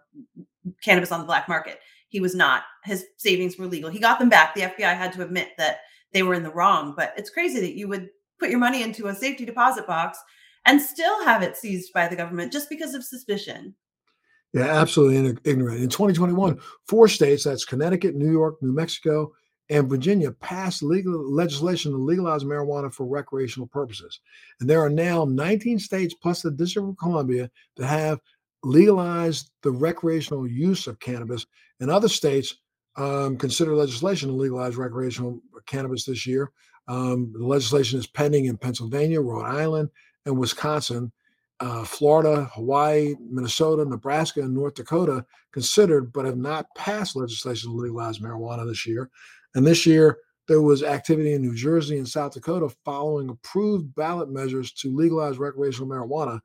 cannabis 0.82 1.12
on 1.12 1.20
the 1.20 1.26
black 1.26 1.48
market. 1.48 1.80
He 2.10 2.20
was 2.20 2.36
not. 2.36 2.64
His 2.84 3.06
savings 3.18 3.58
were 3.58 3.68
legal. 3.68 3.90
He 3.90 4.00
got 4.00 4.20
them 4.20 4.30
back. 4.30 4.54
The 4.54 4.62
FBI 4.62 4.96
had 4.96 5.14
to 5.14 5.24
admit 5.24 5.50
that 5.58 5.80
they 6.14 6.24
were 6.24 6.34
in 6.34 6.44
the 6.44 6.52
wrong. 6.52 6.94
But 6.96 7.14
it's 7.18 7.30
crazy 7.30 7.60
that 7.60 7.76
you 7.76 7.88
would 7.88 8.10
put 8.40 8.50
your 8.50 8.60
money 8.60 8.84
into 8.84 9.08
a 9.08 9.16
safety 9.16 9.46
deposit 9.46 9.86
box 9.88 10.20
and 10.66 10.82
still 10.82 11.24
have 11.24 11.44
it 11.44 11.58
seized 11.58 11.94
by 11.94 12.08
the 12.08 12.16
government 12.16 12.52
just 12.52 12.70
because 12.70 12.94
of 12.94 13.04
suspicion. 13.04 13.76
Yeah, 14.54 14.68
absolutely 14.68 15.38
ignorant. 15.44 15.82
In 15.82 15.90
2021, 15.90 16.60
four 16.88 17.08
states, 17.08 17.44
that's 17.44 17.66
Connecticut, 17.66 18.16
New 18.16 18.32
York, 18.32 18.56
New 18.62 18.72
Mexico, 18.72 19.34
and 19.70 19.90
Virginia, 19.90 20.32
passed 20.32 20.82
legal 20.82 21.30
legislation 21.30 21.92
to 21.92 21.98
legalize 21.98 22.46
marijuana 22.46 22.94
for 22.94 23.06
recreational 23.06 23.68
purposes. 23.68 24.22
And 24.60 24.70
there 24.70 24.82
are 24.82 24.90
now 24.90 25.26
19 25.26 25.78
states 25.80 26.14
plus 26.14 26.42
the 26.42 26.52
District 26.52 26.88
of 26.88 26.98
Columbia 26.98 27.52
that 27.76 27.88
have 27.88 28.22
legalized 28.64 29.52
the 29.62 29.72
recreational 29.72 30.48
use 30.48 30.88
of 30.88 31.00
cannabis. 31.00 31.46
And 31.82 31.92
other 31.92 32.10
states 32.10 32.56
um, 32.96 33.38
consider 33.38 33.76
legislation 33.76 34.30
to 34.30 34.36
legalize 34.36 34.78
recreational 34.78 35.42
cannabis 35.66 36.06
this 36.06 36.26
year. 36.26 36.52
Um, 36.88 37.34
the 37.38 37.46
legislation 37.46 38.00
is 38.00 38.08
pending 38.08 38.46
in 38.46 38.58
Pennsylvania, 38.58 39.20
Rhode 39.20 39.44
Island, 39.46 39.90
and 40.26 40.38
Wisconsin. 40.38 41.12
Uh, 41.62 41.86
Florida, 41.86 42.50
Hawaii, 42.54 43.16
Minnesota, 43.30 43.86
Nebraska, 43.86 44.42
and 44.42 44.54
North 44.54 44.74
Dakota 44.74 45.26
considered 45.54 46.12
but 46.12 46.26
have 46.26 46.38
not 46.38 46.66
passed 46.76 47.16
legislation 47.16 47.72
to 47.72 47.78
legalize 47.78 48.20
marijuana 48.20 48.68
this 48.68 48.86
year. 48.86 49.10
And 49.56 49.66
this 49.66 49.86
year, 49.86 50.18
there 50.48 50.62
was 50.62 50.84
activity 50.84 51.34
in 51.34 51.42
New 51.42 51.56
Jersey 51.56 51.98
and 51.98 52.08
South 52.08 52.34
Dakota 52.34 52.70
following 52.84 53.30
approved 53.30 53.96
ballot 53.96 54.30
measures 54.30 54.72
to 54.74 54.94
legalize 54.94 55.38
recreational 55.38 55.88
marijuana 55.88 56.40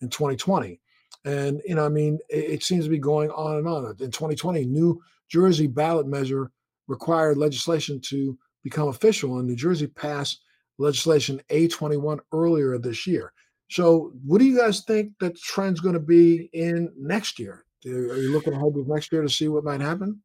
in 0.00 0.08
2020. 0.08 0.80
And, 1.24 1.62
you 1.64 1.74
know, 1.74 1.84
I 1.84 1.88
mean, 1.88 2.18
it, 2.28 2.50
it 2.50 2.62
seems 2.62 2.84
to 2.84 2.90
be 2.90 2.98
going 2.98 3.30
on 3.30 3.56
and 3.56 3.68
on. 3.68 3.84
In 4.00 4.10
2020, 4.10 4.64
New 4.66 5.00
Jersey 5.28 5.66
ballot 5.66 6.06
measure 6.06 6.50
required 6.86 7.36
legislation 7.36 8.00
to 8.00 8.38
become 8.62 8.88
official, 8.88 9.38
and 9.38 9.48
New 9.48 9.56
Jersey 9.56 9.86
passed 9.86 10.40
legislation 10.78 11.40
A21 11.50 12.18
earlier 12.32 12.78
this 12.78 13.06
year. 13.06 13.32
So, 13.68 14.12
what 14.24 14.38
do 14.38 14.44
you 14.44 14.56
guys 14.56 14.82
think 14.82 15.12
that 15.20 15.34
the 15.34 15.40
trend's 15.40 15.80
going 15.80 15.94
to 15.94 16.00
be 16.00 16.48
in 16.52 16.92
next 16.96 17.38
year? 17.38 17.64
Are 17.84 17.90
you 17.90 18.32
looking 18.32 18.52
ahead 18.52 18.74
to 18.74 18.84
next 18.86 19.12
year 19.12 19.22
to 19.22 19.28
see 19.28 19.48
what 19.48 19.64
might 19.64 19.80
happen? 19.80 20.22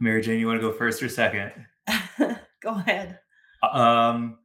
Mary 0.00 0.20
Jane, 0.20 0.38
you 0.38 0.46
want 0.46 0.60
to 0.60 0.68
go 0.68 0.72
first 0.72 1.02
or 1.02 1.08
second? 1.08 1.52
go 2.18 2.70
ahead. 2.70 3.18
Um, 3.62 4.38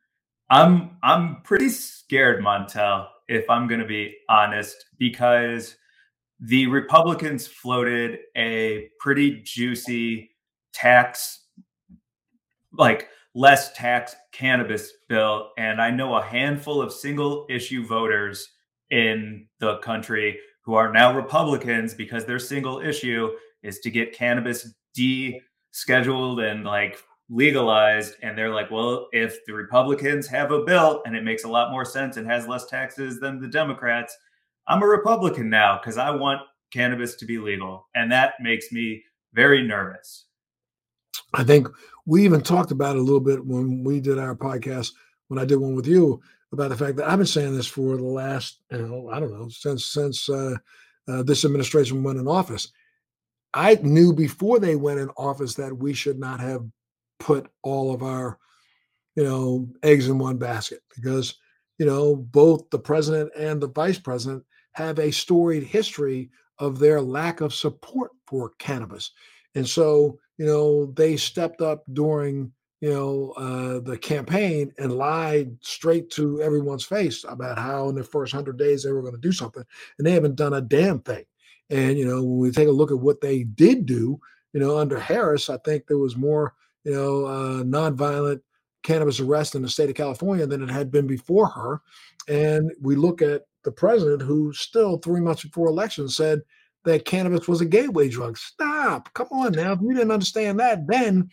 I'm 0.50 0.98
I'm 1.04 1.42
pretty 1.44 1.70
scared, 1.70 2.44
Montel, 2.44 3.08
if 3.28 3.50
I'm 3.50 3.68
going 3.68 3.82
to 3.82 3.88
be 3.88 4.16
honest, 4.30 4.86
because 4.98 5.76
the 6.40 6.68
Republicans 6.68 7.48
floated 7.48 8.20
a 8.36 8.90
pretty 9.00 9.42
juicy 9.44 10.32
tax, 10.74 11.46
like 12.72 13.10
less 13.36 13.74
tax 13.74 14.16
cannabis 14.32 14.92
bill. 15.08 15.52
And 15.58 15.82
I 15.82 15.92
know 15.92 16.16
a 16.16 16.24
handful 16.24 16.82
of 16.82 16.92
single 16.92 17.46
issue 17.50 17.86
voters 17.86 18.48
in 18.90 19.48
the 19.60 19.78
country 19.78 20.40
who 20.64 20.74
are 20.74 20.92
now 20.92 21.16
Republicans 21.16 21.94
because 21.94 22.26
their 22.26 22.40
single 22.40 22.80
issue 22.80 23.30
is 23.64 23.80
to 23.80 23.92
get 23.92 24.14
cannabis 24.14 24.74
de-scheduled 24.94 26.40
and 26.40 26.64
like 26.64 26.98
legalized. 27.30 28.16
And 28.24 28.38
they're 28.38 28.54
like 28.54 28.72
well 28.72 29.08
if 29.14 29.46
the 29.46 29.54
republicans 29.54 30.28
have 30.28 30.52
a 30.52 30.64
bill 30.64 31.04
and 31.06 31.16
it 31.16 31.24
makes 31.24 31.44
a 31.44 31.50
lot 31.50 31.72
more 31.72 31.86
sense 31.86 32.18
and 32.18 32.26
has 32.26 32.48
less 32.48 32.66
taxes 32.66 33.20
than 33.20 33.40
the 33.40 33.48
democrats 33.48 34.18
i'm 34.68 34.82
a 34.82 34.88
republican 34.88 35.48
now 35.48 35.78
because 35.78 36.00
i 36.00 36.10
want 36.10 36.42
cannabis 36.72 37.16
to 37.16 37.26
be 37.26 37.38
legal. 37.38 37.88
And 37.96 38.12
that 38.12 38.34
makes 38.42 38.72
me 38.72 39.04
very 39.34 39.66
nervous 39.66 40.26
i 41.34 41.44
think 41.44 41.68
we 42.06 42.24
even 42.24 42.42
talked 42.42 42.72
about 42.72 42.96
it 42.96 43.00
a 43.00 43.04
little 43.04 43.20
bit 43.20 43.46
when 43.46 43.84
we 43.84 44.00
did 44.00 44.20
our 44.20 44.36
podcast 44.36 44.92
when 45.28 45.40
i 45.40 45.46
did 45.46 45.58
one 45.58 45.76
with 45.76 45.88
you 45.88 46.22
about 46.52 46.70
the 46.70 46.78
fact 46.78 46.96
that 46.96 47.08
i've 47.10 47.20
been 47.20 47.26
saying 47.26 47.56
this 47.56 47.68
for 47.68 47.96
the 47.98 48.04
last 48.04 48.62
you 48.72 48.80
know 48.80 49.10
i 49.12 49.20
don't 49.20 49.32
know 49.32 49.50
since 49.50 49.86
since 49.86 50.30
uh, 50.30 50.56
uh, 51.08 51.24
this 51.24 51.46
administration 51.46 52.04
went 52.04 52.20
in 52.20 52.28
office 52.28 52.72
I 53.54 53.76
knew 53.82 54.14
before 54.14 54.60
they 54.60 54.76
went 54.76 55.00
in 55.00 55.10
office 55.12 55.56
that 55.56 55.76
we 55.76 55.94
should 55.94 56.20
not 56.20 56.40
have 56.40 56.66
put 57.20 57.50
all 57.64 57.94
of 57.94 58.04
our, 58.04 58.38
you 59.16 59.24
know, 59.24 59.68
eggs 59.84 60.08
in 60.08 60.20
one 60.20 60.38
basket 60.38 60.82
because, 60.96 61.36
you 61.78 61.86
know, 61.86 62.16
both 62.16 62.70
the 62.70 62.80
president 62.80 63.32
and 63.36 63.60
the 63.60 63.68
vice 63.68 63.98
president 63.98 64.44
have 64.74 65.00
a 65.00 65.12
storied 65.12 65.64
history 65.64 66.30
of 66.60 66.78
their 66.78 67.02
lack 67.02 67.42
of 67.42 67.54
support 67.54 68.12
for 68.28 68.52
cannabis. 68.60 69.12
And 69.56 69.68
so, 69.68 70.20
you 70.40 70.46
know, 70.46 70.86
they 70.96 71.18
stepped 71.18 71.62
up 71.62 71.84
during, 71.92 72.52
you 72.80 72.90
know, 72.90 73.34
uh, 73.36 73.82
the 73.82 73.98
campaign 73.98 74.72
and 74.80 74.98
lied 74.98 75.52
straight 75.60 76.10
to 76.12 76.42
everyone's 76.42 76.86
face 76.86 77.26
about 77.28 77.60
how 77.60 77.90
in 77.90 77.96
the 77.96 78.04
first 78.04 78.34
hundred 78.34 78.58
days 78.58 78.82
they 78.82 78.94
were 78.94 79.02
going 79.02 79.14
to 79.14 79.20
do 79.20 79.34
something, 79.34 79.64
and 79.98 80.08
they 80.08 80.14
haven't 80.14 80.38
done 80.38 80.54
a 80.54 80.62
damn 80.62 81.02
thing. 81.02 81.26
And 81.70 81.98
you 82.00 82.06
know, 82.06 82.24
when 82.24 82.38
we 82.38 82.52
take 82.52 82.70
a 82.70 82.72
look 82.72 82.90
at 82.90 83.00
what 83.00 83.20
they 83.20 83.44
did 83.44 83.86
do, 83.86 84.18
you 84.54 84.62
know, 84.62 84.78
under 84.78 84.98
Harris, 84.98 85.50
I 85.50 85.58
think 85.58 85.86
there 85.86 85.98
was 85.98 86.16
more, 86.16 86.56
you 86.86 86.94
know, 86.94 87.26
uh, 87.26 87.64
nonviolent 87.64 88.40
cannabis 88.84 89.20
arrest 89.20 89.56
in 89.56 89.62
the 89.62 89.70
state 89.70 89.90
of 89.90 89.96
California 89.96 90.48
than 90.48 90.64
it 90.64 90.72
had 90.72 90.90
been 90.90 91.06
before 91.06 91.48
her. 91.48 91.82
And 92.30 92.72
we 92.82 92.96
look 92.96 93.22
at 93.22 93.44
the 93.66 93.74
president, 93.74 94.22
who 94.22 94.54
still 94.54 94.98
three 94.98 95.20
months 95.20 95.44
before 95.44 95.68
election 95.68 96.08
said 96.08 96.42
that 96.86 97.06
cannabis 97.06 97.48
was 97.48 97.62
a 97.62 97.66
gateway 97.66 98.10
drug. 98.10 98.38
Stop! 98.38 99.14
Come 99.14 99.28
on 99.32 99.52
now. 99.54 99.74
If 99.74 99.82
you 99.82 99.94
didn't 99.94 100.12
understand 100.12 100.60
that, 100.60 100.88
then 100.88 101.30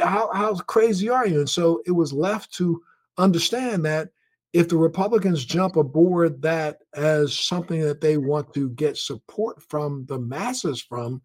how 0.00 0.30
how 0.32 0.54
crazy 0.54 1.08
are 1.08 1.26
you? 1.26 1.40
And 1.40 1.50
so 1.50 1.82
it 1.86 1.92
was 1.92 2.12
left 2.12 2.52
to 2.54 2.82
understand 3.18 3.84
that 3.84 4.08
if 4.52 4.68
the 4.68 4.76
Republicans 4.76 5.44
jump 5.44 5.76
aboard 5.76 6.42
that 6.42 6.78
as 6.94 7.34
something 7.34 7.80
that 7.80 8.00
they 8.00 8.18
want 8.18 8.52
to 8.54 8.70
get 8.70 8.98
support 8.98 9.62
from 9.62 10.04
the 10.06 10.18
masses 10.18 10.82
from, 10.82 11.22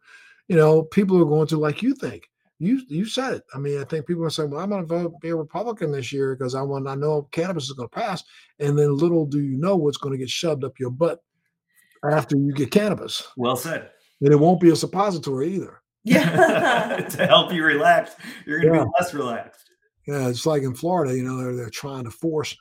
you 0.48 0.56
know, 0.56 0.84
people 0.84 1.22
are 1.22 1.26
going 1.26 1.48
to 1.48 1.58
like 1.58 1.82
you 1.82 1.94
think. 1.94 2.30
You 2.60 2.82
you 2.88 3.06
said 3.06 3.34
it. 3.34 3.44
I 3.54 3.60
mean, 3.60 3.80
I 3.80 3.84
think 3.84 4.08
people 4.08 4.24
are 4.24 4.32
saying, 4.32 4.50
"Well, 4.50 4.62
I'm 4.62 4.70
going 4.70 4.82
to 4.82 4.88
vote 4.88 5.22
be 5.22 5.30
a 5.30 5.36
Republican 5.36 5.92
this 5.92 6.12
year 6.12 6.36
because 6.36 6.56
I 6.56 6.64
want 6.64 6.88
I 6.88 6.96
know 6.96 7.28
cannabis 7.32 7.66
is 7.66 7.74
going 7.74 7.90
to 7.90 7.96
pass." 7.96 8.24
And 8.60 8.80
then 8.80 8.96
little 8.96 9.28
do 9.28 9.40
you 9.40 9.58
know 9.58 9.76
what's 9.76 9.98
going 9.98 10.14
to 10.14 10.18
get 10.18 10.30
shoved 10.30 10.64
up 10.64 10.80
your 10.80 10.90
butt 10.90 11.20
after 12.10 12.38
you 12.38 12.54
get 12.54 12.72
cannabis. 12.72 13.28
Well 13.38 13.56
said. 13.56 13.90
And 14.22 14.32
it 14.32 14.38
won't 14.38 14.62
be 14.62 14.72
a 14.72 14.76
suppository 14.76 15.54
either. 15.54 15.82
Yeah, 16.04 17.06
to 17.10 17.28
help 17.28 17.52
you 17.52 17.66
relax, 17.66 18.16
you're 18.46 18.62
going 18.62 18.72
to 18.72 18.80
yeah. 18.80 18.86
be 18.86 18.92
less 18.98 19.14
relaxed. 19.14 19.70
Yeah, 20.08 20.30
it's 20.30 20.46
like 20.46 20.64
in 20.64 20.74
Florida, 20.74 21.14
you 21.14 21.24
know, 21.24 21.36
they're, 21.36 21.54
they're 21.54 21.70
trying 21.70 22.06
to 22.06 22.12
force 22.12 22.56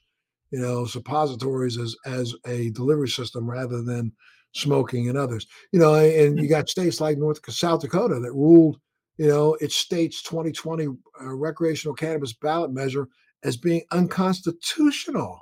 you 0.50 0.60
know, 0.60 0.86
suppositories 0.86 1.78
as 1.78 1.96
as 2.06 2.34
a 2.46 2.70
delivery 2.70 3.08
system 3.08 3.48
rather 3.48 3.82
than 3.82 4.12
smoking 4.54 5.08
and 5.08 5.18
others. 5.18 5.46
You 5.72 5.80
know, 5.80 5.94
and 5.94 6.38
you 6.38 6.48
got 6.48 6.68
states 6.68 7.00
like 7.00 7.18
North 7.18 7.40
South 7.52 7.80
Dakota 7.80 8.20
that 8.20 8.32
ruled, 8.32 8.78
you 9.18 9.28
know, 9.28 9.54
its 9.60 9.76
state's 9.76 10.22
2020 10.22 10.86
uh, 10.86 10.90
recreational 11.20 11.94
cannabis 11.94 12.32
ballot 12.32 12.72
measure 12.72 13.08
as 13.44 13.56
being 13.56 13.82
unconstitutional. 13.90 15.38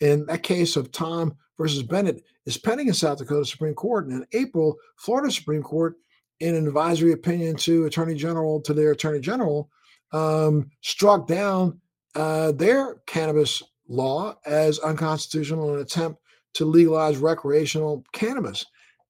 In 0.00 0.26
that 0.26 0.42
case 0.42 0.76
of 0.76 0.88
Thom 0.88 1.36
versus 1.58 1.82
Barnett 1.82 2.22
is 2.46 2.56
pending 2.56 2.88
in 2.88 2.94
South 2.94 3.18
Dakota 3.18 3.44
Supreme 3.44 3.74
Court, 3.74 4.06
and 4.06 4.22
in 4.22 4.26
April, 4.32 4.76
Florida 4.96 5.30
Supreme 5.30 5.62
Court, 5.62 5.96
in 6.40 6.54
an 6.54 6.66
advisory 6.66 7.12
opinion 7.12 7.56
to 7.56 7.84
Attorney 7.84 8.14
General 8.14 8.60
to 8.62 8.72
their 8.72 8.92
Attorney 8.92 9.20
General, 9.20 9.68
um, 10.12 10.70
struck 10.80 11.28
down 11.28 11.78
uh, 12.14 12.52
their 12.52 12.96
cannabis 13.06 13.62
law 13.88 14.36
as 14.46 14.78
unconstitutional 14.78 15.70
in 15.70 15.76
an 15.76 15.82
attempt 15.82 16.20
to 16.54 16.64
legalize 16.64 17.18
recreational 17.18 18.04
cannabis. 18.12 18.64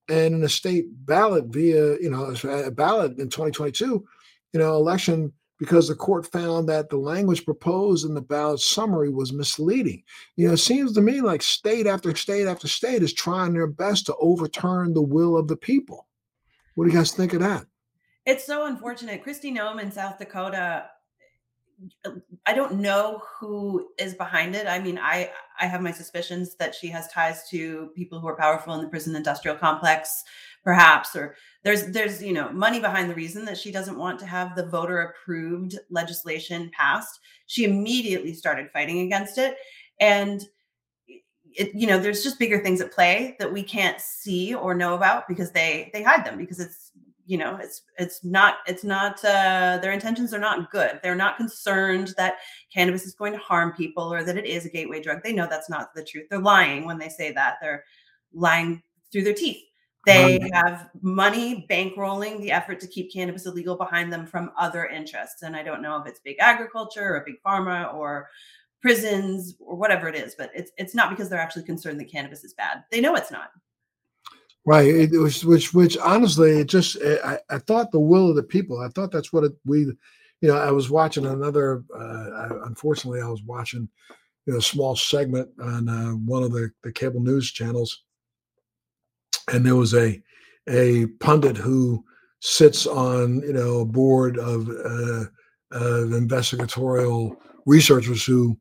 And 0.09 0.35
in 0.35 0.43
a 0.43 0.49
state 0.49 0.85
ballot 1.05 1.45
via, 1.45 1.97
you 2.01 2.09
know, 2.09 2.35
a 2.43 2.71
ballot 2.71 3.17
in 3.17 3.29
2022, 3.29 4.03
you 4.53 4.59
know, 4.59 4.75
election 4.75 5.31
because 5.61 5.87
the 5.87 5.93
court 5.93 6.25
found 6.25 6.67
that 6.67 6.89
the 6.89 6.97
language 6.97 7.45
proposed 7.45 8.03
in 8.03 8.15
the 8.15 8.21
ballot 8.21 8.59
summary 8.59 9.09
was 9.09 9.31
misleading. 9.31 10.01
You 10.35 10.47
know, 10.47 10.53
it 10.53 10.57
seems 10.57 10.91
to 10.93 11.01
me 11.01 11.21
like 11.21 11.43
state 11.43 11.85
after 11.85 12.15
state 12.15 12.47
after 12.47 12.67
state 12.67 13.03
is 13.03 13.13
trying 13.13 13.53
their 13.53 13.67
best 13.67 14.07
to 14.07 14.15
overturn 14.15 14.95
the 14.95 15.03
will 15.03 15.37
of 15.37 15.47
the 15.47 15.55
people. 15.55 16.07
What 16.73 16.85
do 16.85 16.91
you 16.91 16.97
guys 16.97 17.11
think 17.11 17.33
of 17.33 17.41
that? 17.41 17.67
It's 18.25 18.43
so 18.43 18.65
unfortunate. 18.65 19.23
Kristi 19.23 19.55
Noem 19.55 19.79
in 19.79 19.91
South 19.91 20.17
Dakota 20.17 20.89
I 22.45 22.53
don't 22.53 22.79
know 22.79 23.21
who 23.39 23.89
is 23.97 24.13
behind 24.13 24.55
it. 24.55 24.67
I 24.67 24.79
mean, 24.79 24.99
I 25.01 25.31
I 25.59 25.65
have 25.65 25.81
my 25.81 25.91
suspicions 25.91 26.55
that 26.55 26.75
she 26.75 26.87
has 26.89 27.07
ties 27.07 27.49
to 27.49 27.89
people 27.95 28.19
who 28.19 28.27
are 28.27 28.35
powerful 28.35 28.73
in 28.75 28.81
the 28.81 28.87
prison 28.87 29.15
industrial 29.15 29.57
complex, 29.57 30.23
perhaps, 30.63 31.15
or 31.15 31.35
there's 31.63 31.87
there's 31.87 32.21
you 32.21 32.33
know 32.33 32.51
money 32.51 32.79
behind 32.79 33.09
the 33.09 33.15
reason 33.15 33.45
that 33.45 33.57
she 33.57 33.71
doesn't 33.71 33.97
want 33.97 34.19
to 34.19 34.25
have 34.25 34.55
the 34.55 34.65
voter 34.67 35.01
approved 35.01 35.77
legislation 35.89 36.71
passed. 36.77 37.19
She 37.47 37.63
immediately 37.63 38.33
started 38.33 38.69
fighting 38.71 38.99
against 39.01 39.37
it, 39.37 39.57
and 39.99 40.43
it, 41.53 41.73
you 41.73 41.87
know, 41.87 41.99
there's 41.99 42.23
just 42.23 42.39
bigger 42.39 42.59
things 42.59 42.81
at 42.81 42.91
play 42.91 43.35
that 43.39 43.51
we 43.51 43.63
can't 43.63 43.99
see 43.99 44.53
or 44.53 44.73
know 44.73 44.95
about 44.95 45.27
because 45.27 45.51
they 45.51 45.89
they 45.93 46.03
hide 46.03 46.25
them 46.25 46.37
because 46.37 46.59
it's 46.59 46.91
you 47.25 47.37
know 47.37 47.57
it's 47.61 47.83
it's 47.97 48.23
not 48.23 48.57
it's 48.67 48.83
not 48.83 49.23
uh, 49.25 49.79
their 49.81 49.91
intentions 49.91 50.33
are 50.33 50.39
not 50.39 50.71
good. 50.71 50.99
They're 51.03 51.15
not 51.15 51.37
concerned 51.37 52.13
that 52.17 52.35
cannabis 52.73 53.03
is 53.03 53.15
going 53.15 53.33
to 53.33 53.39
harm 53.39 53.73
people 53.73 54.13
or 54.13 54.23
that 54.23 54.37
it 54.37 54.45
is 54.45 54.65
a 54.65 54.69
gateway 54.69 55.01
drug. 55.01 55.23
They 55.23 55.33
know 55.33 55.47
that's 55.49 55.69
not 55.69 55.93
the 55.93 56.03
truth. 56.03 56.27
They're 56.29 56.39
lying 56.39 56.85
when 56.85 56.97
they 56.97 57.09
say 57.09 57.31
that. 57.33 57.55
They're 57.61 57.83
lying 58.33 58.81
through 59.11 59.23
their 59.23 59.33
teeth 59.33 59.61
they 60.05 60.39
have 60.53 60.89
money 61.01 61.65
bankrolling 61.69 62.41
the 62.41 62.51
effort 62.51 62.79
to 62.79 62.87
keep 62.87 63.13
cannabis 63.13 63.45
illegal 63.45 63.75
behind 63.75 64.11
them 64.11 64.25
from 64.25 64.51
other 64.57 64.85
interests 64.87 65.43
and 65.43 65.55
i 65.55 65.63
don't 65.63 65.81
know 65.81 65.97
if 65.97 66.07
it's 66.07 66.19
big 66.19 66.37
agriculture 66.39 67.15
or 67.15 67.23
big 67.25 67.41
pharma 67.45 67.93
or 67.93 68.29
prisons 68.81 69.55
or 69.59 69.75
whatever 69.75 70.07
it 70.07 70.15
is 70.15 70.35
but 70.35 70.49
it's 70.55 70.71
it's 70.77 70.95
not 70.95 71.09
because 71.09 71.29
they're 71.29 71.39
actually 71.39 71.63
concerned 71.63 71.99
that 71.99 72.11
cannabis 72.11 72.43
is 72.43 72.53
bad 72.53 72.83
they 72.91 72.99
know 72.99 73.15
it's 73.15 73.31
not 73.31 73.51
Right. 74.63 74.87
It 74.87 75.11
was 75.17 75.43
which 75.43 75.73
which 75.73 75.97
honestly, 75.97 76.59
it 76.59 76.67
just 76.67 76.95
eh, 77.01 77.17
I, 77.25 77.39
I 77.49 77.57
thought 77.57 77.91
the 77.91 77.99
will 77.99 78.29
of 78.29 78.35
the 78.35 78.43
people. 78.43 78.79
I 78.79 78.89
thought 78.89 79.11
that's 79.11 79.33
what 79.33 79.43
it, 79.43 79.53
we, 79.65 79.79
you 79.79 79.95
know. 80.43 80.55
I 80.55 80.69
was 80.69 80.91
watching 80.91 81.25
another. 81.25 81.83
Uh, 81.93 81.99
I, 81.99 82.49
unfortunately, 82.67 83.21
I 83.21 83.27
was 83.27 83.41
watching, 83.41 83.89
you 84.45 84.53
know, 84.53 84.59
a 84.59 84.61
small 84.61 84.95
segment 84.95 85.49
on 85.59 85.89
uh, 85.89 86.11
one 86.11 86.43
of 86.43 86.51
the 86.51 86.69
the 86.83 86.91
cable 86.91 87.21
news 87.21 87.51
channels, 87.51 88.03
and 89.51 89.65
there 89.65 89.75
was 89.75 89.93
a 89.93 90.21
a 90.69 91.07
pundit 91.19 91.57
who 91.57 92.03
sits 92.39 92.85
on 92.87 93.41
you 93.41 93.53
know 93.53 93.79
a 93.79 93.85
board 93.85 94.37
of 94.37 94.69
uh, 94.69 95.25
of 95.71 96.13
investigatorial 96.13 97.35
researchers 97.65 98.25
who 98.25 98.57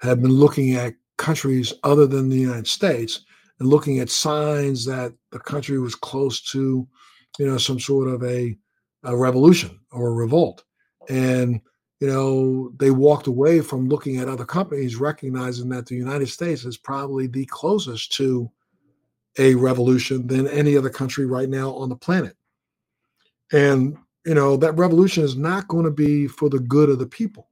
have 0.00 0.20
been 0.20 0.32
looking 0.32 0.74
at 0.74 0.94
countries 1.16 1.72
other 1.82 2.06
than 2.06 2.28
the 2.28 2.36
United 2.36 2.66
States 2.66 3.24
and 3.60 3.68
looking 3.68 4.00
at 4.00 4.10
signs 4.10 4.84
that 4.84 5.12
the 5.30 5.38
country 5.38 5.78
was 5.78 5.94
close 5.94 6.40
to, 6.40 6.86
you 7.38 7.46
know, 7.46 7.58
some 7.58 7.78
sort 7.78 8.08
of 8.08 8.22
a, 8.24 8.56
a 9.04 9.16
revolution 9.16 9.78
or 9.92 10.08
a 10.08 10.12
revolt. 10.12 10.64
And, 11.08 11.60
you 12.00 12.08
know, 12.08 12.72
they 12.78 12.90
walked 12.90 13.26
away 13.26 13.60
from 13.60 13.88
looking 13.88 14.16
at 14.16 14.28
other 14.28 14.44
companies, 14.44 14.96
recognizing 14.96 15.68
that 15.70 15.86
the 15.86 15.94
United 15.94 16.28
States 16.28 16.64
is 16.64 16.76
probably 16.76 17.26
the 17.26 17.46
closest 17.46 18.12
to 18.14 18.50
a 19.38 19.54
revolution 19.54 20.26
than 20.26 20.48
any 20.48 20.76
other 20.76 20.90
country 20.90 21.26
right 21.26 21.48
now 21.48 21.72
on 21.74 21.88
the 21.88 21.96
planet. 21.96 22.36
And, 23.52 23.96
you 24.24 24.34
know, 24.34 24.56
that 24.56 24.76
revolution 24.76 25.24
is 25.24 25.36
not 25.36 25.68
going 25.68 25.84
to 25.84 25.90
be 25.90 26.26
for 26.26 26.48
the 26.48 26.58
good 26.58 26.88
of 26.88 26.98
the 26.98 27.06
people. 27.06 27.48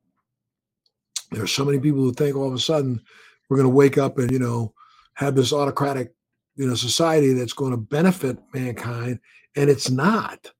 There 1.30 1.42
are 1.42 1.48
so 1.48 1.64
many 1.64 1.78
people 1.78 2.00
who 2.00 2.12
think 2.12 2.36
all 2.36 2.48
of 2.48 2.54
a 2.54 2.58
sudden 2.58 3.00
we're 3.48 3.56
going 3.56 3.68
to 3.68 3.74
wake 3.74 3.98
up 3.98 4.18
and, 4.18 4.30
you 4.30 4.38
know, 4.38 4.74
have 5.14 5.34
this 5.34 5.52
autocratic, 5.52 6.14
you 6.56 6.66
know, 6.66 6.74
society 6.74 7.32
that's 7.32 7.52
going 7.52 7.70
to 7.70 7.76
benefit 7.76 8.38
mankind, 8.54 9.18
and 9.56 9.68
it's 9.68 9.90
not. 9.90 10.50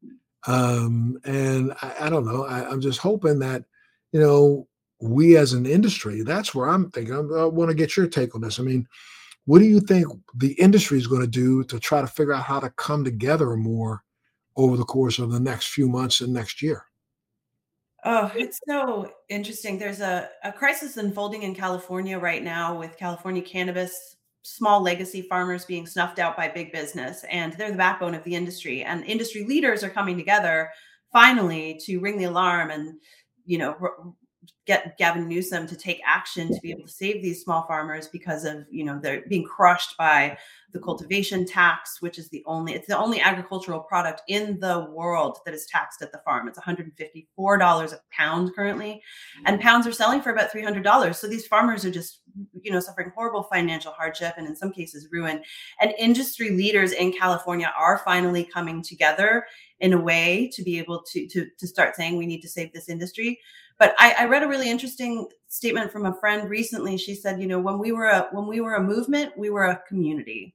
Um, 0.47 1.19
and 1.25 1.73
I, 1.83 1.95
I 2.01 2.11
don't 2.11 2.27
know. 2.27 2.45
I, 2.45 2.69
I'm 2.69 2.81
just 2.81 2.99
hoping 2.99 3.39
that, 3.39 3.65
you 4.13 4.21
know, 4.21 4.67
we 5.01 5.37
as 5.37 5.53
an 5.53 5.67
industry, 5.67 6.23
that's 6.23 6.55
where 6.55 6.69
I'm 6.69 6.91
thinking. 6.91 7.15
I 7.15 7.45
want 7.45 7.71
to 7.71 7.75
get 7.75 7.97
your 7.97 8.07
take 8.07 8.35
on 8.35 8.41
this. 8.41 8.61
I 8.61 8.63
mean, 8.63 8.87
what 9.45 9.59
do 9.59 9.65
you 9.65 9.81
think 9.81 10.07
the 10.35 10.53
industry 10.53 10.99
is 10.99 11.07
going 11.07 11.21
to 11.21 11.27
do 11.27 11.65
to 11.65 11.81
try 11.81 12.01
to 12.01 12.07
figure 12.07 12.33
out 12.33 12.45
how 12.45 12.61
to 12.61 12.71
come 12.71 13.05
together 13.05 13.57
more 13.57 14.05
over 14.57 14.77
the 14.77 14.85
course 14.85 15.19
of 15.19 15.31
the 15.31 15.41
next 15.41 15.69
few 15.69 15.89
months 15.89 16.21
and 16.21 16.33
next 16.33 16.63
year? 16.63 16.85
Oh, 18.05 18.31
it's 18.35 18.61
so 18.69 19.13
interesting. 19.29 19.79
There's 19.79 20.01
a, 20.01 20.29
a 20.43 20.53
crisis 20.53 20.97
unfolding 20.97 21.45
in 21.45 21.55
California 21.55 22.19
right 22.19 22.43
now 22.43 22.77
with 22.79 22.97
California 22.97 23.43
cannabis 23.43 24.17
small 24.43 24.83
legacy 24.83 25.23
farmers 25.23 25.65
being 25.65 25.87
snuffed 25.87 26.19
out 26.19 26.37
by 26.37 26.49
big 26.49 26.73
business 26.73 27.25
and 27.31 27.53
they're 27.55 27.71
the 27.71 27.77
backbone 27.77 28.15
of 28.15 28.25
the 28.25 28.35
industry 28.35 28.83
and 28.83 29.05
industry 29.05 29.45
leaders 29.45 29.85
are 29.85 29.91
coming 29.91 30.17
together 30.17 30.69
finally 31.13 31.81
to 31.81 32.01
ring 32.01 32.19
the 32.19 32.25
alarm 32.25 32.71
and 32.71 32.95
you 33.47 33.57
know 33.57 34.17
get 34.67 34.97
Gavin 34.97 35.29
Newsom 35.29 35.67
to 35.67 35.77
take 35.77 36.01
action 36.07 36.49
to 36.53 36.61
be 36.61 36.71
able 36.71 36.87
to 36.87 36.93
save 36.93 37.21
these 37.21 37.43
small 37.43 37.67
farmers 37.67 38.09
because 38.09 38.45
of 38.45 38.65
you 38.71 38.85
know 38.85 38.99
they're 39.01 39.23
being 39.29 39.45
crushed 39.45 39.97
by 39.97 40.37
the 40.73 40.79
cultivation 40.79 41.45
tax, 41.45 42.01
which 42.01 42.19
is 42.19 42.29
the 42.31 42.43
only 42.47 42.75
it's 42.75 42.87
the 42.87 42.97
only 42.97 43.21
agricultural 43.21 43.81
product 43.81 44.23
in 44.29 44.59
the 44.61 44.89
world 44.93 45.39
that 45.45 45.55
is 45.55 45.67
taxed 45.67 46.01
at 46.01 46.13
the 46.13 46.21
farm. 46.25 46.49
It's 46.49 46.59
$154 46.59 47.93
a 47.93 48.01
pound 48.11 48.55
currently, 48.55 49.03
and 49.47 49.61
pounds 49.61 49.87
are 49.87 49.93
selling 49.93 50.23
for 50.23 50.31
about 50.31 50.51
$300. 50.53 51.15
So 51.15 51.27
these 51.27 51.47
farmers 51.47 51.85
are 51.85 51.91
just 51.91 52.21
you 52.61 52.71
know 52.71 52.81
suffering 52.81 53.13
horrible 53.15 53.43
financial 53.43 53.93
hardship 53.93 54.35
and 54.37 54.47
in 54.47 54.55
some 54.55 54.73
cases 54.73 55.09
ruin. 55.11 55.43
And 55.81 55.93
industry 55.99 56.51
leaders 56.51 56.93
in 56.93 57.13
California 57.13 57.73
are 57.77 57.99
finally 57.99 58.45
coming 58.45 58.83
together 58.83 59.47
in 59.81 59.93
a 59.93 60.01
way 60.01 60.49
to 60.55 60.63
be 60.63 60.79
able 60.79 61.03
to 61.11 61.27
to 61.27 61.49
to 61.59 61.67
start 61.67 61.97
saying 61.97 62.17
we 62.17 62.27
need 62.27 62.43
to 62.43 62.49
save 62.49 62.73
this 62.73 62.89
industry 62.89 63.41
but 63.83 63.97
I, 63.99 64.15
I, 64.17 64.25
read 64.27 64.45
a 64.45 64.49
really 64.49 64.71
interesting 64.71 65.27
statement 65.49 65.91
from 65.91 66.07
a 66.07 66.15
friend 66.21 66.49
recently. 66.49 66.97
She 66.97 67.17
said, 67.17 67.41
you 67.41 67.49
know, 67.49 67.59
when 67.59 67.81
we 67.81 67.91
were 67.91 68.07
a 68.07 68.29
when 68.31 68.47
we 68.47 68.61
were 68.61 68.77
a 68.77 68.81
movement, 68.81 69.37
we 69.37 69.51
were 69.51 69.65
a 69.65 69.83
community. 69.89 70.55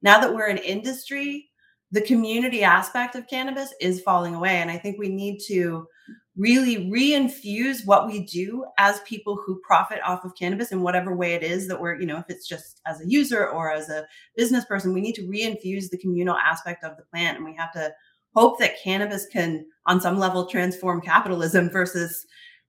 Now 0.00 0.20
that 0.20 0.32
we're 0.32 0.46
an 0.46 0.58
industry, 0.58 1.48
the 1.90 2.02
community 2.02 2.62
aspect 2.62 3.16
of 3.16 3.26
cannabis 3.26 3.74
is 3.80 4.00
falling 4.02 4.36
away. 4.36 4.58
And 4.58 4.70
I 4.70 4.78
think 4.78 4.96
we 4.96 5.08
need 5.08 5.40
to 5.48 5.88
really 6.36 6.88
reinfuse 6.88 7.84
what 7.84 8.06
we 8.06 8.20
do 8.20 8.64
as 8.78 9.00
people 9.00 9.42
who 9.44 9.60
profit 9.66 9.98
off 10.06 10.24
of 10.24 10.36
cannabis 10.36 10.70
in 10.70 10.82
whatever 10.82 11.16
way 11.16 11.34
it 11.34 11.42
is 11.42 11.66
that 11.66 11.80
we're, 11.80 11.98
you 11.98 12.06
know, 12.06 12.18
if 12.18 12.26
it's 12.28 12.46
just 12.46 12.80
as 12.86 13.00
a 13.00 13.08
user 13.08 13.48
or 13.48 13.72
as 13.72 13.88
a 13.88 14.06
business 14.36 14.64
person, 14.66 14.94
we 14.94 15.00
need 15.00 15.16
to 15.16 15.26
reinfuse 15.26 15.90
the 15.90 15.98
communal 15.98 16.36
aspect 16.36 16.84
of 16.84 16.96
the 16.96 17.02
plant. 17.10 17.38
And 17.38 17.44
we 17.44 17.56
have 17.56 17.72
to 17.72 17.92
hope 18.36 18.60
that 18.60 18.80
cannabis 18.80 19.26
can, 19.26 19.66
on 19.86 20.00
some 20.00 20.16
level, 20.16 20.46
transform 20.46 21.00
capitalism 21.00 21.70
versus 21.70 22.24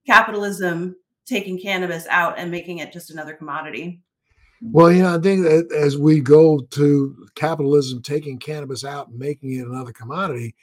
capitalism 0.06 0.96
taking 1.26 1.60
cannabis 1.60 2.08
out 2.08 2.38
and 2.38 2.50
making 2.50 2.80
it 2.80 2.92
just 2.92 3.12
another 3.12 3.34
commodity. 3.34 4.02
Well, 4.62 4.92
you 4.92 5.04
know, 5.04 5.16
I 5.16 5.20
think 5.20 5.44
that 5.44 5.72
as 5.72 5.98
we 5.98 6.20
go 6.20 6.60
to 6.60 7.28
capitalism 7.36 8.02
taking 8.02 8.40
cannabis 8.40 8.84
out 8.84 9.08
and 9.08 9.18
making 9.18 9.54
it 9.54 9.66
another 9.66 9.94
commodity, 9.94 10.56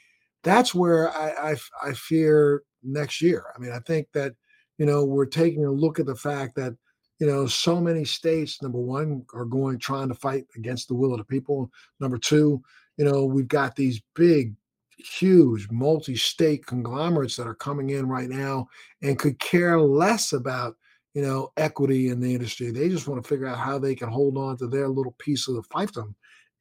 that's 0.43 0.75
where 0.75 1.09
I, 1.09 1.51
I, 1.51 1.55
I 1.83 1.93
fear 1.93 2.63
next 2.83 3.21
year. 3.21 3.45
I 3.55 3.59
mean, 3.59 3.71
I 3.71 3.79
think 3.79 4.07
that 4.13 4.33
you 4.77 4.85
know 4.85 5.03
we're 5.03 5.25
taking 5.25 5.65
a 5.65 5.71
look 5.71 5.99
at 5.99 6.05
the 6.05 6.15
fact 6.15 6.55
that 6.55 6.75
you 7.19 7.25
know 7.25 7.47
so 7.47 7.81
many 7.81 8.05
states, 8.05 8.61
number 8.61 8.79
one, 8.79 9.25
are 9.33 9.45
going 9.45 9.79
trying 9.79 10.09
to 10.09 10.13
fight 10.13 10.45
against 10.55 10.87
the 10.87 10.95
will 10.95 11.13
of 11.13 11.17
the 11.17 11.25
people. 11.25 11.71
Number 11.99 12.19
two, 12.19 12.61
you 12.97 13.05
know, 13.05 13.25
we've 13.25 13.47
got 13.47 13.75
these 13.75 13.99
big 14.13 14.53
huge 14.97 15.69
multi-state 15.69 16.65
conglomerates 16.65 17.35
that 17.35 17.47
are 17.47 17.55
coming 17.55 17.91
in 17.91 18.07
right 18.07 18.29
now 18.29 18.67
and 19.01 19.19
could 19.19 19.39
care 19.39 19.79
less 19.79 20.33
about 20.33 20.75
you 21.13 21.21
know 21.21 21.51
equity 21.57 22.09
in 22.09 22.19
the 22.19 22.33
industry. 22.33 22.71
They 22.71 22.89
just 22.89 23.07
want 23.07 23.23
to 23.23 23.27
figure 23.27 23.47
out 23.47 23.57
how 23.57 23.79
they 23.79 23.95
can 23.95 24.09
hold 24.09 24.37
on 24.37 24.57
to 24.57 24.67
their 24.67 24.87
little 24.87 25.15
piece 25.19 25.47
of 25.47 25.55
the 25.55 25.63
fiefdom. 25.63 26.13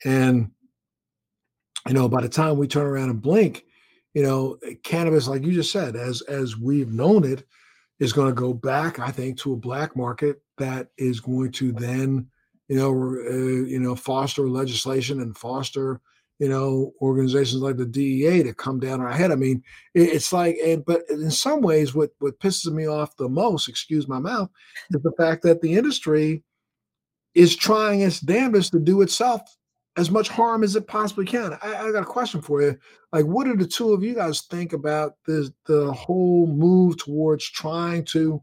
And 0.04 0.50
you 1.86 1.94
know 1.94 2.08
by 2.08 2.20
the 2.20 2.28
time 2.28 2.56
we 2.56 2.66
turn 2.66 2.86
around 2.86 3.10
and 3.10 3.22
blink 3.22 3.64
you 4.14 4.22
know 4.22 4.58
cannabis 4.82 5.28
like 5.28 5.44
you 5.44 5.52
just 5.52 5.72
said 5.72 5.96
as 5.96 6.22
as 6.22 6.56
we've 6.56 6.92
known 6.92 7.24
it 7.24 7.44
is 8.00 8.12
going 8.12 8.28
to 8.28 8.40
go 8.40 8.52
back 8.52 8.98
i 8.98 9.10
think 9.10 9.38
to 9.38 9.52
a 9.52 9.56
black 9.56 9.96
market 9.96 10.40
that 10.58 10.88
is 10.98 11.20
going 11.20 11.50
to 11.52 11.72
then 11.72 12.26
you 12.68 12.76
know 12.76 12.90
uh, 12.90 13.66
you 13.66 13.78
know 13.78 13.94
foster 13.94 14.48
legislation 14.48 15.20
and 15.20 15.36
foster 15.36 16.00
you 16.38 16.48
know, 16.48 16.92
organizations 17.00 17.62
like 17.62 17.76
the 17.76 17.86
DEA 17.86 18.42
to 18.42 18.52
come 18.52 18.78
down 18.78 19.00
our 19.00 19.12
head. 19.12 19.32
I 19.32 19.36
mean, 19.36 19.62
it's 19.94 20.32
like, 20.32 20.56
and, 20.62 20.84
but 20.84 21.02
in 21.08 21.30
some 21.30 21.62
ways, 21.62 21.94
what 21.94 22.10
what 22.18 22.38
pisses 22.40 22.70
me 22.72 22.86
off 22.86 23.16
the 23.16 23.28
most, 23.28 23.68
excuse 23.68 24.06
my 24.06 24.18
mouth, 24.18 24.50
is 24.90 25.02
the 25.02 25.12
fact 25.12 25.42
that 25.44 25.62
the 25.62 25.74
industry 25.74 26.42
is 27.34 27.56
trying 27.56 28.00
its 28.00 28.20
damnedest 28.20 28.72
to 28.72 28.78
do 28.78 29.02
itself 29.02 29.40
as 29.96 30.10
much 30.10 30.28
harm 30.28 30.62
as 30.62 30.76
it 30.76 30.86
possibly 30.86 31.24
can. 31.24 31.56
I, 31.62 31.88
I 31.88 31.92
got 31.92 32.02
a 32.02 32.06
question 32.06 32.42
for 32.42 32.60
you. 32.60 32.76
Like, 33.12 33.24
what 33.24 33.44
do 33.44 33.56
the 33.56 33.66
two 33.66 33.92
of 33.92 34.02
you 34.04 34.14
guys 34.14 34.42
think 34.42 34.74
about 34.74 35.14
the 35.26 35.52
the 35.66 35.92
whole 35.92 36.46
move 36.46 36.98
towards 36.98 37.48
trying 37.48 38.04
to, 38.06 38.42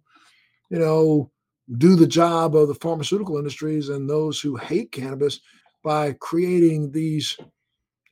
you 0.69 0.79
know, 0.79 1.31
do 1.77 1.95
the 1.95 2.07
job 2.07 2.55
of 2.55 2.67
the 2.67 2.75
pharmaceutical 2.75 3.37
industries 3.37 3.89
and 3.89 4.09
those 4.09 4.39
who 4.39 4.55
hate 4.55 4.91
cannabis 4.91 5.39
by 5.83 6.13
creating 6.13 6.91
these 6.91 7.37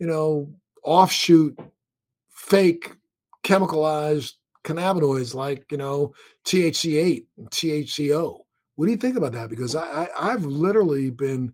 you 0.02 0.08
know, 0.08 0.52
offshoot 0.84 1.56
fake 2.32 2.96
chemicalized 3.44 4.34
cannabinoids 4.64 5.36
like, 5.36 5.72
you 5.72 5.78
know, 5.78 6.12
THC8 6.44 7.24
and 7.38 7.52
THCO. 7.52 8.40
What 8.76 8.86
do 8.88 8.92
you 8.92 8.98
think 8.98 9.16
about 9.16 9.34
that? 9.34 9.52
Because 9.52 9.76
I, 9.76 10.08
I 10.20 10.32
have 10.32 10.44
literally 10.44 11.12
been 11.12 11.54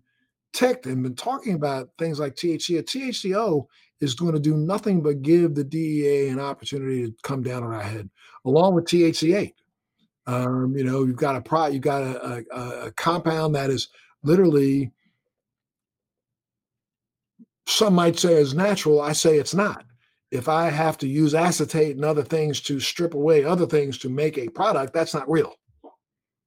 ticked 0.54 0.86
and 0.86 1.02
been 1.02 1.14
talking 1.14 1.52
about 1.52 1.90
things 1.98 2.18
like 2.18 2.36
THC. 2.36 2.82
THCO 2.82 3.66
is 4.00 4.14
going 4.14 4.32
to 4.32 4.40
do 4.40 4.56
nothing 4.56 5.02
but 5.02 5.20
give 5.20 5.54
the 5.54 5.64
DEA 5.64 6.28
an 6.28 6.40
opportunity 6.40 7.04
to 7.04 7.14
come 7.22 7.42
down 7.42 7.62
on 7.62 7.74
our 7.74 7.82
head, 7.82 8.08
along 8.46 8.74
with 8.74 8.86
THC8. 8.86 9.52
Um, 10.26 10.74
you 10.74 10.84
know, 10.84 11.04
you've 11.04 11.16
got 11.16 11.36
a 11.36 11.42
pro, 11.42 11.66
you've 11.66 11.82
got 11.82 12.00
a, 12.00 12.46
a, 12.50 12.86
a 12.86 12.92
compound 12.92 13.54
that 13.56 13.68
is 13.68 13.88
literally 14.22 14.90
some 17.68 17.94
might 17.94 18.18
say 18.18 18.32
is 18.32 18.54
natural, 18.54 19.02
I 19.02 19.12
say 19.12 19.36
it's 19.36 19.54
not. 19.54 19.84
If 20.30 20.48
I 20.48 20.70
have 20.70 20.96
to 20.98 21.06
use 21.06 21.34
acetate 21.34 21.96
and 21.96 22.04
other 22.04 22.22
things 22.22 22.62
to 22.62 22.80
strip 22.80 23.12
away 23.12 23.44
other 23.44 23.66
things 23.66 23.98
to 23.98 24.08
make 24.08 24.38
a 24.38 24.48
product, 24.48 24.94
that's 24.94 25.12
not 25.12 25.30
real. 25.30 25.54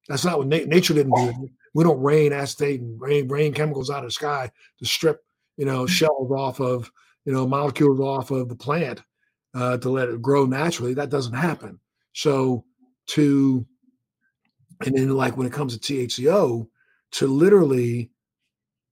That's 0.08 0.26
not 0.26 0.40
what 0.40 0.48
na- 0.48 0.66
nature 0.66 0.96
didn't 0.96 1.16
do. 1.16 1.50
We 1.76 1.84
don't 1.84 2.02
rain 2.02 2.34
acetate 2.34 2.82
and 2.82 3.00
rain 3.00 3.28
rain 3.28 3.54
chemicals 3.54 3.92
out 3.92 4.00
of 4.00 4.06
the 4.06 4.12
sky 4.12 4.52
to 4.80 4.86
strip, 4.86 5.24
you 5.58 5.66
know, 5.66 5.86
shells 5.86 6.32
off 6.32 6.60
of, 6.60 6.92
you 7.26 7.32
know, 7.32 7.48
molecules 7.48 8.00
off 8.00 8.32
of 8.32 8.50
the 8.50 8.56
plant 8.56 9.04
uh, 9.54 9.78
to 9.78 9.90
let 9.90 10.10
it 10.10 10.24
grow 10.24 10.46
naturally. 10.46 10.96
That 10.96 11.10
doesn't 11.10 11.34
happen. 11.34 11.80
So 12.14 12.66
to, 13.10 13.66
and 14.86 14.98
then 14.98 15.12
like 15.12 15.38
when 15.38 15.48
it 15.48 15.54
comes 15.54 15.78
to 15.78 15.94
THCO, 15.94 16.68
to 17.12 17.28
literally 17.28 18.10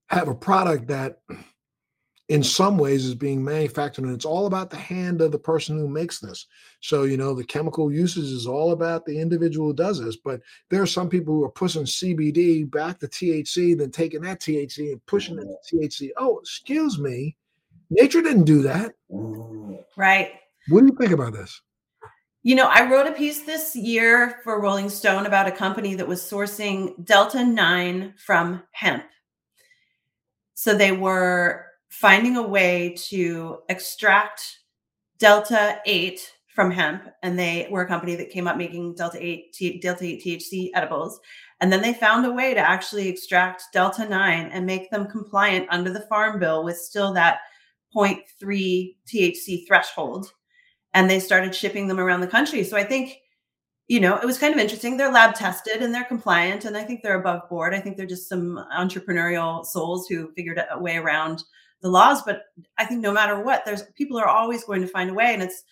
have 0.10 0.28
a 0.28 0.36
product 0.36 0.88
that 0.88 1.22
in 2.30 2.44
some 2.44 2.78
ways 2.78 3.06
is 3.06 3.16
being 3.16 3.44
manufactured 3.44 4.06
and 4.06 4.14
it's 4.14 4.26
all 4.26 4.46
about 4.46 4.70
the 4.70 4.78
hand 4.78 5.20
of 5.22 5.32
the 5.32 5.40
person 5.40 5.78
who 5.78 5.88
makes 5.88 6.20
this. 6.20 6.48
So 6.80 7.04
you 7.04 7.18
know 7.18 7.34
the 7.34 7.44
chemical 7.44 7.92
usage 7.92 8.26
is 8.26 8.48
all 8.48 8.72
about 8.72 9.06
the 9.06 9.20
individual 9.20 9.68
who 9.68 9.74
does 9.74 10.00
this 10.00 10.16
but 10.16 10.42
there 10.70 10.82
are 10.82 10.88
some 10.88 11.10
people 11.10 11.34
who 11.34 11.44
are 11.44 11.52
pushing 11.52 11.84
cbd 11.84 12.70
back 12.72 13.00
to 13.00 13.08
thc 13.08 13.78
then 13.78 13.92
taking 13.92 14.22
that 14.22 14.40
thc 14.40 14.92
and 14.92 15.06
pushing 15.06 15.38
it 15.38 15.48
to 15.68 15.76
mm. 15.76 15.84
thc 15.84 16.10
oh 16.18 16.40
excuse 16.40 16.98
me 16.98 17.36
nature 17.90 18.22
didn't 18.22 18.46
do 18.46 18.62
that. 18.64 18.94
Mm. 19.12 19.84
Right. 19.98 20.34
What 20.68 20.82
do 20.82 20.88
you 20.88 20.96
think 20.96 21.12
about 21.12 21.34
this? 21.34 21.62
You 22.44 22.56
know, 22.56 22.68
I 22.68 22.90
wrote 22.90 23.08
a 23.08 23.12
piece 23.12 23.42
this 23.42 23.76
year 23.76 24.40
for 24.44 24.62
Rolling 24.62 24.90
Stone 24.90 25.26
about 25.26 25.48
a 25.48 25.52
company 25.52 25.96
that 25.96 26.08
was 26.08 26.22
sourcing 26.22 27.04
Delta 27.04 27.44
9 27.44 28.14
from 28.18 28.64
hemp. 28.72 29.04
So 30.54 30.74
they 30.74 30.92
were 30.92 31.66
finding 31.90 32.38
a 32.38 32.48
way 32.48 32.96
to 33.10 33.60
extract 33.70 34.60
Delta 35.18 35.80
8 35.86 36.34
from 36.48 36.72
hemp. 36.72 37.04
And 37.24 37.38
they 37.38 37.68
were 37.70 37.82
a 37.82 37.88
company 37.88 38.16
that 38.16 38.30
came 38.30 38.48
up 38.48 38.58
making 38.58 38.96
Delta 38.96 39.18
8, 39.22 39.54
T- 39.54 39.80
Delta 39.80 40.06
8 40.06 40.24
THC 40.24 40.70
edibles. 40.74 41.20
And 41.62 41.72
then 41.72 41.82
they 41.82 41.94
found 41.94 42.26
a 42.26 42.32
way 42.32 42.54
to 42.54 42.60
actually 42.60 43.08
extract 43.08 43.64
Delta 43.74 44.08
9 44.08 44.50
and 44.52 44.66
make 44.66 44.90
them 44.90 45.08
compliant 45.08 45.68
under 45.70 45.92
the 45.92 46.06
Farm 46.08 46.40
Bill 46.40 46.64
with 46.64 46.78
still 46.78 47.14
that 47.14 47.40
0.3 47.96 48.96
THC 49.08 49.68
threshold 49.68 50.32
and 50.94 51.10
they 51.10 51.20
started 51.20 51.54
shipping 51.54 51.88
them 51.88 52.00
around 52.00 52.22
the 52.22 52.28
country. 52.28 52.64
So 52.64 52.78
I 52.78 52.84
think, 52.84 53.18
you 53.88 54.00
know, 54.00 54.18
it 54.18 54.26
was 54.26 54.38
kind 54.38 54.54
of 54.54 54.60
interesting. 54.60 54.98
They're 54.98 55.12
lab 55.12 55.36
tested 55.36 55.82
and 55.82 55.94
they're 55.94 56.04
compliant, 56.04 56.66
and 56.66 56.76
I 56.78 56.84
think 56.84 57.02
they're 57.02 57.20
above 57.20 57.50
board. 57.50 57.74
I 57.74 57.80
think 57.80 57.98
they're 57.98 58.06
just 58.06 58.30
some 58.30 58.66
entrepreneurial 58.76 59.66
souls 59.66 60.08
who 60.08 60.32
figured 60.34 60.62
a 60.72 60.80
way 60.80 60.98
around 60.98 61.44
the 61.82 61.90
laws. 61.90 62.22
But 62.24 62.44
I 62.78 62.86
think 62.86 63.02
no 63.02 63.12
matter 63.12 63.42
what, 63.42 63.64
there's 63.66 63.84
people 63.96 64.18
are 64.18 64.28
always 64.28 64.64
going 64.64 64.82
to 64.82 64.88
find 64.88 65.10
a 65.10 65.14
way, 65.14 65.34
and 65.34 65.44
it's 65.44 65.64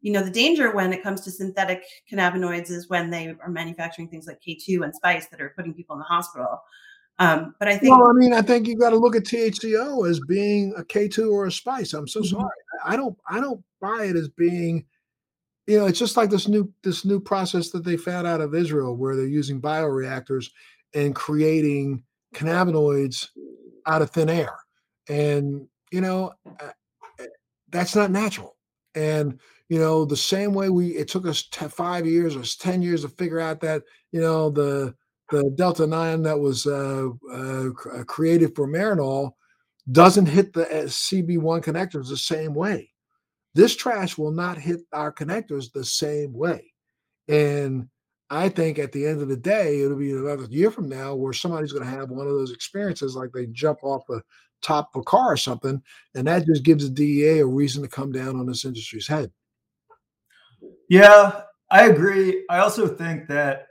you 0.00 0.12
know 0.12 0.22
the 0.22 0.30
danger 0.30 0.74
when 0.74 0.92
it 0.92 1.02
comes 1.02 1.22
to 1.22 1.30
synthetic 1.30 1.84
cannabinoids 2.10 2.70
is 2.70 2.88
when 2.88 3.10
they 3.10 3.34
are 3.40 3.50
manufacturing 3.50 4.08
things 4.08 4.26
like 4.26 4.40
K2 4.40 4.84
and 4.84 4.94
spice 4.94 5.26
that 5.28 5.40
are 5.40 5.52
putting 5.56 5.74
people 5.74 5.94
in 5.94 6.00
the 6.00 6.04
hospital. 6.04 6.60
Um, 7.18 7.54
but 7.58 7.68
I 7.68 7.78
think, 7.78 7.96
well, 7.96 8.10
I 8.10 8.12
mean, 8.12 8.32
I 8.32 8.42
think 8.42 8.66
you 8.66 8.76
got 8.76 8.90
to 8.90 8.96
look 8.96 9.16
at 9.16 9.24
THCO 9.24 10.08
as 10.08 10.20
being 10.28 10.74
a 10.76 10.82
K2 10.82 11.30
or 11.30 11.46
a 11.46 11.52
spice. 11.52 11.94
I'm 11.94 12.06
so 12.06 12.20
mm-hmm. 12.20 12.36
sorry. 12.36 12.50
I 12.84 12.96
don't, 12.96 13.16
I 13.28 13.40
don't 13.40 13.62
buy 13.80 14.04
it 14.04 14.16
as 14.16 14.28
being, 14.28 14.84
you 15.66 15.78
know, 15.78 15.86
it's 15.86 15.98
just 15.98 16.16
like 16.16 16.30
this 16.30 16.46
new, 16.46 16.70
this 16.82 17.04
new 17.04 17.18
process 17.18 17.70
that 17.70 17.84
they 17.84 17.96
found 17.96 18.26
out 18.26 18.42
of 18.42 18.54
Israel 18.54 18.96
where 18.96 19.16
they're 19.16 19.26
using 19.26 19.60
bioreactors 19.60 20.50
and 20.94 21.14
creating 21.14 22.02
cannabinoids 22.34 23.28
out 23.86 24.02
of 24.02 24.10
thin 24.10 24.28
air. 24.28 24.54
And, 25.08 25.66
you 25.92 26.00
know, 26.00 26.32
uh, 26.46 26.70
uh, 27.20 27.24
that's 27.70 27.94
not 27.94 28.10
natural. 28.10 28.56
And, 28.94 29.40
you 29.68 29.78
know, 29.78 30.04
the 30.04 30.16
same 30.16 30.52
way 30.52 30.70
we, 30.70 30.88
it 30.96 31.08
took 31.08 31.26
us 31.26 31.42
five 31.42 32.06
years 32.06 32.36
or 32.36 32.42
10 32.42 32.82
years 32.82 33.02
to 33.02 33.08
figure 33.08 33.40
out 33.40 33.60
that, 33.60 33.82
you 34.12 34.20
know, 34.20 34.50
the, 34.50 34.94
the 35.30 35.50
Delta 35.56 35.86
9 35.86 36.22
that 36.22 36.38
was 36.38 36.66
uh, 36.66 37.08
uh, 37.30 37.68
uh, 37.94 38.04
created 38.04 38.54
for 38.54 38.68
Marinol 38.68 39.32
doesn't 39.90 40.26
hit 40.26 40.52
the 40.52 40.66
uh, 40.68 40.84
CB1 40.84 41.62
connectors 41.62 42.08
the 42.08 42.16
same 42.16 42.54
way. 42.54 42.90
This 43.54 43.74
trash 43.74 44.18
will 44.18 44.32
not 44.32 44.58
hit 44.58 44.80
our 44.92 45.12
connectors 45.12 45.72
the 45.72 45.84
same 45.84 46.32
way. 46.32 46.72
And 47.28 47.88
I 48.28 48.48
think 48.48 48.78
at 48.78 48.92
the 48.92 49.06
end 49.06 49.22
of 49.22 49.28
the 49.28 49.36
day, 49.36 49.80
it'll 49.80 49.96
be 49.96 50.10
another 50.10 50.46
year 50.50 50.70
from 50.70 50.88
now 50.88 51.14
where 51.14 51.32
somebody's 51.32 51.72
going 51.72 51.84
to 51.84 51.90
have 51.90 52.10
one 52.10 52.26
of 52.26 52.32
those 52.32 52.52
experiences 52.52 53.14
like 53.14 53.30
they 53.32 53.46
jump 53.46 53.78
off 53.82 54.02
the 54.08 54.20
top 54.62 54.90
of 54.94 55.02
a 55.02 55.04
car 55.04 55.32
or 55.32 55.36
something. 55.36 55.82
And 56.14 56.26
that 56.26 56.46
just 56.46 56.62
gives 56.62 56.84
the 56.84 56.94
DEA 56.94 57.40
a 57.40 57.46
reason 57.46 57.82
to 57.82 57.88
come 57.88 58.12
down 58.12 58.36
on 58.36 58.46
this 58.46 58.64
industry's 58.64 59.06
head. 59.06 59.30
Yeah, 60.88 61.42
I 61.70 61.86
agree. 61.86 62.44
I 62.48 62.58
also 62.58 62.86
think 62.86 63.28
that 63.28 63.66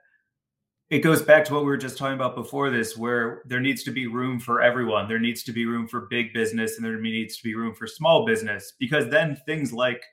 it 0.90 1.00
goes 1.00 1.22
back 1.22 1.44
to 1.46 1.54
what 1.54 1.64
we 1.64 1.68
were 1.68 1.78
just 1.78 1.98
talking 1.98 2.14
about 2.14 2.36
before 2.36 2.70
this, 2.70 2.96
where 2.96 3.42
there 3.46 3.60
needs 3.60 3.84
to 3.84 3.92
be 3.92 4.08
room 4.08 4.40
for 4.40 4.62
everyone. 4.62 5.08
There 5.08 5.20
needs 5.20 5.44
to 5.44 5.52
be 5.52 5.66
room 5.66 5.88
for 5.88 6.08
big 6.10 6.34
business 6.34 6.78
and 6.78 6.86
there 6.86 7.00
needs 7.00 7.38
to 7.38 7.44
be 7.44 7.56
room 7.56 7.74
for 7.74 7.88
small 7.88 8.26
business 8.26 8.74
because 8.80 9.10
then 9.10 9.38
things 9.46 9.74
like 9.74 10.04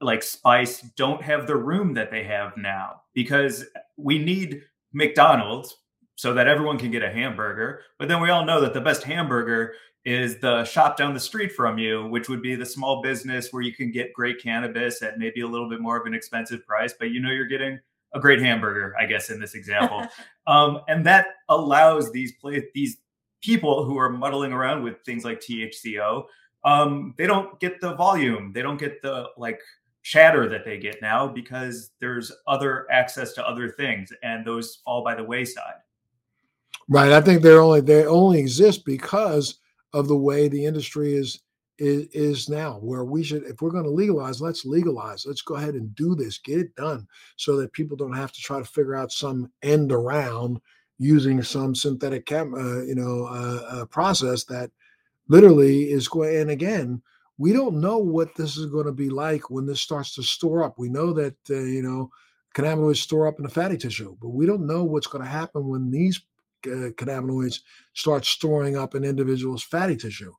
like 0.00 0.22
Spice 0.22 0.80
don't 0.96 1.22
have 1.22 1.46
the 1.46 1.56
room 1.56 1.92
that 1.94 2.10
they 2.10 2.24
have 2.24 2.56
now 2.56 3.02
because 3.14 3.66
we 3.98 4.18
need 4.18 4.62
McDonald's 4.94 5.76
so 6.20 6.34
that 6.34 6.46
everyone 6.46 6.76
can 6.76 6.90
get 6.90 7.02
a 7.02 7.10
hamburger. 7.10 7.80
But 7.98 8.08
then 8.08 8.20
we 8.20 8.28
all 8.28 8.44
know 8.44 8.60
that 8.60 8.74
the 8.74 8.80
best 8.82 9.04
hamburger 9.04 9.72
is 10.04 10.38
the 10.38 10.64
shop 10.64 10.98
down 10.98 11.14
the 11.14 11.20
street 11.20 11.50
from 11.50 11.78
you, 11.78 12.08
which 12.08 12.28
would 12.28 12.42
be 12.42 12.54
the 12.54 12.66
small 12.66 13.00
business 13.00 13.54
where 13.54 13.62
you 13.62 13.72
can 13.72 13.90
get 13.90 14.12
great 14.12 14.38
cannabis 14.38 15.00
at 15.00 15.18
maybe 15.18 15.40
a 15.40 15.46
little 15.46 15.66
bit 15.66 15.80
more 15.80 15.98
of 15.98 16.04
an 16.04 16.12
expensive 16.12 16.66
price, 16.66 16.92
but 16.92 17.08
you 17.08 17.22
know 17.22 17.30
you're 17.30 17.46
getting 17.46 17.80
a 18.12 18.20
great 18.20 18.38
hamburger, 18.38 18.94
I 19.00 19.06
guess, 19.06 19.30
in 19.30 19.40
this 19.40 19.54
example. 19.54 20.06
um, 20.46 20.82
and 20.88 21.06
that 21.06 21.28
allows 21.48 22.12
these 22.12 22.32
play 22.32 22.68
these 22.74 22.98
people 23.40 23.86
who 23.86 23.96
are 23.96 24.10
muddling 24.10 24.52
around 24.52 24.82
with 24.82 25.00
things 25.06 25.24
like 25.24 25.40
THCO, 25.40 26.24
um, 26.64 27.14
they 27.16 27.26
don't 27.26 27.58
get 27.60 27.80
the 27.80 27.94
volume, 27.94 28.52
they 28.52 28.60
don't 28.60 28.78
get 28.78 29.00
the 29.00 29.28
like 29.38 29.62
chatter 30.02 30.50
that 30.50 30.66
they 30.66 30.76
get 30.76 31.00
now 31.00 31.26
because 31.26 31.92
there's 31.98 32.30
other 32.46 32.86
access 32.92 33.32
to 33.32 33.48
other 33.48 33.70
things, 33.70 34.12
and 34.22 34.46
those 34.46 34.82
fall 34.84 35.02
by 35.02 35.14
the 35.14 35.24
wayside. 35.24 35.76
Right. 36.90 37.12
I 37.12 37.20
think 37.20 37.42
they're 37.42 37.60
only 37.62 37.80
they 37.80 38.04
only 38.04 38.40
exist 38.40 38.84
because 38.84 39.60
of 39.92 40.08
the 40.08 40.16
way 40.16 40.48
the 40.48 40.64
industry 40.66 41.14
is 41.14 41.40
is, 41.78 42.08
is 42.08 42.48
now 42.48 42.78
where 42.82 43.04
we 43.04 43.22
should 43.22 43.44
if 43.44 43.62
we're 43.62 43.70
going 43.70 43.84
to 43.84 43.90
legalize 43.90 44.40
let's 44.42 44.64
legalize 44.64 45.24
let's 45.24 45.40
go 45.40 45.54
ahead 45.54 45.74
and 45.74 45.94
do 45.94 46.16
this 46.16 46.38
get 46.38 46.58
it 46.58 46.74
done 46.74 47.06
so 47.36 47.56
that 47.56 47.72
people 47.72 47.96
don't 47.96 48.16
have 48.16 48.32
to 48.32 48.40
try 48.40 48.58
to 48.58 48.64
figure 48.64 48.96
out 48.96 49.12
some 49.12 49.50
end 49.62 49.92
around 49.92 50.60
using 50.98 51.42
some 51.42 51.74
synthetic 51.76 52.26
chem, 52.26 52.54
uh, 52.54 52.82
you 52.82 52.96
know 52.96 53.24
uh, 53.26 53.66
uh, 53.70 53.84
process 53.86 54.44
that 54.44 54.70
literally 55.28 55.90
is 55.90 56.08
going 56.08 56.36
and 56.38 56.50
again 56.50 57.00
we 57.38 57.52
don't 57.52 57.80
know 57.80 57.98
what 57.98 58.34
this 58.34 58.56
is 58.56 58.66
going 58.66 58.86
to 58.86 58.92
be 58.92 59.08
like 59.08 59.48
when 59.48 59.64
this 59.64 59.80
starts 59.80 60.12
to 60.14 60.22
store 60.24 60.64
up 60.64 60.76
we 60.76 60.88
know 60.88 61.12
that 61.12 61.36
uh, 61.50 61.54
you 61.54 61.82
know 61.82 62.10
cannabinoids 62.54 62.96
store 62.96 63.28
up 63.28 63.38
in 63.38 63.44
the 63.44 63.48
fatty 63.48 63.76
tissue 63.76 64.16
but 64.20 64.30
we 64.30 64.44
don't 64.44 64.66
know 64.66 64.82
what's 64.82 65.06
going 65.06 65.22
to 65.24 65.30
happen 65.30 65.68
when 65.68 65.88
these 65.88 66.20
uh, 66.66 66.90
cannabinoids 66.92 67.60
start 67.94 68.24
storing 68.24 68.76
up 68.76 68.94
in 68.94 69.04
individuals 69.04 69.62
fatty 69.62 69.96
tissue 69.96 70.32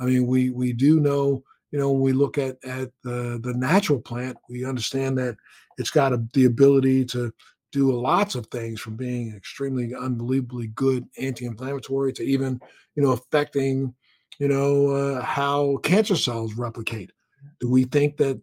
I 0.00 0.04
mean, 0.04 0.26
we 0.26 0.50
we 0.50 0.72
do 0.72 1.00
know, 1.00 1.42
you 1.70 1.78
know, 1.78 1.90
when 1.90 2.00
we 2.02 2.12
look 2.12 2.38
at 2.38 2.56
at 2.64 2.90
the 3.02 3.40
the 3.42 3.54
natural 3.54 4.00
plant, 4.00 4.36
we 4.48 4.64
understand 4.64 5.18
that 5.18 5.36
it's 5.76 5.90
got 5.90 6.12
a, 6.12 6.22
the 6.34 6.44
ability 6.44 7.04
to 7.06 7.32
do 7.72 7.92
lots 7.92 8.34
of 8.34 8.46
things 8.46 8.80
from 8.80 8.96
being 8.96 9.34
extremely 9.34 9.94
unbelievably 9.94 10.68
good 10.68 11.04
anti-inflammatory 11.18 12.12
to 12.14 12.22
even, 12.22 12.58
you 12.94 13.02
know, 13.02 13.12
affecting, 13.12 13.94
you 14.38 14.48
know, 14.48 14.88
uh, 14.90 15.20
how 15.22 15.76
cancer 15.78 16.16
cells 16.16 16.54
replicate. 16.54 17.12
Do 17.60 17.68
we 17.68 17.84
think 17.84 18.16
that 18.16 18.40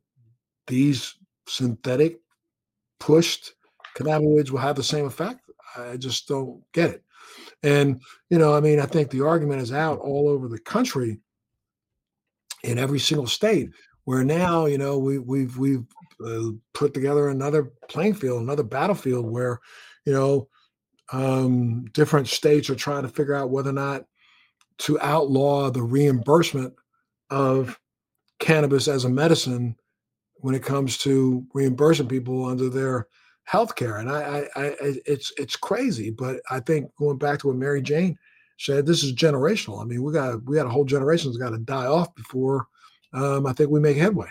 these 0.67 1.15
synthetic 1.47 2.19
pushed 2.99 3.53
cannabinoids 3.97 4.51
will 4.51 4.59
have 4.59 4.75
the 4.75 4.83
same 4.83 5.05
effect? 5.05 5.39
I 5.75 5.97
just 5.97 6.27
don't 6.27 6.61
get 6.71 6.91
it. 6.91 7.04
And, 7.63 8.01
you 8.29 8.37
know, 8.37 8.55
I 8.55 8.59
mean, 8.59 8.79
I 8.79 8.85
think 8.85 9.09
the 9.09 9.25
argument 9.25 9.61
is 9.61 9.71
out 9.71 9.99
all 9.99 10.29
over 10.29 10.47
the 10.47 10.59
country 10.59 11.19
in 12.63 12.77
every 12.77 12.99
single 12.99 13.27
state. 13.27 13.69
Where 14.03 14.23
now, 14.23 14.67
you 14.67 14.77
know, 14.77 14.99
we, 14.99 15.17
we've 15.17 15.57
we've 15.57 15.85
uh, 16.23 16.51
put 16.73 16.93
together 16.93 17.29
another 17.29 17.71
playing 17.89 18.13
field, 18.13 18.41
another 18.41 18.61
battlefield 18.61 19.25
where, 19.25 19.59
you 20.05 20.13
know, 20.13 20.47
um, 21.11 21.85
different 21.85 22.27
states 22.27 22.69
are 22.69 22.75
trying 22.75 23.01
to 23.03 23.09
figure 23.09 23.33
out 23.33 23.49
whether 23.49 23.71
or 23.71 23.73
not 23.73 24.05
to 24.77 24.99
outlaw 25.01 25.71
the 25.71 25.81
reimbursement 25.81 26.73
of 27.31 27.79
cannabis 28.39 28.87
as 28.87 29.05
a 29.05 29.09
medicine 29.09 29.75
when 30.37 30.53
it 30.53 30.63
comes 30.63 30.97
to 30.99 31.45
reimbursing 31.53 32.07
people 32.07 32.45
under 32.45 32.69
their 32.69 33.07
health 33.45 33.75
care. 33.75 33.97
And 33.97 34.09
I, 34.09 34.47
I, 34.55 34.65
I, 34.65 34.75
it's 35.05 35.31
it's 35.37 35.55
crazy, 35.55 36.09
but 36.09 36.41
I 36.51 36.59
think 36.59 36.93
going 36.97 37.17
back 37.17 37.39
to 37.39 37.47
what 37.47 37.55
Mary 37.55 37.81
Jane 37.81 38.17
said 38.57 38.85
this 38.85 39.03
is 39.03 39.13
generational. 39.13 39.81
I 39.81 39.85
mean, 39.85 40.03
we 40.03 40.13
got 40.13 40.43
we 40.45 40.57
got 40.57 40.65
a 40.65 40.69
whole 40.69 40.85
generation 40.85 41.29
that's 41.29 41.37
got 41.37 41.51
to 41.51 41.57
die 41.59 41.85
off 41.85 42.13
before 42.15 42.67
um, 43.13 43.47
I 43.47 43.53
think 43.53 43.69
we 43.69 43.79
make 43.79 43.97
headway. 43.97 44.27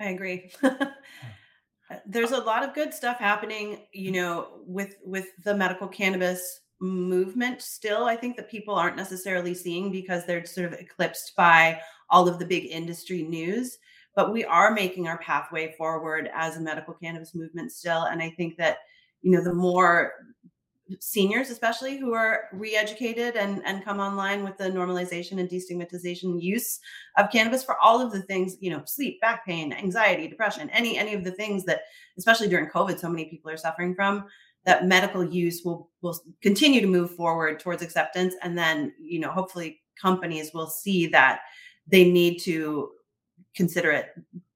I 0.00 0.06
agree. 0.06 0.50
There's 2.06 2.32
a 2.32 2.40
lot 2.40 2.64
of 2.64 2.74
good 2.74 2.92
stuff 2.92 3.18
happening, 3.18 3.86
you 3.92 4.10
know, 4.10 4.48
with 4.66 4.96
with 5.04 5.28
the 5.44 5.54
medical 5.54 5.86
cannabis 5.88 6.60
movement 6.82 7.62
still 7.62 8.06
i 8.06 8.16
think 8.16 8.36
that 8.36 8.50
people 8.50 8.74
aren't 8.74 8.96
necessarily 8.96 9.54
seeing 9.54 9.92
because 9.92 10.26
they're 10.26 10.44
sort 10.44 10.66
of 10.66 10.80
eclipsed 10.80 11.32
by 11.36 11.80
all 12.10 12.26
of 12.26 12.40
the 12.40 12.44
big 12.44 12.66
industry 12.66 13.22
news 13.22 13.78
but 14.14 14.32
we 14.32 14.44
are 14.44 14.72
making 14.72 15.08
our 15.08 15.18
pathway 15.18 15.74
forward 15.76 16.30
as 16.34 16.56
a 16.56 16.60
medical 16.60 16.94
cannabis 16.94 17.34
movement 17.34 17.72
still 17.72 18.04
and 18.04 18.22
i 18.22 18.30
think 18.30 18.56
that 18.56 18.78
you 19.22 19.30
know 19.30 19.42
the 19.42 19.54
more 19.54 20.12
seniors 21.00 21.50
especially 21.50 21.96
who 21.96 22.12
are 22.12 22.44
re-educated 22.52 23.36
and 23.36 23.62
and 23.64 23.84
come 23.84 24.00
online 24.00 24.44
with 24.44 24.56
the 24.58 24.64
normalization 24.64 25.38
and 25.38 25.48
destigmatization 25.48 26.42
use 26.42 26.80
of 27.16 27.30
cannabis 27.30 27.64
for 27.64 27.78
all 27.80 28.00
of 28.04 28.12
the 28.12 28.22
things 28.22 28.56
you 28.60 28.70
know 28.70 28.82
sleep 28.84 29.20
back 29.20 29.44
pain 29.46 29.72
anxiety 29.72 30.28
depression 30.28 30.68
any 30.70 30.98
any 30.98 31.14
of 31.14 31.24
the 31.24 31.30
things 31.32 31.64
that 31.64 31.82
especially 32.18 32.48
during 32.48 32.68
covid 32.68 32.98
so 32.98 33.08
many 33.08 33.24
people 33.26 33.50
are 33.50 33.56
suffering 33.56 33.94
from 33.94 34.24
that 34.64 34.86
medical 34.86 35.24
use 35.24 35.62
will 35.64 35.88
will 36.02 36.20
continue 36.42 36.80
to 36.80 36.86
move 36.86 37.14
forward 37.14 37.58
towards 37.58 37.82
acceptance 37.82 38.34
and 38.42 38.56
then 38.56 38.92
you 39.00 39.18
know 39.18 39.30
hopefully 39.30 39.80
companies 40.00 40.52
will 40.52 40.68
see 40.68 41.06
that 41.06 41.40
they 41.86 42.10
need 42.10 42.38
to 42.38 42.90
consider 43.54 43.90
it 43.90 44.14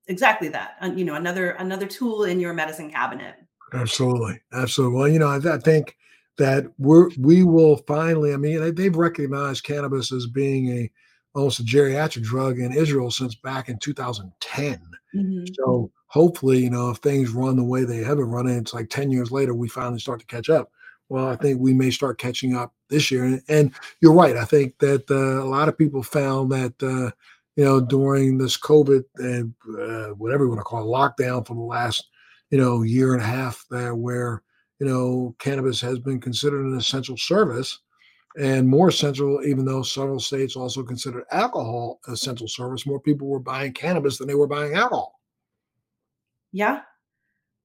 exactly 0.08 0.48
that 0.48 0.76
you 0.96 1.04
know 1.04 1.14
another 1.14 1.50
another 1.52 1.86
tool 1.86 2.24
in 2.24 2.38
your 2.40 2.52
medicine 2.52 2.90
cabinet 2.90 3.34
absolutely 3.74 4.40
absolutely 4.52 4.96
well 4.96 5.08
you 5.08 5.18
know 5.18 5.28
i, 5.28 5.36
I 5.36 5.58
think 5.58 5.96
that 6.38 6.66
we're 6.78 7.10
we 7.18 7.42
will 7.42 7.78
finally 7.88 8.32
i 8.32 8.36
mean 8.36 8.74
they've 8.74 8.96
recognized 8.96 9.64
cannabis 9.64 10.12
as 10.12 10.26
being 10.26 10.68
a 10.68 10.90
almost 11.34 11.60
a 11.60 11.64
geriatric 11.64 12.22
drug 12.22 12.58
in 12.58 12.72
israel 12.72 13.10
since 13.10 13.34
back 13.34 13.68
in 13.68 13.78
2010 13.78 14.80
mm-hmm. 15.14 15.44
so 15.54 15.90
hopefully, 16.16 16.58
you 16.58 16.70
know, 16.70 16.90
if 16.90 16.98
things 16.98 17.30
run 17.30 17.56
the 17.56 17.64
way 17.64 17.84
they 17.84 17.98
have 17.98 18.16
been 18.16 18.30
running, 18.30 18.56
it's 18.56 18.74
like 18.74 18.88
10 18.88 19.10
years 19.10 19.30
later, 19.30 19.54
we 19.54 19.68
finally 19.68 19.98
start 19.98 20.20
to 20.20 20.26
catch 20.26 20.48
up. 20.48 20.70
Well, 21.08 21.28
I 21.28 21.36
think 21.36 21.60
we 21.60 21.72
may 21.72 21.90
start 21.90 22.18
catching 22.18 22.56
up 22.56 22.72
this 22.88 23.10
year. 23.10 23.24
And, 23.24 23.42
and 23.48 23.74
you're 24.00 24.14
right. 24.14 24.36
I 24.36 24.44
think 24.44 24.78
that 24.78 25.08
uh, 25.10 25.42
a 25.42 25.48
lot 25.48 25.68
of 25.68 25.78
people 25.78 26.02
found 26.02 26.50
that, 26.52 26.82
uh, 26.82 27.10
you 27.56 27.64
know, 27.64 27.80
during 27.80 28.38
this 28.38 28.58
COVID 28.58 29.04
and 29.16 29.54
uh, 29.80 30.14
whatever 30.14 30.44
you 30.44 30.50
want 30.50 30.60
to 30.60 30.64
call 30.64 30.82
it, 30.82 30.96
lockdown 30.96 31.46
for 31.46 31.54
the 31.54 31.60
last, 31.60 32.08
you 32.50 32.58
know, 32.58 32.82
year 32.82 33.14
and 33.14 33.22
a 33.22 33.26
half 33.26 33.64
there, 33.70 33.94
where, 33.94 34.42
you 34.78 34.86
know, 34.86 35.34
cannabis 35.38 35.80
has 35.80 35.98
been 35.98 36.20
considered 36.20 36.64
an 36.66 36.76
essential 36.76 37.16
service 37.16 37.80
and 38.38 38.68
more 38.68 38.88
essential, 38.88 39.42
even 39.44 39.64
though 39.64 39.82
several 39.82 40.20
states 40.20 40.56
also 40.56 40.82
considered 40.82 41.24
alcohol 41.32 42.00
essential 42.06 42.46
service, 42.46 42.86
more 42.86 43.00
people 43.00 43.26
were 43.28 43.40
buying 43.40 43.72
cannabis 43.72 44.18
than 44.18 44.28
they 44.28 44.34
were 44.34 44.46
buying 44.46 44.74
alcohol. 44.74 45.18
Yeah. 46.52 46.82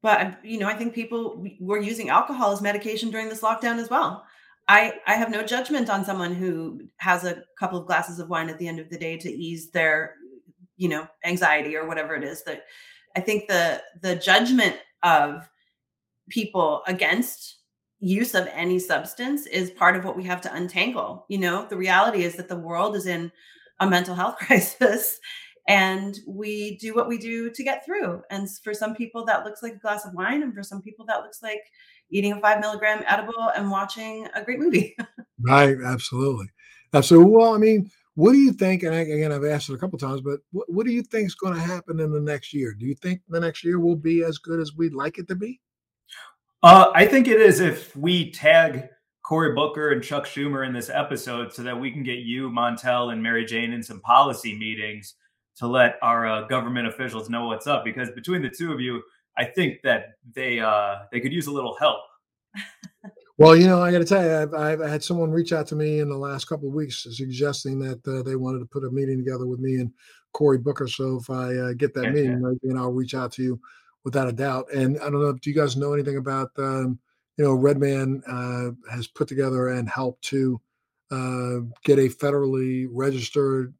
But 0.02 0.44
you 0.44 0.60
know, 0.60 0.68
I 0.68 0.76
think 0.76 0.94
people 0.94 1.46
were 1.60 1.80
using 1.80 2.10
alcohol 2.10 2.54
as 2.54 2.62
medication 2.62 3.12
during 3.12 3.28
this 3.28 3.42
lockdown 3.42 3.78
as 3.78 3.90
well. 3.90 4.26
I 4.68 4.94
I 5.08 5.16
have 5.16 5.30
no 5.30 5.44
judgment 5.44 5.90
on 5.90 6.06
someone 6.06 6.34
who 6.34 6.82
has 6.98 7.24
a 7.24 7.44
couple 7.60 7.80
of 7.80 7.88
glasses 7.88 8.20
of 8.20 8.30
wine 8.30 8.50
at 8.50 8.58
the 8.58 8.68
end 8.68 8.80
of 8.80 8.90
the 8.90 8.98
day 8.98 9.18
to 9.18 9.30
ease 9.30 9.72
their 9.72 10.16
you 10.78 10.90
know 10.90 11.08
anxiety 11.26 11.76
or 11.76 11.88
whatever 11.88 12.16
it 12.16 12.24
is 12.24 12.44
that 12.44 12.66
I 13.16 13.22
think 13.22 13.48
the 13.48 13.82
the 14.02 14.16
judgment 14.16 14.78
of 15.04 15.50
people 16.30 16.84
against 16.88 17.58
use 18.00 18.34
of 18.34 18.48
any 18.54 18.80
substance 18.80 19.46
is 19.46 19.72
part 19.72 19.96
of 19.96 20.04
what 20.04 20.18
we 20.18 20.24
have 20.24 20.42
to 20.42 20.54
untangle. 20.54 21.26
You 21.30 21.38
know, 21.38 21.68
the 21.70 21.78
reality 21.78 22.24
is 22.24 22.36
that 22.36 22.50
the 22.50 22.58
world 22.58 22.96
is 22.96 23.06
in 23.06 23.32
a 23.80 23.90
mental 23.90 24.16
health 24.16 24.38
crisis 24.40 25.20
and 25.68 26.20
we 26.28 26.78
do 26.78 26.96
what 26.96 27.08
we 27.08 27.18
do 27.18 27.52
to 27.52 27.64
get 27.64 27.86
through. 27.86 28.22
And 28.32 28.50
for 28.64 28.74
some 28.74 28.96
people, 28.96 29.24
that 29.26 29.46
looks 29.46 29.62
like 29.62 29.74
a 29.74 29.80
glass 29.80 30.06
of 30.06 30.14
wine, 30.14 30.44
and 30.44 30.54
for 30.54 30.64
some 30.64 30.82
people, 30.82 31.06
that 31.06 31.22
looks 31.22 31.44
like 31.44 31.62
eating 32.12 32.34
a 32.34 32.40
five 32.40 32.60
milligram 32.60 33.04
edible 33.08 33.50
and 33.56 33.72
watching 33.72 34.28
a 34.36 34.44
great 34.44 34.60
movie. 34.60 34.96
right, 35.40 35.78
absolutely, 35.84 36.50
absolutely. 36.94 37.32
Well, 37.32 37.54
I 37.54 37.58
mean, 37.58 37.90
what 38.16 38.34
do 38.34 38.38
you 38.38 38.52
think? 38.52 38.84
And 38.84 38.94
again, 38.94 39.32
I've 39.32 39.46
asked 39.46 39.70
it 39.70 39.74
a 39.74 39.78
couple 39.78 39.98
times, 39.98 40.22
but 40.22 40.42
what, 40.52 40.72
what 40.72 40.86
do 40.86 40.92
you 40.92 41.02
think 41.02 41.28
is 41.28 41.36
going 41.36 41.54
to 41.54 41.60
happen 41.60 42.00
in 42.00 42.12
the 42.12 42.20
next 42.20 42.54
year? 42.54 42.76
Do 42.78 42.86
you 42.86 42.96
think 42.96 43.22
the 43.30 43.40
next 43.40 43.64
year 43.64 43.80
will 43.80 43.96
be 43.96 44.24
as 44.24 44.38
good 44.38 44.60
as 44.60 44.76
we'd 44.76 44.94
like 44.94 45.18
it 45.18 45.28
to 45.30 45.36
be? 45.36 45.62
Uh, 46.64 46.92
I 46.94 47.08
think 47.08 47.28
it 47.28 47.42
is 47.42 47.60
if 47.60 47.96
we 47.96 48.32
tag 48.32 48.90
Cory 49.24 49.54
Booker 49.54 49.92
and 49.92 50.04
Chuck 50.04 50.26
Schumer 50.26 50.68
in 50.68 50.74
this 50.74 50.90
episode 50.90 51.54
so 51.54 51.64
that 51.64 51.80
we 51.80 51.92
can 51.92 52.04
get 52.04 52.20
you, 52.20 52.50
Montel, 52.50 53.12
and 53.14 53.24
Mary 53.24 53.46
Jane 53.46 53.72
in 53.72 53.82
some 53.82 54.02
policy 54.02 54.58
meetings 54.58 55.16
to 55.58 55.68
let 55.68 55.98
our 56.02 56.28
uh, 56.28 56.48
government 56.48 56.88
officials 56.88 57.30
know 57.30 57.48
what's 57.48 57.68
up 57.68 57.84
because 57.84 58.12
between 58.12 58.42
the 58.42 58.50
two 58.50 58.72
of 58.72 58.82
you, 58.82 59.02
I 59.38 59.46
think 59.46 59.82
that 59.84 60.14
they 60.34 60.60
uh, 60.60 61.00
they 61.12 61.20
could 61.20 61.34
use 61.34 61.48
a 61.48 61.52
little 61.52 61.76
help. 61.78 62.00
well, 63.38 63.56
you 63.56 63.68
know, 63.68 63.82
I 63.82 63.92
got 63.92 64.00
to 64.00 64.06
tell 64.06 64.24
you, 64.24 64.36
I've, 64.36 64.54
I've, 64.54 64.90
had 64.90 65.04
someone 65.04 65.32
reach 65.32 65.54
out 65.54 65.68
to 65.68 65.76
me 65.76 66.00
in 66.00 66.10
the 66.10 66.18
last 66.18 66.46
couple 66.46 66.68
of 66.68 66.74
weeks 66.74 67.08
suggesting 67.10 67.80
that 67.80 68.06
uh, 68.08 68.24
they 68.24 68.36
wanted 68.36 68.60
to 68.60 68.66
put 68.66 68.84
a 68.84 68.92
meeting 68.92 69.18
together 69.18 69.48
with 69.48 69.60
me 69.60 69.76
and 69.76 69.92
Cory 70.34 70.58
Booker. 70.58 70.88
So 70.88 71.18
if 71.22 71.30
I 71.30 71.56
uh, 71.56 71.74
get 71.74 71.94
that 71.94 72.06
yeah, 72.06 72.12
meeting, 72.12 72.42
yeah. 72.44 72.54
then 72.64 72.78
I'll 72.78 72.92
reach 72.92 73.16
out 73.16 73.32
to 73.34 73.44
you 73.44 73.60
without 74.04 74.28
a 74.28 74.34
doubt. 74.34 74.72
And 74.74 74.98
I 75.00 75.10
don't 75.10 75.22
know, 75.22 75.34
do 75.34 75.50
you 75.50 75.56
guys 75.56 75.78
know 75.78 75.94
anything 75.94 76.18
about? 76.18 76.50
Um, 76.58 77.00
you 77.38 77.46
know, 77.46 77.54
Redman 77.54 78.22
uh, 78.28 78.92
has 78.92 79.08
put 79.08 79.28
together 79.28 79.70
and 79.70 79.90
helped 79.90 80.24
to 80.26 80.62
uh, 81.10 81.60
get 81.84 82.00
a 82.00 82.10
federally 82.10 82.88
registered 82.92 83.74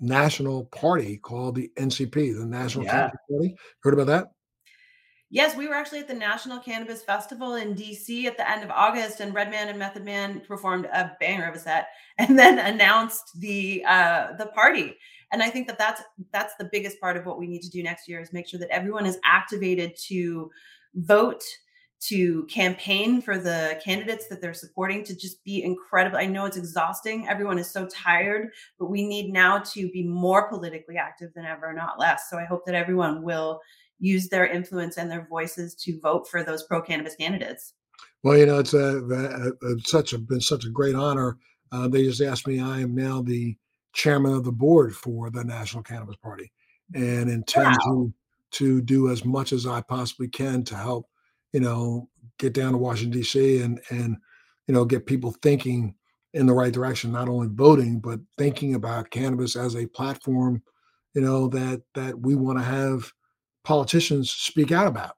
national 0.00 0.64
party 0.66 1.18
called 1.18 1.56
the 1.56 1.70
NCP, 1.76 2.38
the 2.38 2.46
National 2.46 2.84
yeah. 2.84 2.92
Cannabis 2.92 3.20
Party. 3.30 3.56
Heard 3.82 3.94
about 3.94 4.06
that? 4.06 4.26
Yes, 5.32 5.56
we 5.56 5.68
were 5.68 5.74
actually 5.74 6.00
at 6.00 6.08
the 6.08 6.14
National 6.14 6.58
Cannabis 6.58 7.04
Festival 7.04 7.54
in 7.54 7.76
DC 7.76 8.24
at 8.24 8.36
the 8.36 8.50
end 8.50 8.64
of 8.64 8.70
August, 8.70 9.20
and 9.20 9.32
Redman 9.32 9.68
and 9.68 9.78
Method 9.78 10.04
Man 10.04 10.40
performed 10.40 10.86
a 10.86 11.12
banger 11.20 11.48
of 11.48 11.54
a 11.54 11.58
set, 11.58 11.86
and 12.18 12.36
then 12.38 12.58
announced 12.58 13.38
the 13.38 13.84
uh, 13.86 14.32
the 14.38 14.46
party. 14.46 14.96
And 15.32 15.42
I 15.42 15.48
think 15.48 15.68
that 15.68 15.78
that's 15.78 16.02
that's 16.32 16.54
the 16.56 16.68
biggest 16.72 17.00
part 17.00 17.16
of 17.16 17.26
what 17.26 17.38
we 17.38 17.46
need 17.46 17.62
to 17.62 17.70
do 17.70 17.82
next 17.82 18.08
year 18.08 18.20
is 18.20 18.32
make 18.32 18.48
sure 18.48 18.58
that 18.58 18.70
everyone 18.70 19.06
is 19.06 19.18
activated 19.24 19.94
to 20.08 20.50
vote 20.94 21.44
to 22.00 22.44
campaign 22.46 23.20
for 23.20 23.38
the 23.38 23.78
candidates 23.84 24.26
that 24.28 24.40
they're 24.40 24.54
supporting 24.54 25.04
to 25.04 25.14
just 25.14 25.44
be 25.44 25.62
incredible. 25.62 26.16
I 26.16 26.26
know 26.26 26.46
it's 26.46 26.56
exhausting. 26.56 27.28
Everyone 27.28 27.58
is 27.58 27.70
so 27.70 27.86
tired, 27.86 28.48
but 28.78 28.90
we 28.90 29.06
need 29.06 29.32
now 29.32 29.58
to 29.58 29.90
be 29.90 30.02
more 30.02 30.48
politically 30.48 30.96
active 30.96 31.30
than 31.34 31.44
ever, 31.44 31.72
not 31.74 31.98
less. 31.98 32.30
So 32.30 32.38
I 32.38 32.44
hope 32.44 32.64
that 32.66 32.74
everyone 32.74 33.22
will 33.22 33.60
use 33.98 34.28
their 34.28 34.46
influence 34.46 34.96
and 34.96 35.10
their 35.10 35.26
voices 35.28 35.74
to 35.74 36.00
vote 36.00 36.26
for 36.26 36.42
those 36.42 36.62
pro 36.62 36.80
cannabis 36.80 37.16
candidates. 37.16 37.74
Well, 38.22 38.38
you 38.38 38.46
know, 38.46 38.58
it's 38.58 38.74
a, 38.74 38.98
a, 38.98 39.66
a, 39.66 39.80
such 39.84 40.14
a 40.14 40.18
been 40.18 40.40
such 40.40 40.64
a 40.64 40.70
great 40.70 40.94
honor. 40.94 41.36
Uh, 41.70 41.86
they 41.86 42.04
just 42.04 42.22
asked 42.22 42.46
me. 42.46 42.60
I 42.60 42.80
am 42.80 42.94
now 42.94 43.20
the 43.20 43.56
chairman 43.92 44.32
of 44.32 44.44
the 44.44 44.52
board 44.52 44.94
for 44.94 45.30
the 45.30 45.44
National 45.44 45.82
Cannabis 45.82 46.16
Party, 46.16 46.50
and 46.94 47.30
intend 47.30 47.66
wow. 47.66 47.76
to 47.84 48.14
to 48.52 48.80
do 48.80 49.10
as 49.10 49.24
much 49.24 49.52
as 49.52 49.66
I 49.66 49.80
possibly 49.82 50.28
can 50.28 50.64
to 50.64 50.76
help 50.76 51.06
you 51.52 51.60
know, 51.60 52.08
get 52.38 52.52
down 52.52 52.72
to 52.72 52.78
Washington 52.78 53.20
D.C. 53.20 53.60
and 53.62 53.80
and 53.90 54.16
you 54.66 54.74
know 54.74 54.84
get 54.84 55.06
people 55.06 55.34
thinking 55.42 55.94
in 56.32 56.46
the 56.46 56.54
right 56.54 56.72
direction, 56.72 57.10
not 57.12 57.28
only 57.28 57.48
voting 57.50 57.98
but 57.98 58.20
thinking 58.38 58.74
about 58.74 59.10
cannabis 59.10 59.56
as 59.56 59.76
a 59.76 59.86
platform, 59.86 60.62
you 61.14 61.20
know 61.20 61.48
that 61.48 61.82
that 61.94 62.18
we 62.18 62.34
want 62.34 62.58
to 62.58 62.64
have 62.64 63.12
politicians 63.64 64.30
speak 64.30 64.72
out 64.72 64.86
about. 64.86 65.16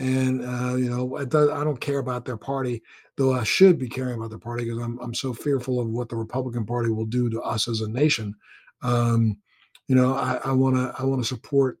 And 0.00 0.42
uh, 0.42 0.74
you 0.74 0.90
know, 0.90 1.16
I 1.16 1.24
don't 1.24 1.80
care 1.80 2.00
about 2.00 2.24
their 2.24 2.36
party, 2.36 2.82
though 3.16 3.32
I 3.32 3.44
should 3.44 3.78
be 3.78 3.88
caring 3.88 4.16
about 4.16 4.30
their 4.30 4.38
party 4.38 4.64
because 4.64 4.80
I'm 4.80 4.98
I'm 5.00 5.14
so 5.14 5.32
fearful 5.32 5.80
of 5.80 5.88
what 5.88 6.08
the 6.08 6.16
Republican 6.16 6.66
Party 6.66 6.90
will 6.90 7.06
do 7.06 7.30
to 7.30 7.40
us 7.42 7.68
as 7.68 7.80
a 7.80 7.88
nation. 7.88 8.34
Um, 8.82 9.38
you 9.86 9.94
know, 9.94 10.14
I 10.14 10.50
want 10.50 10.76
to 10.76 10.94
I 10.98 11.04
want 11.04 11.22
to 11.22 11.28
support 11.28 11.78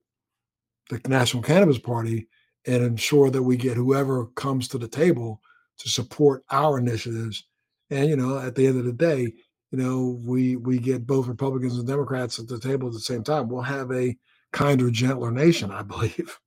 the 0.90 1.00
National 1.08 1.42
Cannabis 1.42 1.78
Party 1.78 2.28
and 2.66 2.82
ensure 2.82 3.30
that 3.30 3.42
we 3.42 3.56
get 3.56 3.76
whoever 3.76 4.26
comes 4.26 4.68
to 4.68 4.78
the 4.78 4.88
table 4.88 5.40
to 5.78 5.88
support 5.88 6.44
our 6.50 6.78
initiatives. 6.78 7.44
And 7.90 8.08
you 8.08 8.16
know, 8.16 8.38
at 8.38 8.54
the 8.54 8.66
end 8.66 8.78
of 8.78 8.84
the 8.84 8.92
day, 8.92 9.32
you 9.70 9.78
know, 9.78 10.20
we 10.24 10.56
we 10.56 10.78
get 10.78 11.06
both 11.06 11.26
Republicans 11.26 11.78
and 11.78 11.86
Democrats 11.86 12.38
at 12.38 12.48
the 12.48 12.60
table 12.60 12.88
at 12.88 12.94
the 12.94 13.00
same 13.00 13.24
time. 13.24 13.48
We'll 13.48 13.62
have 13.62 13.90
a 13.92 14.16
kinder, 14.52 14.90
gentler 14.90 15.30
nation, 15.30 15.70
I 15.70 15.82
believe. 15.82 16.38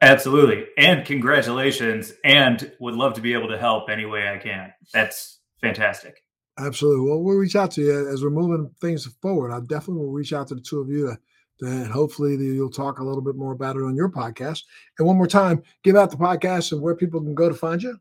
Absolutely. 0.00 0.66
And 0.76 1.06
congratulations. 1.06 2.12
And 2.24 2.70
would 2.78 2.94
love 2.94 3.14
to 3.14 3.22
be 3.22 3.32
able 3.32 3.48
to 3.48 3.58
help 3.58 3.88
any 3.88 4.04
way 4.04 4.28
I 4.28 4.36
can. 4.36 4.72
That's 4.92 5.40
fantastic. 5.60 6.20
Absolutely. 6.58 7.08
Well, 7.08 7.22
we'll 7.22 7.36
reach 7.36 7.56
out 7.56 7.70
to 7.72 7.80
you 7.80 8.08
as 8.08 8.22
we're 8.22 8.30
moving 8.30 8.70
things 8.80 9.06
forward. 9.22 9.50
I 9.50 9.60
definitely 9.60 10.04
will 10.04 10.12
reach 10.12 10.32
out 10.32 10.48
to 10.48 10.54
the 10.54 10.60
two 10.60 10.80
of 10.80 10.88
you 10.88 11.06
to 11.06 11.18
and 11.60 11.86
hopefully 11.86 12.36
you'll 12.36 12.70
talk 12.70 12.98
a 12.98 13.04
little 13.04 13.22
bit 13.22 13.36
more 13.36 13.52
about 13.52 13.76
it 13.76 13.82
on 13.82 13.96
your 13.96 14.08
podcast. 14.08 14.62
And 14.98 15.06
one 15.06 15.16
more 15.16 15.26
time, 15.26 15.62
give 15.82 15.96
out 15.96 16.10
the 16.10 16.16
podcast 16.16 16.72
and 16.72 16.80
where 16.80 16.96
people 16.96 17.20
can 17.20 17.34
go 17.34 17.48
to 17.48 17.54
find 17.54 17.82
you. 17.82 17.98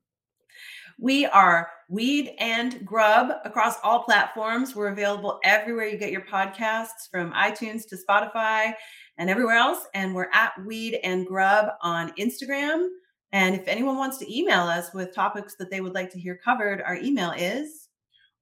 We 0.99 1.25
are 1.25 1.69
Weed 1.89 2.35
and 2.39 2.85
Grub 2.85 3.31
across 3.45 3.75
all 3.83 4.03
platforms. 4.03 4.75
We're 4.75 4.89
available 4.89 5.39
everywhere 5.43 5.87
you 5.87 5.97
get 5.97 6.11
your 6.11 6.21
podcasts 6.21 7.09
from 7.11 7.31
iTunes 7.33 7.87
to 7.89 7.97
Spotify 7.97 8.73
and 9.17 9.29
everywhere 9.29 9.55
else. 9.55 9.85
And 9.93 10.13
we're 10.13 10.29
at 10.33 10.53
Weed 10.65 10.99
and 11.03 11.25
Grub 11.25 11.69
on 11.81 12.11
Instagram. 12.13 12.89
And 13.31 13.55
if 13.55 13.67
anyone 13.67 13.97
wants 13.97 14.17
to 14.19 14.37
email 14.37 14.61
us 14.61 14.93
with 14.93 15.13
topics 15.13 15.55
that 15.55 15.71
they 15.71 15.81
would 15.81 15.93
like 15.93 16.11
to 16.11 16.19
hear 16.19 16.39
covered, 16.43 16.81
our 16.81 16.95
email 16.95 17.31
is 17.31 17.89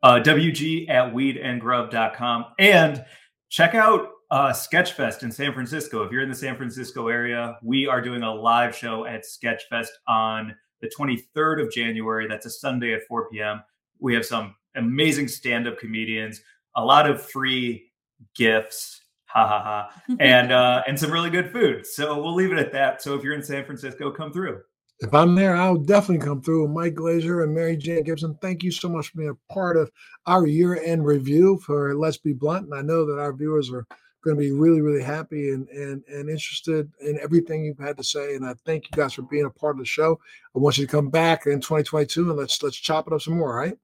uh, 0.04 0.20
wg 0.20 0.90
at 0.90 1.14
weedandgrub.com. 1.14 2.46
And 2.60 3.06
check 3.50 3.76
out 3.76 4.10
uh, 4.32 4.52
Sketchfest 4.52 5.24
in 5.24 5.32
San 5.32 5.54
Francisco. 5.54 6.04
If 6.04 6.12
you're 6.12 6.24
in 6.24 6.30
the 6.30 6.36
San 6.36 6.56
Francisco 6.56 7.10
area, 7.10 7.58
we 7.62 7.86
are 7.86 8.02
doing 8.02 8.24
a 8.24 8.34
live 8.34 8.76
show 8.76 9.06
at 9.06 9.26
Sketchfest 9.26 9.90
on 10.08 10.56
the 10.80 10.90
23rd 10.98 11.62
of 11.62 11.72
January. 11.72 12.28
That's 12.28 12.46
a 12.46 12.50
Sunday 12.50 12.94
at 12.94 13.02
4 13.08 13.30
p.m. 13.30 13.62
We 14.00 14.14
have 14.16 14.26
some 14.26 14.56
amazing 14.76 15.28
stand 15.28 15.68
up 15.68 15.78
comedians, 15.78 16.42
a 16.78 16.84
lot 16.84 17.10
of 17.10 17.22
free 17.22 17.92
gifts. 18.34 19.02
Ha 19.26 19.48
ha 19.48 19.62
ha. 19.64 20.16
And 20.20 20.52
uh, 20.52 20.84
and 20.88 21.00
some 21.00 21.12
really 21.12 21.30
good 21.30 21.52
food. 21.52 21.86
So 21.86 22.22
we'll 22.22 22.36
leave 22.36 22.52
it 22.52 22.58
at 22.58 22.72
that. 22.72 23.02
So 23.02 23.16
if 23.16 23.24
you're 23.24 23.34
in 23.34 23.44
San 23.44 23.66
Francisco, 23.66 24.12
come 24.12 24.32
through. 24.32 24.62
If 25.00 25.14
I'm 25.14 25.36
there, 25.36 25.56
I'll 25.56 25.78
definitely 25.78 26.26
come 26.26 26.42
through. 26.42 26.68
Mike 26.68 26.94
Glazer 26.94 27.44
and 27.44 27.54
Mary 27.54 27.76
Jane 27.76 28.04
Gibson, 28.04 28.38
thank 28.42 28.62
you 28.62 28.72
so 28.72 28.88
much 28.88 29.10
for 29.10 29.18
being 29.18 29.30
a 29.30 29.54
part 29.54 29.76
of 29.76 29.92
our 30.28 30.46
year 30.46 30.82
end 30.84 31.06
review 31.06 31.60
for 31.66 31.96
Let's 31.96 32.18
Be 32.18 32.34
Blunt. 32.34 32.66
And 32.66 32.76
I 32.76 32.82
know 32.82 33.06
that 33.06 33.20
our 33.20 33.34
viewers 33.34 33.72
are 33.72 33.86
going 34.24 34.36
to 34.36 34.40
be 34.40 34.52
really, 34.52 34.82
really 34.82 35.04
happy 35.04 35.50
and, 35.50 35.68
and, 35.70 36.04
and 36.08 36.30
interested 36.30 36.92
in 37.02 37.20
everything 37.22 37.66
you've 37.66 37.80
had 37.80 37.98
to 37.98 38.04
say. 38.04 38.36
And 38.36 38.46
I 38.46 38.54
thank 38.66 38.86
you 38.86 38.92
guys 38.96 39.14
for 39.14 39.24
being 39.24 39.46
a 39.46 39.50
part 39.50 39.76
of 39.76 39.80
the 39.80 39.86
show. 39.86 40.20
I 40.56 40.60
want 40.60 40.78
you 40.78 40.86
to 40.86 40.92
come 40.92 41.10
back 41.10 41.46
in 41.46 41.60
2022 41.60 42.30
and 42.30 42.38
let's 42.38 42.62
let's 42.62 42.78
chop 42.78 43.08
it 43.08 43.14
up 43.14 43.22
some 43.22 43.38
more, 43.38 43.56
right? 43.56 43.78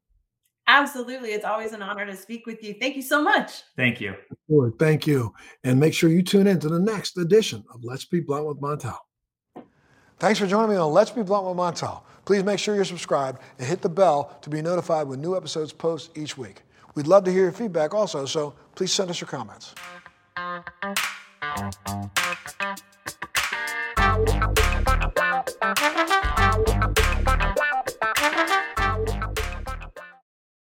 Absolutely. 0.67 1.29
It's 1.29 1.45
always 1.45 1.71
an 1.71 1.81
honor 1.81 2.05
to 2.05 2.15
speak 2.15 2.45
with 2.45 2.61
you. 2.61 2.75
Thank 2.79 2.97
you 2.97 3.01
so 3.01 3.21
much. 3.21 3.63
Thank 3.77 4.01
you. 4.01 4.15
Thank 4.77 5.07
you. 5.07 5.33
And 5.63 5.79
make 5.79 5.93
sure 5.93 6.09
you 6.09 6.21
tune 6.21 6.45
in 6.45 6.59
to 6.59 6.67
the 6.67 6.79
next 6.79 7.17
edition 7.17 7.63
of 7.73 7.83
Let's 7.83 8.03
Be 8.03 8.19
Blunt 8.19 8.45
with 8.45 8.59
Montel. 8.59 8.97
Thanks 10.19 10.39
for 10.39 10.47
joining 10.47 10.71
me 10.71 10.75
on 10.75 10.91
Let's 10.91 11.11
Be 11.11 11.23
Blunt 11.23 11.45
with 11.45 11.55
Montel. 11.55 12.01
Please 12.25 12.43
make 12.43 12.59
sure 12.59 12.75
you're 12.75 12.83
subscribed 12.83 13.41
and 13.57 13.67
hit 13.67 13.81
the 13.81 13.87
bell 13.87 14.37
to 14.41 14.49
be 14.49 14.61
notified 14.61 15.07
when 15.07 15.21
new 15.21 15.37
episodes 15.37 15.71
post 15.71 16.17
each 16.17 16.37
week. 16.37 16.63
We'd 16.95 17.07
love 17.07 17.23
to 17.25 17.31
hear 17.31 17.43
your 17.43 17.51
feedback 17.53 17.93
also, 17.93 18.25
so 18.25 18.53
please 18.75 18.91
send 18.91 19.09
us 19.09 19.21
your 19.21 19.29
comments. 19.29 19.73
Thank 20.37 20.69
you. 26.29 26.36